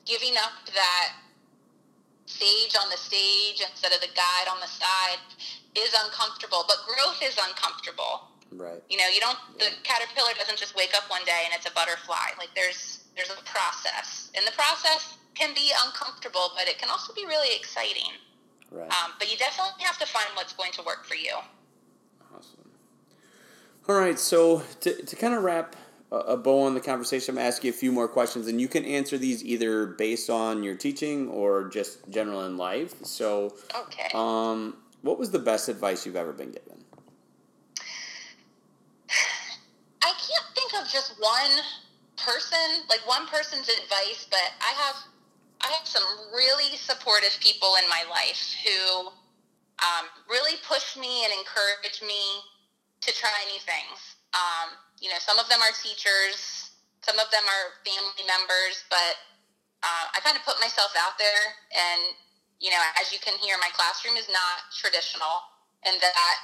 giving 0.09 0.35
up 0.43 0.67
that 0.75 1.23
sage 2.27 2.75
on 2.75 2.91
the 2.91 2.99
stage 2.99 3.63
instead 3.63 3.93
of 3.93 4.01
the 4.01 4.11
guide 4.11 4.51
on 4.51 4.59
the 4.59 4.67
side 4.67 5.23
is 5.79 5.95
uncomfortable, 5.95 6.65
but 6.67 6.79
growth 6.87 7.21
is 7.23 7.37
uncomfortable. 7.37 8.29
right. 8.53 8.83
You 8.89 8.97
know, 8.97 9.09
you 9.13 9.21
don't 9.21 9.39
the 9.59 9.71
caterpillar 9.83 10.33
doesn't 10.39 10.59
just 10.59 10.77
wake 10.77 10.95
up 10.97 11.11
one 11.11 11.25
day 11.25 11.43
and 11.45 11.55
it's 11.55 11.67
a 11.67 11.75
butterfly. 11.75 12.35
Like 12.39 12.51
there's 12.55 13.05
there's 13.17 13.31
a 13.31 13.43
process. 13.45 14.31
And 14.37 14.47
the 14.47 14.53
process 14.53 15.19
can 15.35 15.55
be 15.55 15.73
uncomfortable, 15.85 16.53
but 16.57 16.69
it 16.69 16.79
can 16.79 16.91
also 16.91 17.13
be 17.15 17.25
really 17.27 17.55
exciting. 17.57 18.13
Right. 18.71 18.91
Um, 18.91 19.13
but 19.19 19.31
you 19.31 19.37
definitely 19.39 19.85
have 19.85 19.99
to 19.99 20.07
find 20.07 20.27
what's 20.35 20.53
going 20.53 20.73
to 20.73 20.83
work 20.83 21.05
for 21.07 21.15
you. 21.15 21.33
Awesome. 22.35 22.71
All 23.89 23.95
right, 23.95 24.19
so 24.19 24.63
to, 24.81 25.03
to 25.03 25.17
kind 25.17 25.35
of 25.35 25.45
wrap 25.45 25.77
a, 26.11 26.37
bow 26.37 26.63
on 26.63 26.75
the 26.75 26.81
conversation. 26.81 27.33
I'm 27.33 27.37
gonna 27.37 27.49
ask 27.49 27.65
you 27.65 27.71
a 27.71 27.75
few 27.75 27.93
more 27.93 28.09
questions, 28.09 28.47
and 28.49 28.61
you 28.61 28.69
can 28.69 28.85
answer 28.85 29.19
these 29.19 29.45
either 29.45 29.87
based 29.87 30.31
on 30.31 30.63
your 30.63 30.77
teaching 30.77 31.29
or 31.29 31.69
just 31.69 32.09
general 32.11 32.45
in 32.45 32.57
life. 32.57 32.95
So, 33.05 33.55
okay. 33.75 34.09
Um, 34.15 34.77
what 35.07 35.19
was 35.19 35.31
the 35.31 35.39
best 35.39 35.69
advice 35.69 36.05
you've 36.05 36.17
ever 36.17 36.33
been 36.33 36.51
given? 36.51 36.85
I 40.03 40.13
can't 40.13 40.49
think 40.55 40.73
of 40.83 40.89
just 40.89 41.15
one 41.19 41.63
person, 42.17 42.85
like 42.89 43.07
one 43.07 43.27
person's 43.27 43.69
advice, 43.69 44.27
but 44.31 44.53
I 44.61 44.73
have 44.83 44.97
I 45.63 45.69
have 45.73 45.87
some 45.87 46.05
really 46.35 46.77
supportive 46.77 47.39
people 47.41 47.77
in 47.83 47.89
my 47.89 48.05
life 48.11 48.55
who 48.63 49.09
um, 49.81 50.05
really 50.29 50.59
push 50.69 50.97
me 50.97 51.25
and 51.25 51.33
encourage 51.33 52.03
me 52.03 52.45
to 53.01 53.11
try 53.13 53.33
new 53.51 53.61
things. 53.65 54.21
Um, 54.37 54.77
you 55.01 55.09
know, 55.09 55.17
some 55.19 55.39
of 55.39 55.49
them 55.49 55.59
are 55.65 55.73
teachers, 55.83 56.71
some 57.01 57.19
of 57.19 57.31
them 57.33 57.43
are 57.43 57.65
family 57.89 58.25
members, 58.29 58.85
but 58.93 59.17
uh, 59.83 60.13
I 60.13 60.21
kind 60.21 60.37
of 60.37 60.45
put 60.45 60.61
myself 60.61 60.93
out 60.99 61.17
there. 61.19 61.43
And, 61.73 62.15
you 62.59 62.73
know, 62.73 62.81
as 63.01 63.13
you 63.13 63.21
can 63.21 63.37
hear, 63.39 63.57
my 63.61 63.71
classroom 63.77 64.17
is 64.17 64.29
not 64.33 64.73
traditional, 64.73 65.45
and 65.85 66.01
that 66.01 66.37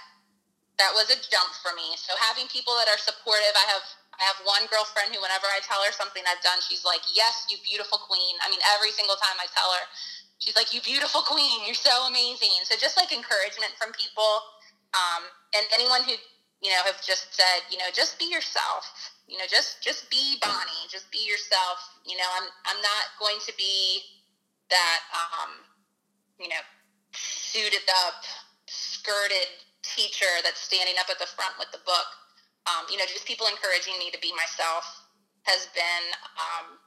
that 0.80 0.92
was 0.96 1.08
a 1.12 1.18
jump 1.28 1.52
for 1.60 1.72
me. 1.76 1.96
So 2.00 2.16
having 2.20 2.48
people 2.48 2.76
that 2.80 2.88
are 2.88 3.00
supportive, 3.00 3.52
I 3.56 3.66
have 3.72 3.84
I 4.20 4.24
have 4.28 4.38
one 4.44 4.68
girlfriend 4.68 5.16
who, 5.16 5.20
whenever 5.24 5.48
I 5.48 5.64
tell 5.64 5.80
her 5.82 5.92
something 5.92 6.20
I've 6.28 6.44
done, 6.44 6.60
she's 6.60 6.84
like, 6.84 7.00
"Yes, 7.16 7.48
you 7.48 7.56
beautiful 7.64 7.96
queen." 7.96 8.36
I 8.44 8.52
mean, 8.52 8.60
every 8.76 8.92
single 8.92 9.16
time 9.16 9.40
I 9.40 9.48
tell 9.56 9.72
her, 9.72 9.84
she's 10.36 10.56
like, 10.56 10.76
"You 10.76 10.84
beautiful 10.84 11.24
queen, 11.24 11.64
you're 11.64 11.78
so 11.78 12.04
amazing." 12.06 12.52
So 12.68 12.76
just 12.76 13.00
like 13.00 13.12
encouragement 13.12 13.72
from 13.80 13.96
people, 13.96 14.44
um, 14.92 15.24
and 15.56 15.64
anyone 15.72 16.04
who 16.04 16.12
you 16.60 16.70
know 16.70 16.82
have 16.84 17.00
just 17.00 17.32
said, 17.32 17.64
you 17.72 17.80
know, 17.80 17.88
just 17.92 18.20
be 18.20 18.28
yourself. 18.28 18.84
You 19.26 19.40
know, 19.40 19.48
just 19.48 19.80
just 19.80 20.12
be 20.12 20.36
Bonnie. 20.44 20.84
Just 20.92 21.08
be 21.08 21.24
yourself. 21.24 21.80
You 22.04 22.20
know, 22.20 22.28
I'm 22.36 22.48
I'm 22.68 22.80
not 22.84 23.16
going 23.16 23.40
to 23.48 23.52
be 23.56 24.02
that 24.68 25.00
um, 25.12 25.71
you 26.42 26.50
know 26.50 26.64
suited 27.14 27.86
up, 28.06 28.26
skirted 28.66 29.48
teacher 29.82 30.30
that's 30.42 30.60
standing 30.60 30.94
up 30.98 31.06
at 31.10 31.18
the 31.18 31.26
front 31.26 31.54
with 31.58 31.70
the 31.72 31.80
book 31.84 32.08
um, 32.66 32.86
you 32.90 32.96
know, 32.96 33.04
just 33.06 33.26
people 33.26 33.46
encouraging 33.46 33.98
me 33.98 34.10
to 34.10 34.20
be 34.20 34.32
myself 34.34 34.84
has 35.42 35.66
been 35.74 36.04
um, 36.38 36.78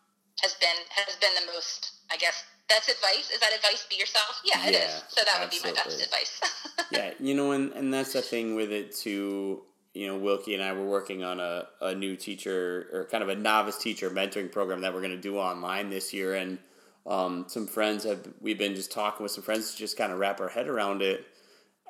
has 0.42 0.54
been 0.56 0.78
has 0.90 1.16
been 1.18 1.34
the 1.36 1.52
most. 1.52 1.92
I 2.12 2.18
guess 2.18 2.46
that's 2.70 2.88
advice. 2.88 3.30
Is 3.32 3.40
that 3.40 3.52
advice? 3.54 3.86
Be 3.90 3.98
yourself. 3.98 4.42
Yeah, 4.46 4.68
it 4.68 4.74
yeah, 4.74 4.88
is. 4.88 5.04
So 5.10 5.22
that 5.26 5.42
absolutely. 5.42 5.72
would 5.72 5.76
be 5.76 5.82
my 5.82 5.84
best 5.84 6.04
advice. 6.04 6.42
yeah, 6.92 7.12
you 7.20 7.36
know, 7.36 7.52
and 7.52 7.74
and 7.74 7.94
that's 7.94 8.14
the 8.14 8.22
thing 8.22 8.56
with 8.56 8.72
it 8.72 8.96
too. 8.96 9.64
You 9.94 10.08
know, 10.08 10.18
Wilkie 10.18 10.54
and 10.54 10.64
I 10.64 10.74
were 10.74 10.86
working 10.86 11.24
on 11.24 11.40
a, 11.40 11.68
a 11.82 11.96
new 11.96 12.18
teacher 12.18 12.90
or 12.92 13.06
kind 13.06 13.24
of 13.24 13.30
a 13.30 13.36
novice 13.36 13.78
teacher 13.78 14.10
mentoring 14.10 14.52
program 14.52 14.82
that 14.82 14.94
we're 14.94 15.00
going 15.00 15.12
to 15.12 15.22
do 15.22 15.38
online 15.38 15.90
this 15.90 16.14
year, 16.14 16.36
and 16.36 16.58
um, 17.06 17.46
some 17.48 17.68
friends 17.68 18.04
have 18.04 18.28
we've 18.42 18.58
been 18.58 18.76
just 18.76 18.92
talking 18.92 19.24
with 19.24 19.32
some 19.32 19.44
friends 19.44 19.72
to 19.72 19.78
just 19.78 19.98
kind 19.98 20.12
of 20.12 20.20
wrap 20.20 20.40
our 20.42 20.50
head 20.50 20.68
around 20.68 21.02
it, 21.02 21.26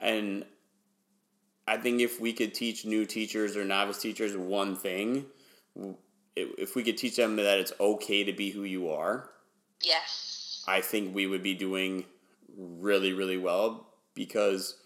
and 0.01 0.45
I 1.67 1.77
think 1.77 2.01
if 2.01 2.19
we 2.19 2.33
could 2.33 2.53
teach 2.53 2.85
new 2.85 3.05
teachers 3.05 3.55
or 3.55 3.63
novice 3.63 3.99
teachers 3.99 4.35
one 4.35 4.75
thing, 4.75 5.25
if 6.35 6.75
we 6.75 6.83
could 6.83 6.97
teach 6.97 7.15
them 7.15 7.37
that 7.37 7.59
it's 7.59 7.73
okay 7.79 8.23
to 8.23 8.33
be 8.33 8.51
who 8.51 8.63
you 8.63 8.89
are, 8.89 9.29
yes, 9.81 10.63
I 10.67 10.81
think 10.81 11.15
we 11.15 11.27
would 11.27 11.43
be 11.43 11.53
doing 11.53 12.05
really, 12.57 13.13
really 13.13 13.37
well 13.37 13.87
because 14.15 14.77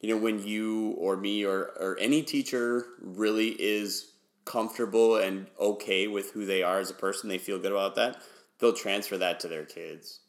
you 0.00 0.08
know 0.08 0.20
when 0.20 0.42
you 0.42 0.94
or 0.98 1.16
me 1.16 1.44
or, 1.44 1.70
or 1.78 1.98
any 2.00 2.22
teacher 2.22 2.86
really 3.00 3.48
is 3.48 4.12
comfortable 4.46 5.16
and 5.16 5.48
okay 5.58 6.06
with 6.06 6.30
who 6.32 6.46
they 6.46 6.62
are 6.62 6.78
as 6.78 6.90
a 6.90 6.94
person, 6.94 7.28
they 7.28 7.36
feel 7.38 7.58
good 7.58 7.72
about 7.72 7.96
that, 7.96 8.16
they'll 8.58 8.72
transfer 8.72 9.18
that 9.18 9.40
to 9.40 9.48
their 9.48 9.64
kids. 9.64 10.20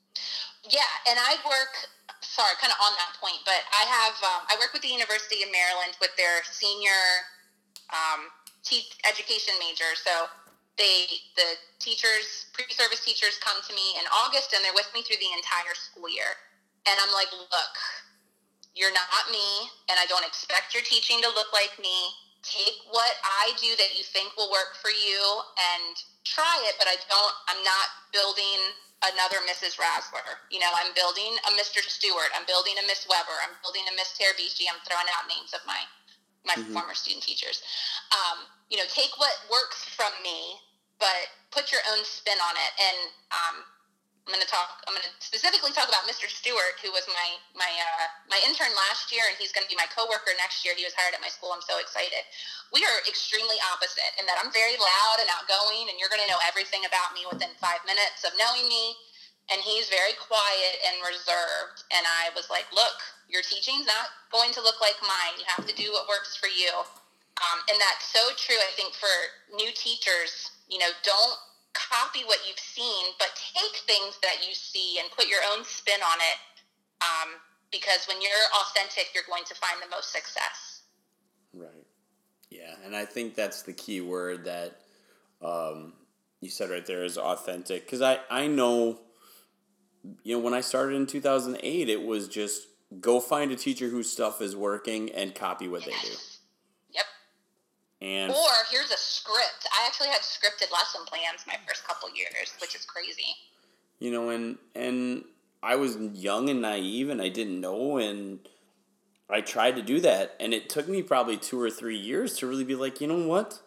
Yeah, 0.63 1.09
and 1.09 1.19
I 1.19 1.35
work 1.45 1.87
sorry, 2.21 2.53
kind 2.61 2.69
of 2.69 2.77
on 2.77 2.93
that 3.01 3.17
point, 3.17 3.41
but 3.49 3.65
I 3.73 3.83
have 3.89 4.15
um, 4.21 4.41
I 4.45 4.53
work 4.61 4.69
with 4.69 4.85
the 4.85 4.93
University 4.93 5.41
of 5.41 5.49
Maryland 5.49 5.97
with 5.97 6.13
their 6.21 6.45
senior 6.45 7.25
um, 7.89 8.29
te- 8.61 8.93
education 9.09 9.57
major. 9.57 9.97
So 9.97 10.29
they 10.77 11.09
the 11.33 11.57
teachers, 11.81 12.49
pre-service 12.53 13.01
teachers, 13.01 13.41
come 13.41 13.57
to 13.65 13.73
me 13.73 13.97
in 13.97 14.05
August, 14.13 14.53
and 14.53 14.61
they're 14.61 14.77
with 14.77 14.89
me 14.93 15.01
through 15.01 15.17
the 15.17 15.33
entire 15.33 15.73
school 15.73 16.05
year. 16.05 16.37
And 16.85 16.95
I'm 17.01 17.11
like, 17.11 17.33
look, 17.33 17.75
you're 18.77 18.93
not 18.93 19.25
me, 19.33 19.73
and 19.89 19.97
I 19.97 20.05
don't 20.05 20.25
expect 20.25 20.77
your 20.77 20.85
teaching 20.85 21.17
to 21.25 21.29
look 21.33 21.49
like 21.51 21.73
me. 21.81 22.13
Take 22.45 22.79
what 22.93 23.17
I 23.25 23.51
do 23.59 23.73
that 23.81 23.97
you 23.97 24.05
think 24.05 24.37
will 24.37 24.53
work 24.53 24.77
for 24.77 24.93
you 24.93 25.19
and 25.57 25.97
try 26.27 26.57
it, 26.67 26.75
but 26.75 26.87
I 26.91 26.99
don't. 27.07 27.35
I'm 27.47 27.61
not 27.63 27.87
building 28.11 28.59
another 29.05 29.39
Mrs. 29.45 29.77
Rasler. 29.77 30.41
You 30.49 30.59
know, 30.59 30.71
I'm 30.73 30.91
building 30.97 31.37
a 31.47 31.51
Mr. 31.55 31.85
Stewart. 31.85 32.33
I'm 32.33 32.45
building 32.49 32.75
a 32.81 32.85
Miss 32.89 33.05
Weber. 33.05 33.37
I'm 33.45 33.55
building 33.61 33.85
a 33.87 33.93
Miss 33.95 34.17
Terabici. 34.17 34.65
I'm 34.67 34.81
throwing 34.83 35.07
out 35.13 35.29
names 35.29 35.53
of 35.53 35.61
my 35.65 35.79
my 36.45 36.55
mm-hmm. 36.55 36.73
former 36.73 36.95
student 36.95 37.23
teachers. 37.23 37.61
Um, 38.15 38.47
you 38.71 38.77
know, 38.77 38.87
take 38.87 39.11
what 39.19 39.35
works 39.51 39.83
from 39.95 40.11
me, 40.23 40.59
but 40.99 41.31
put 41.51 41.71
your 41.71 41.83
own 41.91 42.01
spin 42.07 42.39
on 42.39 42.55
it. 42.55 42.71
And 42.79 42.99
um, 43.31 43.55
I'm 44.27 44.35
going 44.35 44.43
to 44.43 44.51
talk. 44.51 44.83
I'm 44.83 44.91
going 44.91 45.07
to 45.07 45.15
specifically 45.23 45.71
talk 45.71 45.87
about 45.87 46.03
Mr. 46.03 46.27
Stewart, 46.27 46.75
who 46.83 46.91
was 46.91 47.07
my 47.15 47.39
my 47.55 47.71
uh, 47.71 48.11
my 48.27 48.35
intern 48.43 48.75
last 48.75 49.07
year, 49.07 49.23
and 49.23 49.39
he's 49.39 49.55
going 49.55 49.63
to 49.63 49.71
be 49.71 49.79
my 49.79 49.87
coworker 49.87 50.35
next 50.35 50.67
year. 50.67 50.75
He 50.75 50.83
was 50.83 50.91
hired 50.99 51.15
at 51.15 51.23
my 51.23 51.31
school. 51.31 51.55
I'm 51.55 51.63
so 51.63 51.79
excited. 51.79 52.27
We 52.75 52.83
are 52.83 52.99
extremely 53.07 53.55
opposite 53.71 54.11
in 54.19 54.27
that 54.27 54.35
I'm 54.35 54.51
very 54.51 54.75
loud 54.75 55.23
and 55.23 55.31
outgoing, 55.31 55.87
and 55.87 55.95
you're 55.95 56.11
going 56.11 56.19
to 56.19 56.27
know 56.27 56.43
everything 56.43 56.83
about 56.83 57.15
me 57.15 57.23
within 57.23 57.55
five 57.63 57.79
minutes 57.87 58.27
of 58.27 58.35
knowing 58.35 58.67
me. 58.67 58.99
And 59.47 59.63
he's 59.63 59.87
very 59.87 60.11
quiet 60.19 60.75
and 60.83 60.99
reserved. 61.07 61.87
And 61.95 62.03
I 62.03 62.35
was 62.35 62.51
like, 62.51 62.67
look, 62.75 62.99
your 63.31 63.39
teaching's 63.39 63.87
not 63.87 64.11
going 64.27 64.51
to 64.51 64.59
look 64.59 64.83
like 64.83 64.99
mine. 64.99 65.39
You 65.39 65.47
have 65.47 65.63
to 65.63 65.71
do 65.71 65.95
what 65.95 66.11
works 66.11 66.35
for 66.35 66.51
you. 66.51 66.83
Um, 67.39 67.63
and 67.71 67.79
that's 67.79 68.11
so 68.11 68.35
true. 68.35 68.59
I 68.59 68.75
think 68.75 68.91
for 68.91 69.07
new 69.55 69.71
teachers, 69.71 70.51
you 70.67 70.83
know, 70.83 70.91
don't 71.07 71.39
copy 71.77 72.25
what 72.25 72.39
you've 72.47 72.59
seen, 72.59 73.05
but 73.19 73.29
take 73.37 73.75
things 73.85 74.17
that 74.21 74.47
you 74.47 74.53
see 74.53 74.97
and 74.99 75.09
put 75.11 75.27
your 75.27 75.41
own 75.53 75.63
spin 75.63 76.01
on 76.01 76.17
it. 76.17 76.37
Um, 77.01 77.29
because 77.71 78.07
when 78.07 78.21
you're 78.21 78.31
authentic, 78.61 79.13
you're 79.13 79.27
going 79.27 79.43
to 79.45 79.55
find 79.55 79.81
the 79.81 79.89
most 79.89 80.11
success. 80.11 80.81
Right. 81.53 81.85
Yeah, 82.49 82.73
and 82.85 82.95
I 82.95 83.05
think 83.05 83.35
that's 83.35 83.63
the 83.63 83.73
key 83.73 84.01
word 84.01 84.45
that 84.45 84.79
um, 85.41 85.93
you 86.39 86.49
said 86.49 86.69
right 86.69 86.85
there 86.85 87.03
is 87.03 87.17
authentic. 87.17 87.85
Because 87.85 88.01
I 88.01 88.19
I 88.29 88.47
know, 88.47 88.99
you 90.23 90.37
know, 90.37 90.43
when 90.43 90.53
I 90.53 90.61
started 90.61 90.95
in 90.95 91.07
two 91.07 91.19
thousand 91.19 91.59
eight, 91.61 91.89
it 91.89 92.01
was 92.01 92.29
just 92.29 92.67
go 93.01 93.19
find 93.19 93.51
a 93.51 93.57
teacher 93.57 93.89
whose 93.89 94.09
stuff 94.09 94.41
is 94.41 94.55
working 94.55 95.11
and 95.11 95.35
copy 95.35 95.67
what 95.67 95.85
yes. 95.85 96.01
they 96.01 96.09
do. 96.09 96.15
And 98.01 98.31
or 98.31 98.49
here's 98.69 98.91
a 98.91 98.97
script. 98.97 99.67
I 99.73 99.87
actually 99.87 100.09
had 100.09 100.21
scripted 100.21 100.71
lesson 100.71 101.01
plans 101.05 101.45
my 101.47 101.55
first 101.67 101.87
couple 101.87 102.09
years, 102.15 102.53
which 102.61 102.75
is 102.75 102.85
crazy. 102.85 103.35
You 103.99 104.11
know, 104.11 104.29
and 104.29 104.57
and 104.75 105.23
I 105.63 105.75
was 105.75 105.97
young 106.13 106.49
and 106.49 106.61
naive, 106.61 107.09
and 107.09 107.21
I 107.21 107.29
didn't 107.29 107.59
know, 107.59 107.97
and 107.97 108.39
I 109.29 109.41
tried 109.41 109.75
to 109.77 109.81
do 109.81 109.99
that, 110.01 110.35
and 110.39 110.53
it 110.53 110.69
took 110.69 110.87
me 110.87 111.01
probably 111.01 111.37
two 111.37 111.59
or 111.59 111.71
three 111.71 111.97
years 111.97 112.37
to 112.37 112.47
really 112.47 112.63
be 112.63 112.75
like, 112.75 113.01
you 113.01 113.07
know 113.07 113.27
what? 113.27 113.61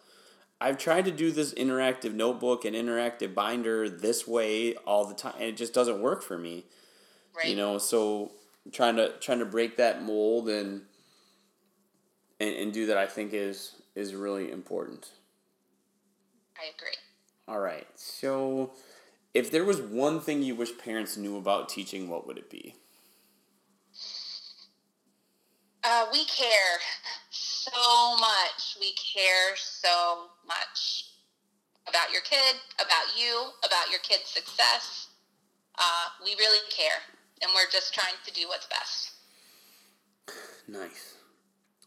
I've 0.61 0.77
tried 0.77 1.05
to 1.05 1.11
do 1.11 1.31
this 1.31 1.53
interactive 1.55 2.13
notebook 2.13 2.65
and 2.65 2.75
interactive 2.75 3.33
binder 3.33 3.89
this 3.89 4.27
way 4.27 4.75
all 4.85 5.05
the 5.05 5.15
time, 5.15 5.33
and 5.35 5.45
it 5.45 5.57
just 5.57 5.73
doesn't 5.73 6.01
work 6.01 6.23
for 6.23 6.37
me. 6.37 6.65
Right. 7.35 7.47
You 7.47 7.55
know, 7.55 7.77
so 7.79 8.31
trying 8.71 8.95
to 8.95 9.11
trying 9.19 9.39
to 9.39 9.45
break 9.45 9.77
that 9.77 10.03
mold 10.03 10.47
and 10.47 10.83
and, 12.39 12.55
and 12.55 12.73
do 12.73 12.85
that, 12.85 12.97
I 12.97 13.07
think 13.07 13.33
is 13.33 13.80
is 13.95 14.15
really 14.15 14.51
important. 14.51 15.09
I 16.57 16.69
agree. 16.75 16.95
All 17.47 17.59
right. 17.59 17.87
So, 17.95 18.71
if 19.33 19.51
there 19.51 19.65
was 19.65 19.81
one 19.81 20.19
thing 20.19 20.43
you 20.43 20.55
wish 20.55 20.77
parents 20.77 21.17
knew 21.17 21.37
about 21.37 21.69
teaching, 21.69 22.09
what 22.09 22.27
would 22.27 22.37
it 22.37 22.49
be? 22.49 22.75
Uh, 25.83 26.05
we 26.11 26.25
care 26.25 26.79
so 27.29 28.15
much. 28.17 28.77
We 28.79 28.93
care 28.93 29.55
so 29.55 30.27
much 30.47 31.05
about 31.87 32.11
your 32.11 32.21
kid, 32.21 32.55
about 32.75 33.17
you, 33.17 33.49
about 33.65 33.89
your 33.89 33.99
kid's 33.99 34.27
success. 34.27 35.07
Uh, 35.77 36.09
we 36.23 36.35
really 36.37 36.59
care, 36.69 37.01
and 37.41 37.51
we're 37.55 37.69
just 37.71 37.93
trying 37.93 38.13
to 38.25 38.33
do 38.33 38.47
what's 38.47 38.67
best. 38.67 39.11
Nice. 40.67 41.15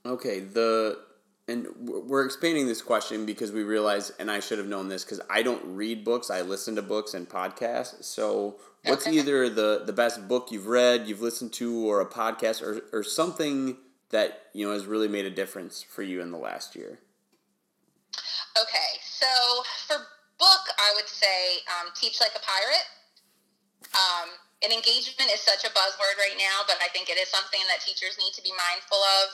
Okay, 0.05 0.41
the 0.41 0.99
and 1.47 1.67
we're 1.77 2.25
expanding 2.25 2.67
this 2.67 2.81
question 2.81 3.27
because 3.27 3.53
we 3.53 3.63
realize, 3.63 4.11
and 4.19 4.31
I 4.31 4.41
should 4.41 4.59
have 4.59 4.67
known 4.67 4.89
this 4.89 5.05
because 5.05 5.21
I 5.29 5.43
don't 5.43 5.63
read 5.65 6.05
books. 6.05 6.31
I 6.31 6.41
listen 6.41 6.77
to 6.77 6.83
books 6.83 7.13
and 7.13 7.29
podcasts. 7.29 8.05
So, 8.05 8.57
what's 8.85 9.07
either 9.07 9.51
the 9.51 9.83
the 9.85 9.93
best 9.93 10.27
book 10.27 10.51
you've 10.51 10.67
read, 10.67 11.07
you've 11.07 11.21
listened 11.21 11.53
to, 11.55 11.87
or 11.87 12.01
a 12.01 12.07
podcast, 12.07 12.63
or 12.63 12.83
or 12.93 13.03
something 13.03 13.77
that 14.11 14.47
you 14.55 14.67
know 14.67 14.73
has 14.73 14.87
really 14.87 15.09
made 15.09 15.27
a 15.27 15.31
difference 15.31 15.83
for 15.83 16.03
you 16.03 16.23
in 16.23 16.31
the 16.31 16.39
last 16.39 16.75
year? 16.75 17.01
Okay, 18.59 19.01
so 19.03 19.27
so 19.87 19.97
for 19.97 20.05
book, 20.39 20.65
I 20.79 20.93
would 20.97 21.09
say 21.09 21.61
um, 21.69 21.93
Teach 21.95 22.21
Like 22.21 22.33
a 22.35 22.41
Pirate. 22.41 22.89
Um, 23.93 24.31
and 24.65 24.73
engagement 24.73 25.29
is 25.29 25.45
such 25.45 25.63
a 25.63 25.71
buzzword 25.77 26.17
right 26.17 26.41
now, 26.41 26.65
but 26.67 26.81
I 26.81 26.89
think 26.89 27.13
it 27.13 27.21
is 27.21 27.29
something 27.29 27.61
that 27.69 27.85
teachers 27.85 28.17
need 28.17 28.33
to 28.33 28.43
be 28.43 28.51
mindful 28.57 28.97
of. 29.21 29.29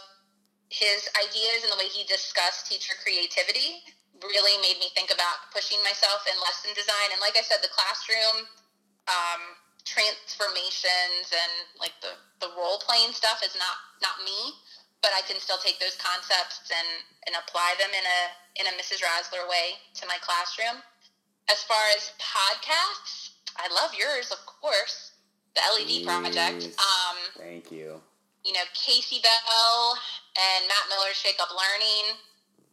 His 0.71 1.11
ideas 1.18 1.66
and 1.66 1.71
the 1.75 1.79
way 1.79 1.91
he 1.91 2.07
discussed 2.07 2.71
teacher 2.71 2.95
creativity 3.03 3.83
really 4.23 4.55
made 4.62 4.79
me 4.79 4.89
think 4.95 5.11
about 5.11 5.51
pushing 5.51 5.83
myself 5.83 6.23
in 6.31 6.35
lesson 6.39 6.71
design. 6.79 7.11
And 7.11 7.18
like 7.18 7.35
I 7.35 7.43
said, 7.43 7.59
the 7.61 7.73
classroom 7.75 8.47
um, 9.11 9.59
transformations 9.83 11.35
and 11.35 11.53
like 11.77 11.99
the, 11.99 12.14
the 12.39 12.53
role 12.55 12.79
playing 12.85 13.11
stuff 13.16 13.43
is 13.43 13.57
not 13.59 13.77
not 13.99 14.23
me, 14.23 14.55
but 15.03 15.11
I 15.12 15.27
can 15.27 15.43
still 15.43 15.59
take 15.59 15.83
those 15.83 15.99
concepts 15.99 16.71
and, 16.71 16.89
and 17.27 17.35
apply 17.35 17.75
them 17.83 17.91
in 17.91 18.07
a 18.07 18.21
in 18.62 18.64
a 18.71 18.75
Mrs. 18.79 19.03
Rasler 19.03 19.45
way 19.51 19.81
to 19.99 20.07
my 20.07 20.23
classroom. 20.23 20.85
As 21.51 21.66
far 21.66 21.83
as 21.99 22.14
podcasts, 22.23 23.35
I 23.59 23.66
love 23.75 23.91
yours, 23.99 24.31
of 24.31 24.39
course 24.47 25.11
the 25.55 25.61
LED 25.75 26.05
project. 26.07 26.64
Um, 26.79 27.16
Thank 27.37 27.73
you. 27.73 28.01
You 28.45 28.57
know, 28.57 28.64
Kasey 28.72 29.20
Bell 29.20 29.99
and 30.36 30.64
Matt 30.64 30.88
Miller 30.88 31.12
Shake 31.12 31.36
Up 31.41 31.53
Learning 31.53 32.16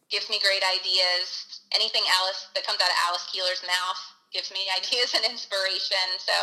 gives 0.08 0.32
me 0.32 0.40
great 0.40 0.64
ideas. 0.64 1.60
Anything 1.76 2.04
Alice 2.24 2.48
that 2.56 2.64
comes 2.64 2.80
out 2.80 2.88
of 2.88 3.00
Alice 3.12 3.28
Keeler's 3.28 3.64
mouth 3.68 4.02
gives 4.32 4.52
me 4.52 4.68
ideas 4.80 5.12
and 5.16 5.28
inspiration. 5.28 6.08
So 6.24 6.36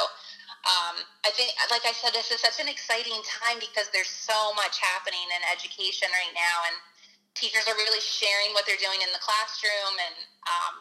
um, 0.64 0.96
I 1.24 1.32
think, 1.32 1.52
like 1.68 1.84
I 1.84 1.92
said, 1.92 2.16
this 2.16 2.32
is 2.32 2.40
such 2.40 2.60
an 2.60 2.68
exciting 2.68 3.16
time 3.24 3.60
because 3.60 3.92
there's 3.92 4.12
so 4.12 4.56
much 4.56 4.80
happening 4.80 5.24
in 5.28 5.40
education 5.52 6.08
right 6.08 6.32
now, 6.32 6.56
and 6.68 6.76
teachers 7.36 7.68
are 7.68 7.76
really 7.76 8.00
sharing 8.00 8.56
what 8.56 8.64
they're 8.64 8.80
doing 8.80 9.00
in 9.04 9.12
the 9.12 9.20
classroom 9.20 9.92
and 10.00 10.16
um, 10.48 10.74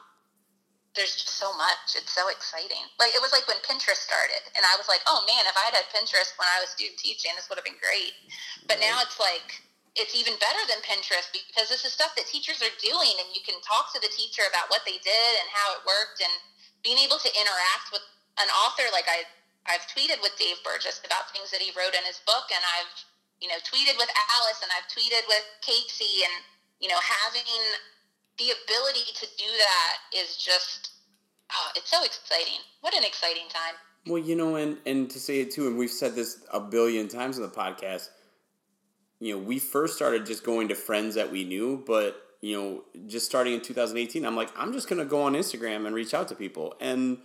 there's 0.93 1.17
just 1.17 1.41
so 1.41 1.49
much. 1.57 1.97
It's 1.97 2.13
so 2.13 2.29
exciting. 2.29 2.85
Like 3.01 3.17
it 3.17 3.21
was 3.21 3.33
like 3.33 3.49
when 3.49 3.57
Pinterest 3.65 4.01
started, 4.01 4.45
and 4.53 4.61
I 4.61 4.77
was 4.77 4.85
like, 4.85 5.01
oh 5.09 5.25
man, 5.25 5.49
if 5.49 5.57
I 5.57 5.65
had 5.69 5.77
had 5.77 5.89
Pinterest 5.89 6.37
when 6.37 6.49
I 6.53 6.61
was 6.61 6.69
student 6.73 7.01
teaching, 7.01 7.33
this 7.33 7.49
would 7.49 7.57
have 7.57 7.65
been 7.65 7.81
great. 7.81 8.13
But 8.69 8.77
right. 8.77 8.89
now 8.93 9.01
it's 9.01 9.17
like 9.17 9.57
it's 9.97 10.13
even 10.13 10.37
better 10.37 10.61
than 10.69 10.81
Pinterest 10.85 11.29
because 11.33 11.69
this 11.69 11.85
is 11.85 11.93
stuff 11.93 12.13
that 12.17 12.29
teachers 12.29 12.61
are 12.61 12.73
doing, 12.81 13.13
and 13.17 13.29
you 13.33 13.41
can 13.41 13.57
talk 13.65 13.89
to 13.93 14.01
the 14.01 14.09
teacher 14.13 14.45
about 14.49 14.69
what 14.69 14.85
they 14.85 15.01
did 15.01 15.31
and 15.41 15.49
how 15.49 15.77
it 15.77 15.85
worked, 15.85 16.21
and 16.21 16.33
being 16.85 17.01
able 17.01 17.17
to 17.21 17.29
interact 17.33 17.89
with 17.89 18.05
an 18.41 18.49
author 18.65 18.85
like 18.93 19.09
I 19.09 19.25
I've 19.65 19.85
tweeted 19.87 20.19
with 20.19 20.35
Dave 20.35 20.59
Burgess 20.61 20.99
about 21.07 21.31
things 21.31 21.47
that 21.55 21.63
he 21.63 21.71
wrote 21.73 21.95
in 21.97 22.05
his 22.05 22.21
book, 22.27 22.53
and 22.53 22.61
I've 22.77 22.93
you 23.41 23.49
know 23.49 23.57
tweeted 23.65 23.97
with 23.97 24.13
Alice, 24.37 24.61
and 24.61 24.69
I've 24.69 24.89
tweeted 24.93 25.25
with 25.25 25.45
Kasey, 25.65 26.21
and 26.21 26.35
you 26.77 26.89
know 26.89 27.01
having 27.01 27.49
the 28.38 28.45
ability 28.45 29.11
to 29.15 29.25
do 29.38 29.45
that 29.57 29.97
is 30.17 30.38
just 30.38 30.91
oh, 31.51 31.69
it's 31.75 31.89
so 31.89 32.03
exciting. 32.03 32.59
What 32.81 32.95
an 32.95 33.03
exciting 33.03 33.47
time. 33.49 33.75
Well, 34.07 34.21
you 34.21 34.36
know, 34.36 34.55
and 34.55 34.77
and 34.86 35.09
to 35.11 35.19
say 35.19 35.41
it 35.41 35.51
too, 35.51 35.67
and 35.67 35.77
we've 35.77 35.89
said 35.89 36.15
this 36.15 36.43
a 36.51 36.59
billion 36.59 37.07
times 37.07 37.38
in 37.38 37.43
the 37.43 37.49
podcast. 37.49 38.09
You 39.19 39.38
know, 39.38 39.43
we 39.43 39.59
first 39.59 39.95
started 39.95 40.25
just 40.25 40.43
going 40.43 40.67
to 40.67 40.75
friends 40.75 41.15
that 41.15 41.31
we 41.31 41.45
knew, 41.45 41.81
but 41.86 42.21
you 42.41 42.57
know, 42.57 42.84
just 43.07 43.25
starting 43.25 43.53
in 43.53 43.61
2018, 43.61 44.25
I'm 44.25 44.36
like, 44.36 44.49
I'm 44.57 44.73
just 44.73 44.89
gonna 44.89 45.05
go 45.05 45.21
on 45.21 45.34
Instagram 45.34 45.86
and 45.86 45.95
reach 45.95 46.13
out 46.13 46.27
to 46.29 46.36
people, 46.36 46.75
and 46.81 47.19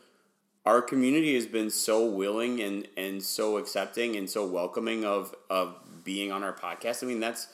our 0.64 0.82
community 0.82 1.34
has 1.34 1.46
been 1.46 1.70
so 1.70 2.06
willing 2.06 2.60
and 2.60 2.86
and 2.96 3.22
so 3.22 3.56
accepting 3.56 4.14
and 4.16 4.30
so 4.30 4.46
welcoming 4.46 5.04
of 5.04 5.34
of 5.50 5.74
being 6.04 6.30
on 6.30 6.44
our 6.44 6.52
podcast. 6.52 7.02
I 7.02 7.06
mean, 7.06 7.20
that's 7.20 7.48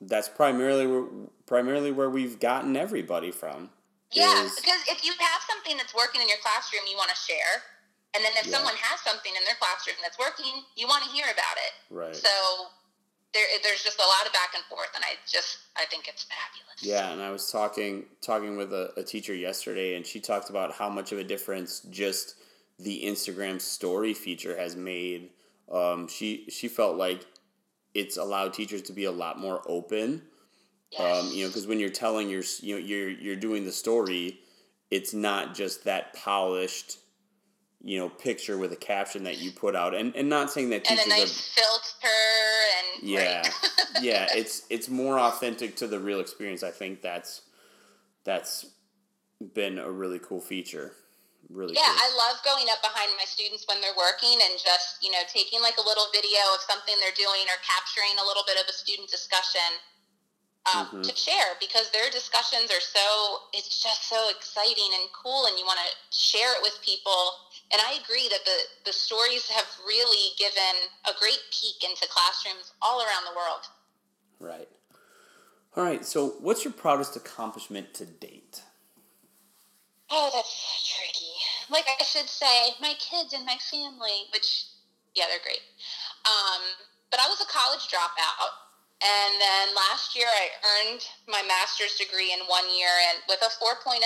that's 0.00 0.28
primarily 0.28 0.86
where, 0.86 1.06
primarily 1.46 1.92
where 1.92 2.10
we've 2.10 2.38
gotten 2.38 2.76
everybody 2.76 3.30
from. 3.30 3.70
Yeah, 4.12 4.44
is, 4.44 4.54
because 4.54 4.80
if 4.88 5.04
you 5.04 5.12
have 5.18 5.40
something 5.48 5.76
that's 5.76 5.94
working 5.94 6.20
in 6.20 6.28
your 6.28 6.38
classroom, 6.42 6.82
you 6.88 6.96
want 6.96 7.10
to 7.10 7.16
share. 7.16 7.62
And 8.14 8.24
then 8.24 8.32
if 8.38 8.46
yeah. 8.46 8.56
someone 8.56 8.74
has 8.80 9.00
something 9.00 9.32
in 9.36 9.44
their 9.44 9.56
classroom 9.60 9.96
that's 10.00 10.18
working, 10.18 10.62
you 10.76 10.86
want 10.86 11.04
to 11.04 11.10
hear 11.10 11.26
about 11.26 11.56
it. 11.58 11.72
Right. 11.92 12.16
So 12.16 12.28
there, 13.34 13.44
there's 13.62 13.82
just 13.82 13.98
a 13.98 14.06
lot 14.06 14.26
of 14.26 14.32
back 14.32 14.54
and 14.54 14.64
forth, 14.64 14.90
and 14.94 15.04
I 15.04 15.14
just 15.30 15.58
I 15.76 15.84
think 15.90 16.08
it's 16.08 16.24
fabulous. 16.24 16.80
Yeah, 16.82 17.12
and 17.12 17.20
I 17.20 17.30
was 17.30 17.50
talking 17.50 18.04
talking 18.22 18.56
with 18.56 18.72
a, 18.72 18.92
a 18.96 19.02
teacher 19.02 19.34
yesterday, 19.34 19.96
and 19.96 20.06
she 20.06 20.20
talked 20.20 20.48
about 20.48 20.72
how 20.72 20.88
much 20.88 21.12
of 21.12 21.18
a 21.18 21.24
difference 21.24 21.80
just 21.90 22.36
the 22.78 23.02
Instagram 23.04 23.60
story 23.60 24.14
feature 24.14 24.56
has 24.56 24.76
made. 24.76 25.30
Um, 25.70 26.08
she 26.08 26.46
she 26.48 26.68
felt 26.68 26.96
like 26.96 27.26
it's 27.96 28.18
allowed 28.18 28.52
teachers 28.52 28.82
to 28.82 28.92
be 28.92 29.04
a 29.04 29.10
lot 29.10 29.38
more 29.38 29.62
open. 29.66 30.22
Yes. 30.92 31.24
Um, 31.24 31.32
you 31.32 31.42
know, 31.42 31.48
because 31.48 31.66
when 31.66 31.80
you're 31.80 31.88
telling 31.88 32.28
your 32.28 32.42
you 32.60 32.74
know 32.74 32.80
you're 32.80 33.08
you're 33.08 33.36
doing 33.36 33.64
the 33.64 33.72
story, 33.72 34.40
it's 34.90 35.14
not 35.14 35.54
just 35.54 35.84
that 35.84 36.12
polished, 36.14 36.98
you 37.82 37.98
know, 37.98 38.08
picture 38.08 38.58
with 38.58 38.72
a 38.72 38.76
caption 38.76 39.24
that 39.24 39.38
you 39.38 39.50
put 39.50 39.74
out, 39.74 39.94
and 39.94 40.14
and 40.14 40.28
not 40.28 40.50
saying 40.50 40.70
that 40.70 40.84
teachers 40.84 41.04
and 41.04 41.12
a 41.12 41.16
nice 41.16 41.56
are, 41.56 41.60
filter 41.60 43.00
and 43.00 43.08
yeah, 43.08 43.42
yeah, 44.00 44.28
it's 44.34 44.64
it's 44.70 44.88
more 44.88 45.18
authentic 45.18 45.74
to 45.76 45.86
the 45.86 45.98
real 45.98 46.20
experience. 46.20 46.62
I 46.62 46.70
think 46.70 47.02
that's 47.02 47.42
that's 48.24 48.66
been 49.54 49.78
a 49.78 49.90
really 49.90 50.18
cool 50.18 50.40
feature 50.40 50.92
really 51.50 51.74
yeah 51.74 51.86
cool. 51.86 52.02
i 52.02 52.08
love 52.16 52.36
going 52.42 52.66
up 52.72 52.82
behind 52.82 53.10
my 53.14 53.26
students 53.26 53.66
when 53.68 53.78
they're 53.80 53.96
working 53.96 54.34
and 54.42 54.58
just 54.58 54.98
you 55.02 55.10
know 55.10 55.22
taking 55.30 55.62
like 55.62 55.78
a 55.78 55.84
little 55.84 56.10
video 56.10 56.42
of 56.54 56.60
something 56.64 56.94
they're 56.98 57.14
doing 57.14 57.46
or 57.46 57.58
capturing 57.62 58.14
a 58.18 58.26
little 58.26 58.42
bit 58.46 58.58
of 58.58 58.66
a 58.66 58.74
student 58.74 59.06
discussion 59.06 59.78
um, 60.74 60.86
mm-hmm. 60.86 61.02
to 61.02 61.14
share 61.14 61.54
because 61.60 61.90
their 61.94 62.10
discussions 62.10 62.70
are 62.74 62.82
so 62.82 63.06
it's 63.54 63.82
just 63.82 64.10
so 64.10 64.18
exciting 64.34 64.90
and 64.98 65.06
cool 65.14 65.46
and 65.46 65.54
you 65.58 65.64
want 65.64 65.78
to 65.78 65.90
share 66.10 66.50
it 66.58 66.62
with 66.62 66.74
people 66.82 67.54
and 67.70 67.78
i 67.86 67.98
agree 68.02 68.26
that 68.28 68.42
the 68.42 68.90
the 68.90 68.92
stories 68.92 69.46
have 69.46 69.66
really 69.86 70.34
given 70.38 70.74
a 71.06 71.14
great 71.18 71.38
peek 71.54 71.78
into 71.86 72.06
classrooms 72.10 72.74
all 72.82 72.98
around 72.98 73.22
the 73.22 73.36
world 73.38 73.70
right 74.40 74.68
all 75.76 75.84
right 75.84 76.04
so 76.04 76.34
what's 76.40 76.64
your 76.64 76.72
proudest 76.72 77.14
accomplishment 77.14 77.94
to 77.94 78.04
date 78.04 78.65
Oh, 80.10 80.30
that's 80.32 80.54
tricky. 80.86 81.34
Like 81.70 81.86
I 81.88 82.04
should 82.04 82.28
say, 82.28 82.78
my 82.80 82.94
kids 82.98 83.32
and 83.34 83.44
my 83.44 83.58
family, 83.70 84.30
which, 84.32 84.66
yeah, 85.14 85.24
they're 85.28 85.42
great. 85.42 85.62
Um, 86.26 86.62
but 87.10 87.18
I 87.18 87.26
was 87.26 87.40
a 87.40 87.50
college 87.50 87.90
dropout. 87.90 88.66
And 89.02 89.34
then 89.40 89.74
last 89.74 90.16
year 90.16 90.26
I 90.26 90.48
earned 90.64 91.02
my 91.28 91.42
master's 91.46 91.96
degree 91.96 92.32
in 92.32 92.40
one 92.46 92.64
year 92.72 92.88
and 93.10 93.18
with 93.28 93.42
a 93.42 93.50
4.0. 93.62 94.00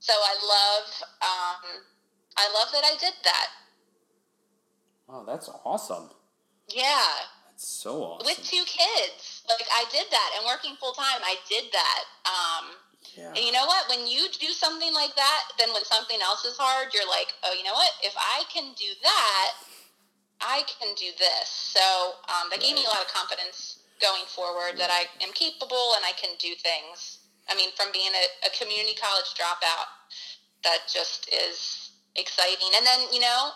So 0.00 0.12
I 0.12 0.34
love, 0.42 0.88
um, 1.22 1.84
I 2.36 2.46
love 2.54 2.72
that 2.72 2.84
I 2.84 2.96
did 2.98 3.14
that. 3.24 3.48
Oh, 5.08 5.24
that's 5.26 5.48
awesome. 5.64 6.10
Yeah. 6.68 7.02
That's 7.46 7.66
so 7.66 8.02
awesome. 8.02 8.26
With 8.26 8.44
two 8.44 8.64
kids. 8.66 9.42
Like 9.48 9.66
I 9.72 9.84
did 9.90 10.06
that 10.10 10.30
and 10.36 10.46
working 10.46 10.76
full 10.80 10.92
time, 10.92 11.20
I 11.22 11.36
did 11.48 11.64
that. 11.72 12.04
Um, 12.26 12.64
yeah. 13.18 13.34
And 13.34 13.42
you 13.42 13.50
know 13.50 13.66
what? 13.66 13.90
When 13.90 14.06
you 14.06 14.30
do 14.38 14.54
something 14.54 14.94
like 14.94 15.14
that, 15.18 15.42
then 15.58 15.74
when 15.74 15.82
something 15.82 16.22
else 16.22 16.46
is 16.46 16.54
hard, 16.54 16.94
you're 16.94 17.10
like, 17.10 17.34
oh, 17.42 17.50
you 17.50 17.66
know 17.66 17.74
what? 17.74 17.90
If 18.06 18.14
I 18.14 18.46
can 18.46 18.70
do 18.78 18.86
that, 19.02 19.50
I 20.38 20.62
can 20.70 20.94
do 20.94 21.10
this. 21.18 21.50
So 21.50 22.14
um, 22.30 22.46
that 22.54 22.62
right. 22.62 22.70
gave 22.70 22.78
me 22.78 22.86
a 22.86 22.90
lot 22.94 23.02
of 23.02 23.10
confidence 23.10 23.82
going 23.98 24.22
forward 24.30 24.78
that 24.78 24.94
I 24.94 25.10
am 25.18 25.34
capable 25.34 25.98
and 25.98 26.06
I 26.06 26.14
can 26.14 26.38
do 26.38 26.54
things. 26.62 27.26
I 27.50 27.58
mean, 27.58 27.74
from 27.74 27.90
being 27.90 28.14
a, 28.14 28.46
a 28.46 28.50
community 28.54 28.94
college 28.94 29.34
dropout, 29.34 29.90
that 30.62 30.86
just 30.86 31.26
is 31.34 31.90
exciting. 32.14 32.70
And 32.78 32.86
then, 32.86 33.10
you 33.10 33.18
know, 33.18 33.50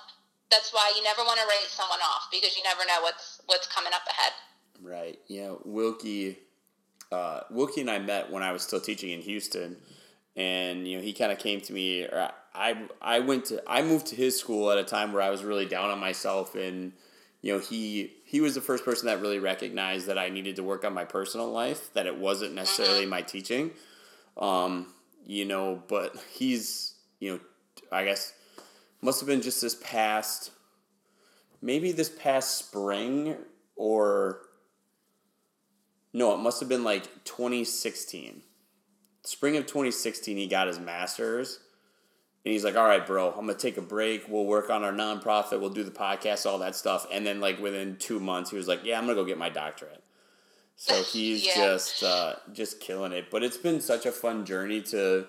that's 0.50 0.74
why 0.74 0.90
you 0.96 1.06
never 1.06 1.22
want 1.22 1.38
to 1.38 1.46
write 1.46 1.70
someone 1.70 2.02
off 2.02 2.26
because 2.34 2.56
you 2.58 2.66
never 2.66 2.82
know 2.82 2.98
what's 3.02 3.40
what's 3.46 3.70
coming 3.70 3.94
up 3.94 4.02
ahead. 4.10 4.34
Right. 4.82 5.18
Yeah. 5.28 5.54
Wilkie 5.64 6.38
uh, 7.12 7.40
Wilkie 7.50 7.82
and 7.82 7.90
I 7.90 7.98
met 7.98 8.30
when 8.30 8.42
I 8.42 8.52
was 8.52 8.62
still 8.62 8.80
teaching 8.80 9.10
in 9.10 9.20
Houston, 9.20 9.76
and 10.36 10.88
you 10.88 10.96
know 10.96 11.02
he 11.02 11.12
kind 11.12 11.30
of 11.30 11.38
came 11.38 11.60
to 11.62 11.72
me. 11.72 12.04
Or 12.04 12.30
I 12.54 12.86
I 13.00 13.20
went 13.20 13.46
to 13.46 13.62
I 13.66 13.82
moved 13.82 14.06
to 14.06 14.16
his 14.16 14.38
school 14.38 14.70
at 14.70 14.78
a 14.78 14.84
time 14.84 15.12
where 15.12 15.22
I 15.22 15.30
was 15.30 15.44
really 15.44 15.66
down 15.66 15.90
on 15.90 15.98
myself, 15.98 16.54
and 16.54 16.92
you 17.42 17.52
know 17.52 17.58
he 17.58 18.12
he 18.24 18.40
was 18.40 18.54
the 18.54 18.60
first 18.60 18.84
person 18.84 19.06
that 19.06 19.20
really 19.20 19.38
recognized 19.38 20.06
that 20.06 20.18
I 20.18 20.30
needed 20.30 20.56
to 20.56 20.62
work 20.62 20.84
on 20.84 20.94
my 20.94 21.04
personal 21.04 21.50
life. 21.50 21.92
That 21.94 22.06
it 22.06 22.16
wasn't 22.16 22.54
necessarily 22.54 23.06
my 23.06 23.22
teaching, 23.22 23.72
um, 24.36 24.92
you 25.26 25.44
know. 25.44 25.82
But 25.86 26.16
he's 26.32 26.94
you 27.20 27.32
know 27.32 27.40
I 27.90 28.04
guess 28.04 28.32
must 29.02 29.20
have 29.20 29.26
been 29.26 29.42
just 29.42 29.60
this 29.60 29.74
past 29.74 30.52
maybe 31.60 31.92
this 31.92 32.08
past 32.08 32.58
spring 32.58 33.36
or 33.76 34.40
no, 36.12 36.34
it 36.34 36.38
must 36.38 36.60
have 36.60 36.68
been 36.68 36.84
like 36.84 37.04
2016. 37.24 38.42
Spring 39.24 39.56
of 39.56 39.66
2016, 39.66 40.36
he 40.36 40.46
got 40.46 40.66
his 40.66 40.78
master's. 40.78 41.60
And 42.44 42.52
he's 42.52 42.64
like, 42.64 42.76
all 42.76 42.86
right, 42.86 43.06
bro, 43.06 43.28
I'm 43.28 43.46
going 43.46 43.48
to 43.48 43.54
take 43.54 43.76
a 43.76 43.82
break. 43.82 44.28
We'll 44.28 44.44
work 44.44 44.68
on 44.68 44.82
our 44.82 44.92
nonprofit. 44.92 45.60
We'll 45.60 45.70
do 45.70 45.84
the 45.84 45.92
podcast, 45.92 46.44
all 46.44 46.58
that 46.58 46.74
stuff. 46.74 47.06
And 47.12 47.24
then, 47.24 47.40
like, 47.40 47.60
within 47.60 47.96
two 47.96 48.18
months, 48.18 48.50
he 48.50 48.56
was 48.56 48.66
like, 48.66 48.80
yeah, 48.84 48.98
I'm 48.98 49.04
going 49.04 49.16
to 49.16 49.22
go 49.22 49.26
get 49.26 49.38
my 49.38 49.48
doctorate. 49.48 50.02
So 50.74 51.00
he's 51.12 51.46
yeah. 51.46 51.54
just 51.54 52.02
uh, 52.02 52.34
just 52.52 52.80
killing 52.80 53.12
it. 53.12 53.30
But 53.30 53.44
it's 53.44 53.56
been 53.56 53.80
such 53.80 54.06
a 54.06 54.12
fun 54.12 54.44
journey 54.44 54.80
to 54.82 55.26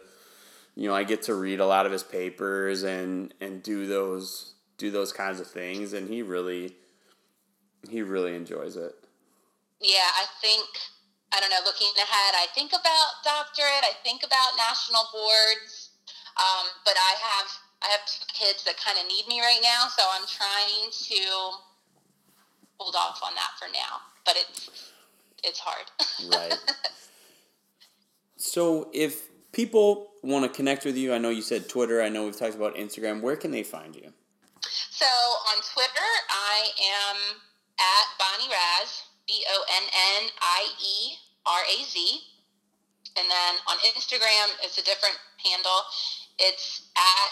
you 0.75 0.87
know, 0.87 0.95
I 0.95 1.03
get 1.03 1.23
to 1.23 1.35
read 1.35 1.59
a 1.59 1.65
lot 1.65 1.85
of 1.85 1.91
his 1.91 2.03
papers 2.03 2.83
and 2.83 3.33
and 3.39 3.61
do 3.61 3.85
those 3.85 4.53
do 4.77 4.91
those 4.91 5.13
kinds 5.13 5.39
of 5.39 5.47
things, 5.47 5.93
and 5.93 6.09
he 6.09 6.21
really 6.21 6.75
he 7.89 8.01
really 8.01 8.35
enjoys 8.35 8.75
it. 8.75 8.95
Yeah, 9.83 10.07
I 10.15 10.25
think 10.41 10.65
I 11.35 11.39
don't 11.39 11.49
know. 11.49 11.61
Looking 11.65 11.91
ahead, 11.97 12.33
I 12.39 12.47
think 12.55 12.71
about 12.71 13.21
doctorate. 13.23 13.83
I 13.83 13.93
think 14.03 14.23
about 14.23 14.55
national 14.55 15.03
boards, 15.11 15.91
um, 16.39 16.71
but 16.85 16.95
I 16.95 17.13
have 17.19 17.49
I 17.83 17.87
have 17.91 18.07
two 18.07 18.25
kids 18.31 18.63
that 18.63 18.79
kind 18.79 18.97
of 18.97 19.05
need 19.11 19.27
me 19.27 19.41
right 19.41 19.59
now, 19.61 19.91
so 19.91 20.03
I'm 20.07 20.25
trying 20.25 20.87
to 20.89 21.21
hold 22.79 22.95
off 22.95 23.19
on 23.23 23.35
that 23.35 23.59
for 23.59 23.67
now. 23.73 24.01
But 24.25 24.37
it's 24.39 24.91
it's 25.43 25.59
hard. 25.59 25.85
right. 26.31 26.57
So 28.43 28.89
if 28.93 29.29
people 29.53 30.11
want 30.21 30.43
to 30.43 30.49
connect 30.49 30.83
with 30.83 30.97
you, 30.97 31.13
I 31.13 31.17
know 31.17 31.29
you 31.29 31.41
said 31.41 31.69
Twitter. 31.69 32.01
I 32.01 32.09
know 32.09 32.25
we've 32.25 32.37
talked 32.37 32.55
about 32.55 32.75
Instagram. 32.75 33.21
Where 33.21 33.37
can 33.37 33.51
they 33.51 33.63
find 33.63 33.95
you? 33.95 34.11
So 34.91 35.05
on 35.05 35.63
Twitter, 35.73 36.09
I 36.29 36.67
am 37.07 37.39
at 37.79 38.05
Bonnie 38.19 38.51
Raz, 38.51 39.03
B 39.27 39.43
O 39.49 39.57
N 39.77 39.85
N 40.19 40.29
I 40.41 40.67
E 40.81 41.15
R 41.45 41.61
A 41.63 41.77
Z. 41.85 42.19
And 43.17 43.29
then 43.29 43.53
on 43.69 43.77
Instagram, 43.93 44.49
it's 44.63 44.77
a 44.77 44.83
different 44.83 45.15
handle. 45.43 45.81
It's 46.39 46.89
at 46.97 47.29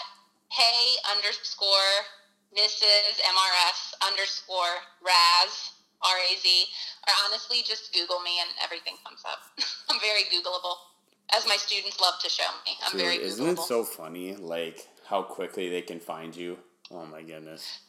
hey 0.50 0.96
underscore 1.10 1.92
Mrs. 2.56 3.18
MRS 3.24 3.94
underscore 4.06 4.76
Raz, 5.02 5.72
R 6.02 6.16
A 6.16 6.38
Z. 6.38 6.64
Or 7.08 7.14
honestly, 7.26 7.62
just 7.66 7.92
Google 7.92 8.20
me 8.20 8.38
and 8.40 8.50
everything 8.62 8.94
comes 9.04 9.22
up. 9.26 9.38
I'm 9.90 10.00
very 10.00 10.22
Googleable, 10.24 10.76
as 11.34 11.46
my 11.46 11.56
students 11.56 12.00
love 12.00 12.14
to 12.22 12.28
show 12.28 12.48
me. 12.66 12.72
I'm 12.84 12.92
Dude, 12.92 13.00
very 13.00 13.16
Googleable. 13.18 13.26
isn't 13.26 13.48
it 13.48 13.58
so 13.60 13.84
funny, 13.84 14.36
like 14.36 14.86
how 15.06 15.22
quickly 15.22 15.68
they 15.68 15.82
can 15.82 15.98
find 16.00 16.34
you? 16.36 16.58
Oh 16.90 17.06
my 17.06 17.22
goodness. 17.22 17.80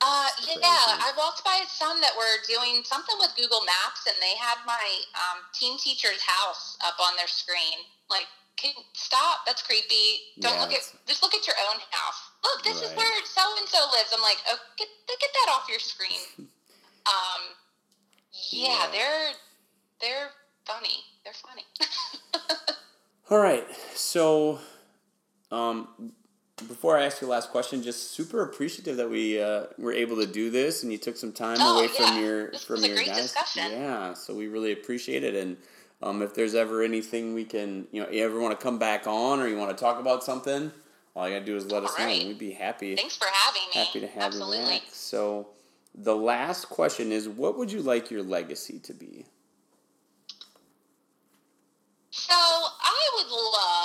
Uh, 0.00 0.28
yeah, 0.46 0.94
I 1.02 1.10
walked 1.18 1.42
by 1.44 1.62
some 1.66 2.00
that 2.00 2.12
were 2.16 2.38
doing 2.46 2.84
something 2.84 3.16
with 3.18 3.34
Google 3.34 3.62
Maps, 3.66 4.06
and 4.06 4.14
they 4.22 4.38
had 4.38 4.58
my 4.64 4.86
um, 5.18 5.42
team 5.52 5.76
teacher's 5.78 6.22
house 6.22 6.78
up 6.86 6.94
on 7.02 7.16
their 7.16 7.26
screen. 7.26 7.82
Like, 8.08 8.26
can, 8.56 8.72
stop! 8.92 9.42
That's 9.46 9.62
creepy. 9.62 10.38
Don't 10.40 10.54
Yeah, 10.54 10.60
look 10.62 10.72
at. 10.72 10.86
Just 11.06 11.22
look 11.22 11.34
at 11.34 11.46
your 11.46 11.56
own 11.70 11.80
house. 11.90 12.30
Look, 12.44 12.62
this 12.64 12.82
is 12.82 12.94
where 12.96 13.10
so 13.26 13.42
and 13.58 13.68
so 13.68 13.78
lives. 13.92 14.10
I'm 14.14 14.22
like, 14.22 14.38
oh, 14.48 14.58
get 14.76 14.88
get 15.08 15.30
that 15.34 15.52
off 15.54 15.66
your 15.68 15.78
screen. 15.80 16.20
um, 16.38 17.42
yeah, 18.50 18.68
Yeah. 18.70 18.86
they're 18.92 19.30
they're 20.00 20.30
funny. 20.64 21.02
They're 21.24 21.34
funny. 21.34 21.64
All 23.30 23.38
right. 23.38 23.66
So, 23.94 24.58
um, 25.50 26.12
before 26.66 26.98
I 26.98 27.04
ask 27.04 27.20
your 27.20 27.30
last 27.30 27.50
question, 27.50 27.82
just 27.82 28.10
super 28.12 28.42
appreciative 28.42 28.96
that 28.96 29.08
we 29.08 29.40
uh, 29.40 29.64
were 29.78 29.92
able 29.92 30.16
to 30.16 30.26
do 30.26 30.50
this, 30.50 30.82
and 30.82 30.90
you 30.90 30.98
took 30.98 31.16
some 31.16 31.32
time 31.32 31.58
Oh, 31.60 31.78
away 31.78 31.88
from 31.88 32.22
your 32.22 32.50
This 32.50 32.64
from 32.64 32.82
your 32.84 32.96
guys. 33.04 33.22
discussion. 33.22 33.70
Yeah. 33.70 34.14
So 34.14 34.34
we 34.34 34.48
really 34.48 34.72
appreciate 34.72 35.22
it, 35.24 35.34
and 35.34 35.56
um, 36.02 36.22
if 36.22 36.34
there's 36.34 36.54
ever 36.54 36.82
anything 36.82 37.34
we 37.34 37.44
can, 37.44 37.86
you 37.92 38.02
know, 38.02 38.08
you 38.10 38.24
ever 38.24 38.40
want 38.40 38.58
to 38.58 38.62
come 38.62 38.78
back 38.78 39.06
on, 39.06 39.40
or 39.40 39.48
you 39.48 39.56
want 39.56 39.76
to 39.76 39.80
talk 39.82 40.00
about 40.00 40.24
something, 40.24 40.72
all 41.14 41.28
you 41.28 41.34
gotta 41.34 41.44
do 41.46 41.56
is 41.56 41.66
let 41.70 41.84
us 41.84 41.98
know, 41.98 42.06
we'd 42.06 42.38
be 42.38 42.52
happy 42.52 42.94
Thanks 42.96 43.16
for 43.16 43.26
having 43.32 43.62
me. 43.74 43.84
happy 43.84 44.00
to 44.00 44.06
have 44.08 44.22
Absolutely. 44.24 44.58
you 44.58 44.80
back. 44.80 44.82
So, 44.92 45.48
the 45.94 46.14
last 46.16 46.68
question 46.68 47.10
is, 47.12 47.28
what 47.28 47.56
would 47.58 47.72
you 47.72 47.82
like 47.82 48.10
your 48.10 48.22
legacy 48.22 48.78
to 48.80 48.92
be? 48.94 49.26
So 52.10 52.34
I 52.34 53.10
would 53.16 53.30
love 53.30 53.77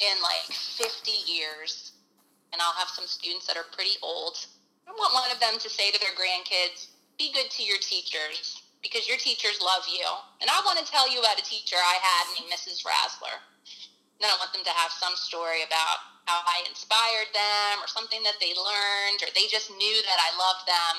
in 0.00 0.16
like 0.24 0.48
50 0.50 1.12
years, 1.28 1.92
and 2.52 2.60
I'll 2.60 2.76
have 2.76 2.88
some 2.88 3.06
students 3.06 3.46
that 3.46 3.56
are 3.56 3.68
pretty 3.72 4.00
old. 4.02 4.36
I 4.88 4.92
want 4.96 5.14
one 5.14 5.30
of 5.30 5.38
them 5.38 5.60
to 5.60 5.68
say 5.70 5.92
to 5.92 6.00
their 6.00 6.16
grandkids, 6.16 6.88
be 7.20 7.30
good 7.32 7.52
to 7.52 7.62
your 7.62 7.78
teachers 7.78 8.64
because 8.82 9.06
your 9.06 9.20
teachers 9.20 9.60
love 9.60 9.84
you. 9.86 10.04
And 10.40 10.48
I 10.48 10.64
want 10.64 10.80
to 10.80 10.88
tell 10.88 11.04
you 11.04 11.20
about 11.20 11.38
a 11.38 11.44
teacher 11.44 11.76
I 11.76 12.00
had 12.00 12.24
named 12.32 12.48
Mrs. 12.48 12.80
Rasler. 12.82 13.36
And 14.20 14.28
I 14.28 14.36
want 14.40 14.52
them 14.52 14.64
to 14.64 14.74
have 14.76 14.92
some 14.92 15.16
story 15.16 15.64
about 15.64 16.00
how 16.28 16.40
I 16.44 16.64
inspired 16.68 17.28
them 17.32 17.80
or 17.80 17.88
something 17.88 18.24
that 18.24 18.40
they 18.40 18.52
learned 18.52 19.20
or 19.24 19.32
they 19.32 19.48
just 19.48 19.72
knew 19.72 19.98
that 20.04 20.20
I 20.20 20.30
loved 20.36 20.64
them. 20.68 20.94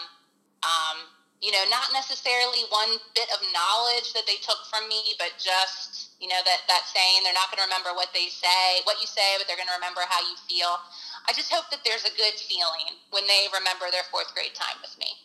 Um, 0.61 0.97
you 1.41 1.49
know, 1.49 1.65
not 1.73 1.89
necessarily 1.93 2.69
one 2.69 3.01
bit 3.17 3.29
of 3.33 3.41
knowledge 3.49 4.13
that 4.13 4.29
they 4.29 4.37
took 4.41 4.61
from 4.69 4.85
me, 4.85 5.17
but 5.17 5.33
just, 5.41 6.10
you 6.21 6.29
know, 6.29 6.39
that, 6.45 6.61
that 6.69 6.85
saying, 6.85 7.25
they're 7.25 7.35
not 7.35 7.49
going 7.49 7.59
to 7.59 7.67
remember 7.67 7.97
what 7.97 8.13
they 8.13 8.29
say, 8.29 8.85
what 8.85 9.01
you 9.01 9.09
say, 9.09 9.41
but 9.41 9.49
they're 9.49 9.57
going 9.57 9.71
to 9.73 9.79
remember 9.81 10.05
how 10.05 10.21
you 10.21 10.37
feel. 10.45 10.77
I 11.25 11.33
just 11.33 11.49
hope 11.49 11.73
that 11.73 11.81
there's 11.81 12.05
a 12.05 12.13
good 12.13 12.37
feeling 12.37 13.01
when 13.09 13.25
they 13.25 13.49
remember 13.49 13.89
their 13.89 14.05
fourth 14.13 14.29
grade 14.37 14.53
time 14.53 14.77
with 14.85 14.93
me. 15.01 15.17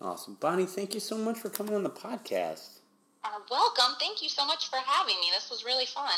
Awesome, 0.00 0.40
Bonnie. 0.40 0.64
Thank 0.64 0.96
you 0.96 1.00
so 1.00 1.20
much 1.20 1.36
for 1.36 1.52
coming 1.52 1.76
on 1.76 1.84
the 1.84 1.92
podcast. 1.92 2.80
Uh, 3.22 3.44
welcome. 3.50 4.00
Thank 4.00 4.24
you 4.24 4.32
so 4.32 4.46
much 4.48 4.72
for 4.72 4.80
having 4.80 5.20
me. 5.20 5.28
This 5.28 5.52
was 5.52 5.64
really 5.64 5.84
fun. 5.84 6.16